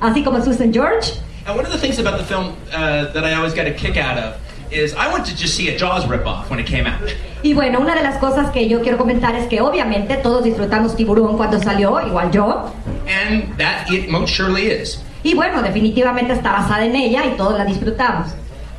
[0.00, 1.18] Así como Susan George.
[1.44, 3.96] And one of the things about the film uh, that I always get a kick
[3.96, 4.41] out of
[4.72, 7.00] is I went to just see a Jaws ripoff when it came out.
[7.42, 10.96] Y bueno, una de las cosas que yo quiero comentar es que obviamente todos disfrutamos
[10.96, 12.72] Tiburón cuando salió, igual yo.
[13.08, 15.02] And that it most surely is.
[15.24, 18.28] Y bueno, definitivamente está basada en ella y todos la disfrutamos.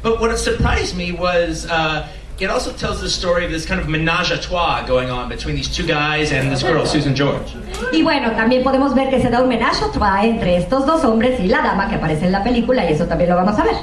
[0.02, 2.06] But what surprised me was uh,
[2.40, 5.56] it also tells the story of this kind of menage a trois going on between
[5.56, 7.54] these two guys and this girl, Susan George.
[7.92, 11.04] Y bueno, también podemos ver que se da un menage a trois entre estos dos
[11.06, 13.64] hombres y la dama que aparece en la película y eso también lo vamos a
[13.64, 13.76] ver.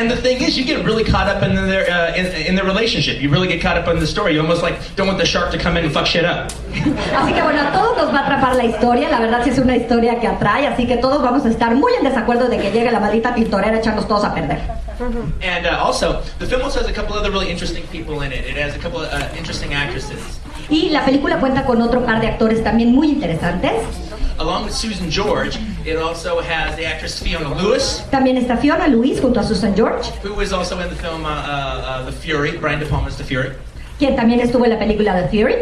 [0.00, 2.64] And the thing is, you get really caught up in their uh, in, in their
[2.64, 3.20] relationship.
[3.20, 4.32] You really get caught up in the story.
[4.32, 6.48] You almost like don't want the shark to come in and fuck shit up.
[6.72, 9.10] Así que bueno, a todos nos va a atrapar la historia.
[9.10, 11.92] La verdad sí es una historia que atrae, así que todos vamos a estar muy
[11.98, 14.58] en desacuerdo de que llegue la maldita tintorera a echarnos todos a perder.
[15.42, 18.46] And uh, also, the film also has a couple other really interesting people in it.
[18.46, 20.40] It has a couple of uh, interesting actresses.
[20.70, 23.72] Y la película cuenta con otro par de actores también muy interesantes.
[24.40, 29.20] Along with Susan George, it also has the actress Fiona Lewis, También está Fiona Lewis
[29.20, 32.56] junto a Susan George, who was also in the film uh, uh, uh, The Fury.
[32.56, 33.50] Brian De Palma's The Fury.
[33.98, 35.56] quien también estuvo en la película The Fury,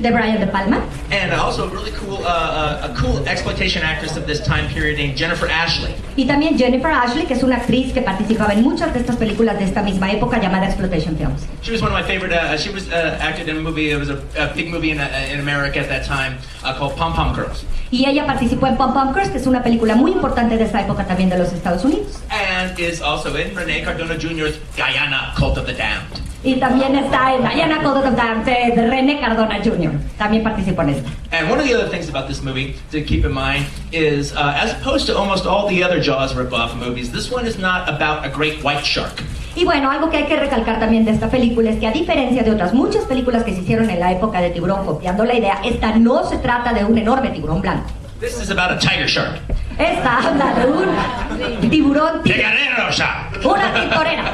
[0.00, 0.80] de Brian De Palma.
[1.10, 4.98] And also a really cool, uh, uh, a cool exploitation actress of this time period
[4.98, 5.94] named Jennifer Ashley.
[6.16, 9.58] Y también Jennifer Ashley, que es una actriz que participaba en muchas de estas películas
[9.58, 11.46] de esta misma época llamada Exploitation Films.
[11.62, 12.32] She was one of my favorite.
[12.32, 13.90] Uh, she was uh, acted in a movie.
[13.90, 16.96] It was a, a big movie in, uh, in America at that time uh, called
[16.96, 17.64] Pom Pom Girls.
[17.90, 20.80] Y ella participó en Pom Pom Girls, que es una película muy importante de esta
[20.80, 22.22] época también de los Estados Unidos.
[22.30, 26.20] And is also in Rene Cardona Jr.'s Guyana Cult of the Damned.
[26.44, 29.92] Y también está en Diana Dance de René Cardona Jr.
[30.18, 31.10] También participó en esta.
[31.30, 34.52] And one of the other things about this movie to keep in mind is, uh,
[34.60, 38.24] as opposed to almost all the other Jaws ripoff movies, this one is not about
[38.24, 39.22] a great white shark.
[39.54, 42.42] Y bueno, algo que hay que recalcar también de esta película es que a diferencia
[42.42, 45.60] de otras muchas películas que se hicieron en la época de Tiburón copiando la idea,
[45.62, 47.90] esta no se trata de un enorme tiburón blanco.
[48.18, 49.40] This is about a tiger shark.
[49.78, 53.40] Esta habla de un tiburón Guerrero shark.
[53.44, 54.24] una tintorera.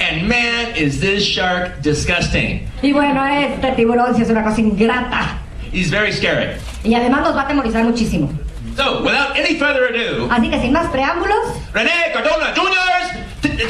[0.00, 2.66] And man, is this shark disgusting.
[2.82, 5.38] Y bueno, este tiburón sí es una cosa ingrata.
[5.72, 6.56] He's very scary.
[6.84, 8.30] Y además nos va a atemorizar muchísimo.
[8.76, 11.36] So, without any further ado, Así que sin más preámbulos,
[11.74, 13.66] Rene Cardona Jr.'s T-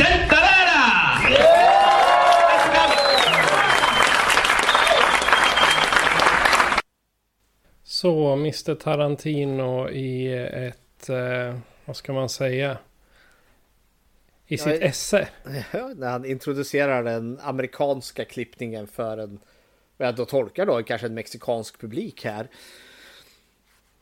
[8.03, 12.79] Så Mr Tarantino i ett, eh, vad ska man säga?
[14.47, 15.29] I sitt Ja, esse.
[15.97, 19.41] När han introducerar den amerikanska klippningen för en,
[19.97, 22.49] vad jag då tolkar då, kanske en mexikansk publik här.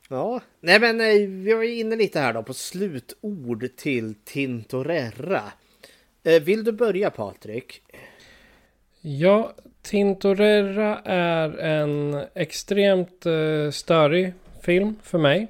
[0.09, 5.43] Ja, nej men eh, vi var ju inne lite här då på slutord till Tintorera.
[6.23, 7.83] Eh, Vill du börja Patrik?
[9.01, 14.33] Ja, Tintorera är en extremt eh, störig
[14.63, 15.49] film för mig.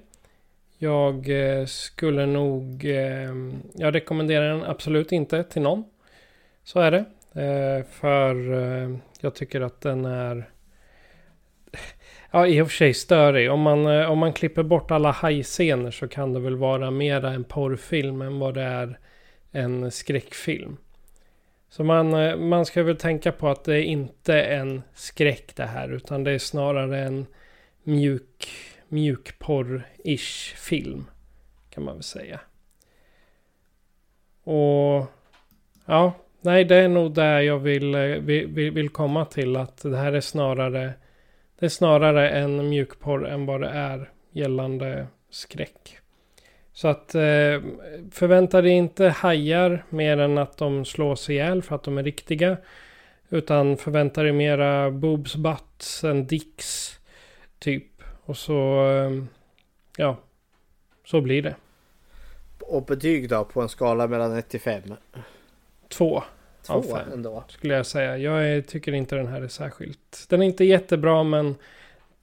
[0.79, 2.85] Jag eh, skulle nog...
[2.85, 3.35] Eh,
[3.75, 5.85] jag rekommenderar den absolut inte till någon.
[6.65, 7.05] Så är det.
[7.35, 10.51] Eh, för eh, jag tycker att den är...
[12.33, 13.51] Ja, i och för sig störig.
[13.51, 17.31] Om man, eh, om man klipper bort alla hajscener så kan det väl vara mera
[17.31, 18.99] en porrfilm än vad det är
[19.53, 20.77] en skräckfilm.
[21.71, 25.67] Så man, eh, man ska väl tänka på att det är inte en skräck det
[25.67, 27.27] här utan det är snarare en
[27.83, 28.49] mjuk,
[28.89, 31.05] mjukporr-ish film.
[31.71, 32.41] Kan man väl säga.
[34.45, 35.07] Och
[35.87, 39.97] ja, nej det är nog där jag vill, eh, vill, vill komma till att det
[39.97, 40.93] här är snarare
[41.61, 46.00] det är snarare en mjukporr än vad det är gällande skräck.
[46.81, 47.61] Så att eh,
[48.11, 52.57] förvänta dig inte hajar mer än att de slås ihjäl för att de är riktiga.
[53.29, 56.99] Utan förvänta dig mera boobs, butts and dicks.
[57.59, 58.03] Typ.
[58.25, 59.25] Och så, eh,
[59.97, 60.17] ja,
[61.05, 61.55] så blir det.
[62.61, 64.83] Och betyg då på en skala mellan 1 till 5?
[65.89, 66.23] Två.
[66.63, 67.45] Två av fem, ändå.
[67.49, 68.19] Skulle jag säga.
[68.19, 70.27] Jag är, tycker inte den här är särskilt.
[70.29, 71.55] Den är inte jättebra men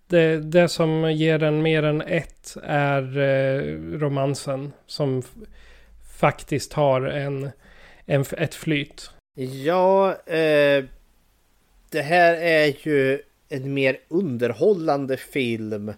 [0.08, 3.62] det, det som ger den mer än ett är eh,
[4.00, 4.74] romansen.
[4.86, 5.24] Som
[6.20, 7.50] faktiskt har en,
[8.06, 9.12] en, ett flyt.
[9.64, 10.84] Ja, eh,
[11.90, 15.94] det här är ju en mer underhållande film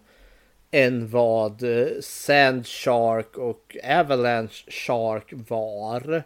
[0.72, 6.23] än vad eh, Sand Shark och Avalanche Shark var.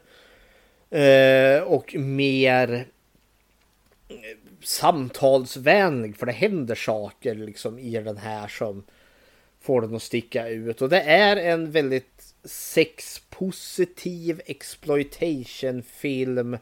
[0.90, 2.86] Eh, och mer
[4.10, 4.16] eh,
[4.64, 8.84] samtalsvänlig för det händer saker liksom i den här som
[9.62, 10.82] får den att sticka ut.
[10.82, 16.58] Och det är en väldigt sexpositiv exploitation film.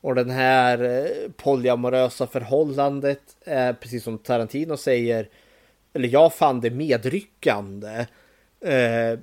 [0.00, 5.28] Och den här eh, polyamorösa förhållandet är precis som Tarantino säger.
[5.92, 8.06] Eller jag fann det medryckande.
[8.60, 9.18] Eh,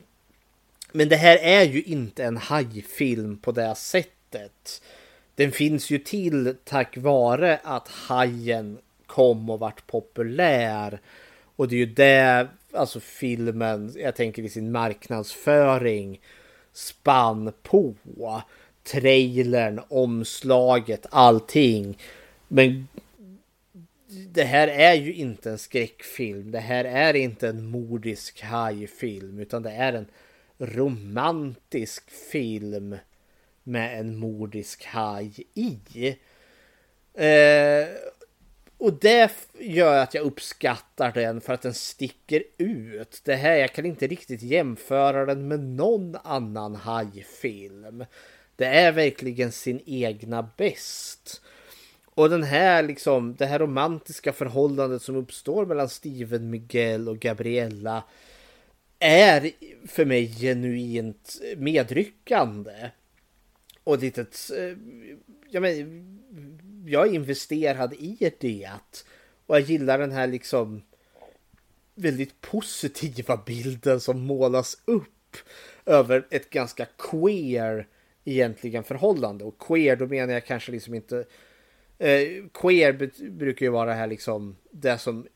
[0.92, 4.82] men det här är ju inte en hajfilm på det sättet
[5.38, 11.00] den finns ju till tack vare att Hajen kom och vart populär.
[11.56, 16.22] Och det är ju det, alltså filmen, jag tänker i sin marknadsföring,
[16.74, 17.96] spann på.
[18.84, 21.98] Trailern, omslaget, allting.
[22.48, 22.88] Men
[24.08, 26.52] det här är ju inte en skräckfilm.
[26.52, 29.40] Det här är inte en mordisk hajfilm.
[29.40, 30.08] Utan det är en
[30.58, 32.96] romantisk film
[33.68, 36.08] med en mordisk haj i.
[37.14, 37.88] Eh,
[38.78, 43.22] och det gör att jag uppskattar den för att den sticker ut.
[43.24, 48.06] Det här, jag kan inte riktigt jämföra den med någon annan hajfilm.
[48.56, 51.42] Det är verkligen sin egna bäst.
[52.06, 58.04] Och den här liksom, det här romantiska förhållandet som uppstår mellan Steven Miguel och Gabriella
[59.00, 59.52] är
[59.88, 62.90] för mig genuint medryckande.
[63.88, 64.78] Och litet, eh,
[65.50, 66.04] jag menar,
[66.86, 68.70] jag är investerad i det.
[69.46, 70.82] Och jag gillar den här liksom
[71.96, 75.38] väldigt positiva bilden som målas upp
[75.86, 77.88] över ett ganska queer
[78.26, 79.44] egentligen förhållande.
[79.44, 81.26] Och queer, då menar jag kanske liksom inte...
[81.98, 85.28] Eh, queer brukar ju vara här liksom det som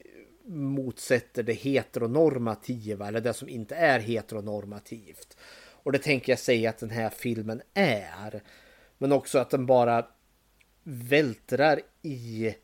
[0.45, 5.37] motsätter det heteronormativa eller det som inte är heteronormativt.
[5.83, 8.41] Och det tänker jag säga att den här filmen är.
[8.97, 10.05] Men också att den bara
[10.83, 12.55] vältrar i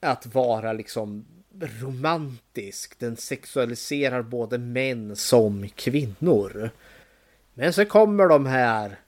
[0.00, 1.24] att vara liksom
[1.60, 2.98] romantisk.
[2.98, 6.70] Den sexualiserar både män som kvinnor.
[7.54, 9.00] Men så kommer de här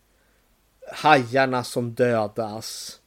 [0.93, 3.01] hajarna som dödas.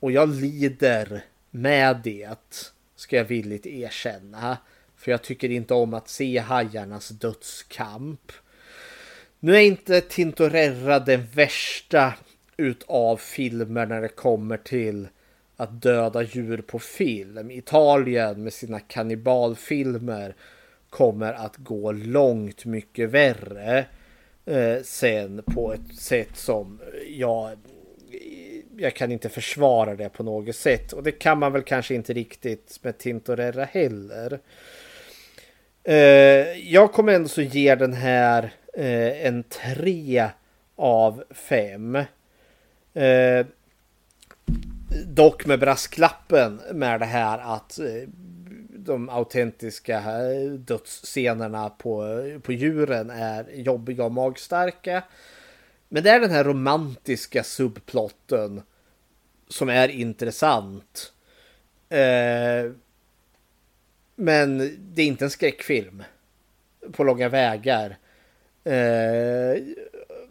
[0.00, 4.58] Och jag lider med det, ska jag villigt erkänna.
[4.96, 8.32] För jag tycker inte om att se hajarnas dödskamp.
[9.42, 12.14] Nu är inte Tintorera den värsta
[12.56, 15.08] utav filmer när det kommer till
[15.56, 17.50] att döda djur på film.
[17.50, 20.34] Italien med sina kannibalfilmer
[20.90, 23.84] kommer att gå långt mycket värre
[24.46, 27.58] eh, sen på ett sätt som jag
[28.76, 32.12] jag kan inte försvara det på något sätt och det kan man väl kanske inte
[32.12, 34.40] riktigt med Tintorera heller.
[35.84, 40.28] Eh, jag kommer ändå så ge den här eh, en tre
[40.76, 41.96] av fem.
[42.94, 43.46] Eh,
[45.06, 48.08] dock med brasklappen med det här att eh,
[48.68, 55.02] de autentiska eh, dödsscenerna på, eh, på djuren är jobbiga och magstarka.
[55.88, 58.62] Men det är den här romantiska subplotten
[59.48, 61.12] som är intressant.
[61.88, 62.72] Eh,
[64.16, 66.02] men det är inte en skräckfilm
[66.92, 67.96] på långa vägar.
[68.64, 69.62] Eh,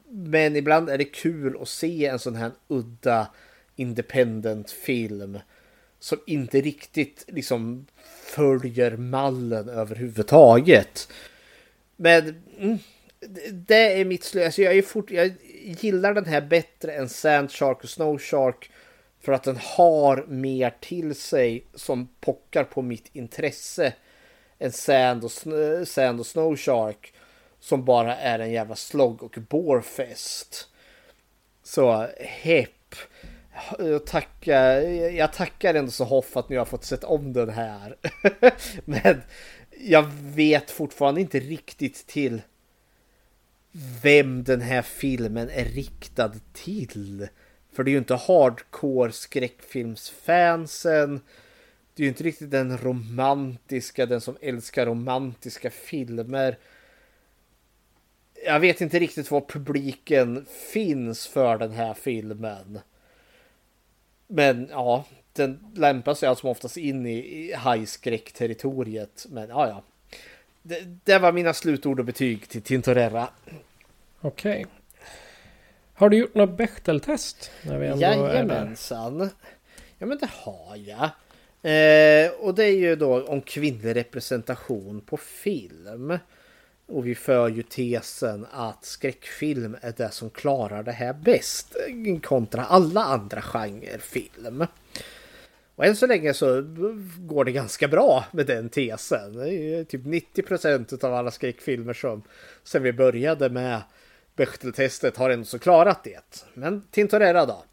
[0.10, 3.28] men ibland är det kul att se en sån här udda
[3.76, 5.40] independent film
[6.00, 7.86] som inte riktigt liksom
[8.24, 11.12] följer mallen överhuvudtaget.
[11.96, 12.78] Men mm,
[13.52, 14.46] det är mitt slut.
[14.46, 15.32] Alltså jag, är fort, jag
[15.80, 18.72] gillar den här bättre än Sand Shark och Snow Shark
[19.22, 23.94] för att den har mer till sig som pockar på mitt intresse
[24.60, 25.32] än Sand och,
[25.88, 27.14] Sand och Snow Shark
[27.60, 30.68] som bara är en jävla slog och bårfest.
[31.64, 32.96] Så hepp.
[33.80, 37.96] Jag tackar, jag tackar ändå så Hoff att ni har fått sett om den här.
[38.86, 39.22] Men
[39.80, 42.42] jag vet fortfarande inte riktigt till
[44.02, 47.28] vem den här filmen är riktad till.
[47.74, 51.22] För det är ju inte hardcore skräckfilmsfansen.
[51.94, 56.58] Det är ju inte riktigt den romantiska, den som älskar romantiska filmer
[58.46, 62.80] jag vet inte riktigt var publiken finns för den här filmen.
[64.28, 69.26] Men ja, den lämpar sig alltså oftast in i, i hajskräck-territoriet.
[69.30, 69.84] Men ja, ja.
[70.62, 73.30] Det, det, var mina slutord och betyg till Tintorera.
[74.22, 74.52] Okej.
[74.52, 74.66] Okay.
[75.94, 77.52] Har du gjort något Bechteltest?
[77.64, 79.30] När vi ändå Jajamensan.
[79.98, 81.10] Ja men det har jag.
[81.62, 86.18] Eh, och det är ju då om kvinnlig representation på film.
[86.90, 91.76] Och vi för ju tesen att skräckfilm är det som klarar det här bäst
[92.24, 94.66] kontra alla andra genrefilm.
[95.76, 96.62] Och än så länge så
[97.18, 99.34] går det ganska bra med den tesen.
[99.34, 102.24] Det är typ 90 procent av alla skräckfilmer som
[102.64, 103.82] sen vi började med
[104.36, 106.46] Bechteltestet har ändå så klarat det.
[106.54, 107.64] Men Tintorera då?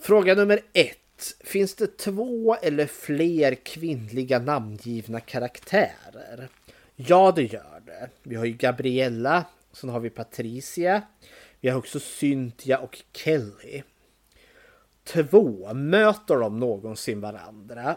[0.00, 0.98] Fråga nummer ett.
[1.40, 6.48] Finns det två eller fler kvinnliga namngivna karaktärer?
[6.96, 8.10] Ja, det gör det.
[8.22, 11.02] Vi har ju Gabriella, sen har vi Patricia.
[11.60, 13.82] Vi har också Cynthia och Kelly.
[15.04, 17.96] Två, möter de någonsin varandra.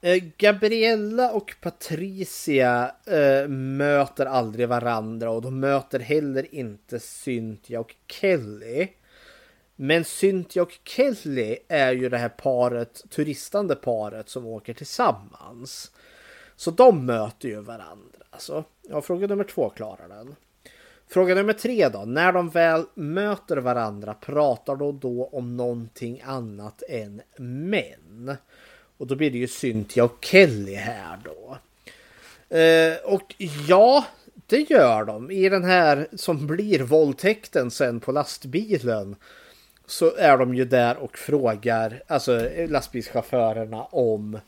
[0.00, 7.94] Eh, Gabriella och Patricia eh, möter aldrig varandra och de möter heller inte Cynthia och
[8.06, 8.88] Kelly.
[9.76, 15.92] Men Cynthia och Kelly är ju det här paret, turistande paret som åker tillsammans.
[16.56, 18.18] Så de möter ju varandra.
[18.38, 20.36] Så, ja, fråga nummer två klarar den.
[21.08, 21.98] Fråga nummer tre då.
[21.98, 28.36] När de väl möter varandra pratar de då om någonting annat än män?
[28.98, 31.58] Och då blir det ju Cynthia och Kelly här då.
[32.56, 33.34] Eh, och
[33.68, 34.04] ja,
[34.46, 35.30] det gör de.
[35.30, 39.16] I den här som blir våldtäkten sen på lastbilen
[39.86, 44.38] så är de ju där och frågar, alltså lastbilschaufförerna om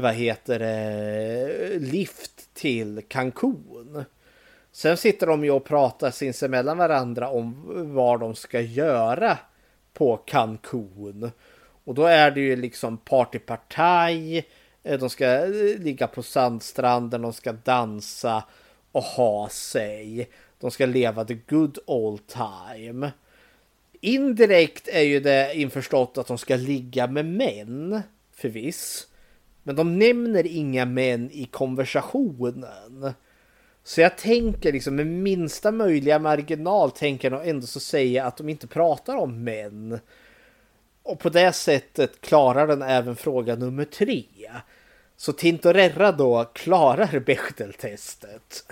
[0.00, 4.04] vad heter det, lift till Cancun.
[4.72, 7.62] Sen sitter de ju och pratar sinsemellan varandra om
[7.94, 9.38] vad de ska göra
[9.92, 11.30] på Cancun.
[11.84, 14.46] Och då är det ju liksom partypartaj.
[14.82, 18.44] Eh, de ska eh, ligga på sandstranden, de ska dansa
[18.92, 20.28] och ha sig.
[20.60, 23.12] De ska leva the good old time.
[24.00, 28.02] Indirekt är ju det införstått att de ska ligga med män,
[28.32, 29.08] förvisso.
[29.64, 33.12] Men de nämner inga män i konversationen.
[33.84, 38.48] Så jag tänker liksom med minsta möjliga marginal tänker jag ändå så säga att de
[38.48, 39.98] inte pratar om män.
[41.02, 44.24] Och på det sättet klarar den även fråga nummer tre.
[45.16, 48.66] Så Tintorera då klarar Bechteltestet.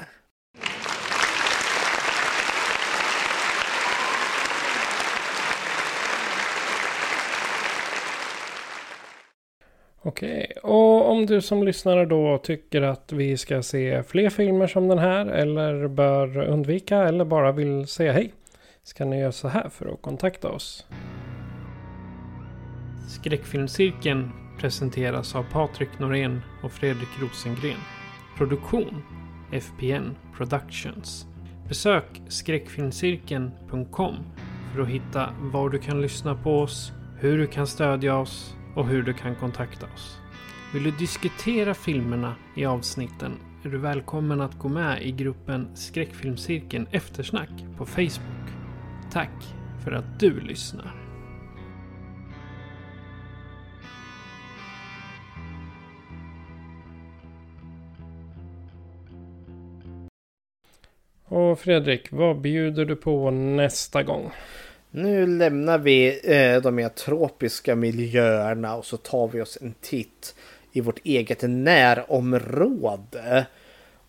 [10.04, 14.88] Okej, och om du som lyssnare då tycker att vi ska se fler filmer som
[14.88, 18.32] den här eller bör undvika eller bara vill säga hej
[18.82, 20.86] ska ni göra så här för att kontakta oss.
[23.08, 24.30] Skräckfilmscirkeln
[24.60, 27.80] presenteras av Patrik Norén och Fredrik Rosengren.
[28.38, 29.02] Produktion
[29.52, 31.26] FPN Productions.
[31.68, 34.14] Besök skräckfilmscirkeln.com
[34.74, 38.86] för att hitta var du kan lyssna på oss, hur du kan stödja oss och
[38.86, 40.18] hur du kan kontakta oss.
[40.74, 43.32] Vill du diskutera filmerna i avsnitten
[43.64, 48.48] är du välkommen att gå med i gruppen Skräckfilmscirkeln Eftersnack på Facebook.
[49.12, 49.54] Tack
[49.84, 50.94] för att du lyssnar.
[61.24, 64.32] Och Fredrik, vad bjuder du på nästa gång?
[64.94, 70.34] Nu lämnar vi eh, de mer tropiska miljöerna och så tar vi oss en titt
[70.72, 73.46] i vårt eget närområde.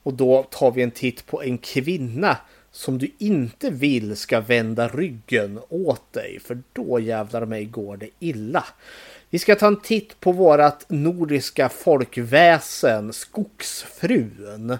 [0.03, 2.37] Och då tar vi en titt på en kvinna
[2.71, 8.09] som du inte vill ska vända ryggen åt dig för då jävlar mig går det
[8.19, 8.65] illa.
[9.29, 14.77] Vi ska ta en titt på vårat nordiska folkväsen Skogsfrun.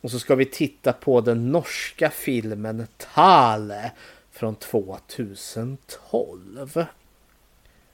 [0.00, 3.92] Och så ska vi titta på den norska filmen Tale
[4.44, 6.84] från 2012.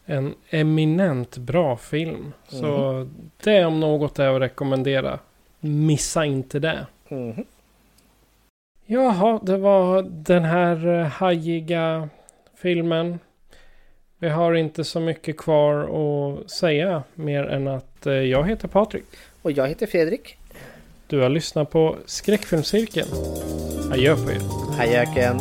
[0.04, 2.32] En eminent bra film.
[2.48, 3.10] Så mm.
[3.42, 5.18] det om något är att rekommendera.
[5.60, 6.86] Missa inte det.
[7.08, 7.44] Mm.
[8.86, 12.08] Jaha, det var den här eh, hajiga
[12.54, 13.18] filmen.
[14.18, 19.04] Vi har inte så mycket kvar att säga mer än att eh, jag heter Patrik.
[19.42, 20.36] Och jag heter Fredrik.
[21.06, 23.08] Du har lyssnat på Skräckfilmscirkeln.
[23.92, 24.40] Adjö på er.
[24.80, 25.40] Adjöken.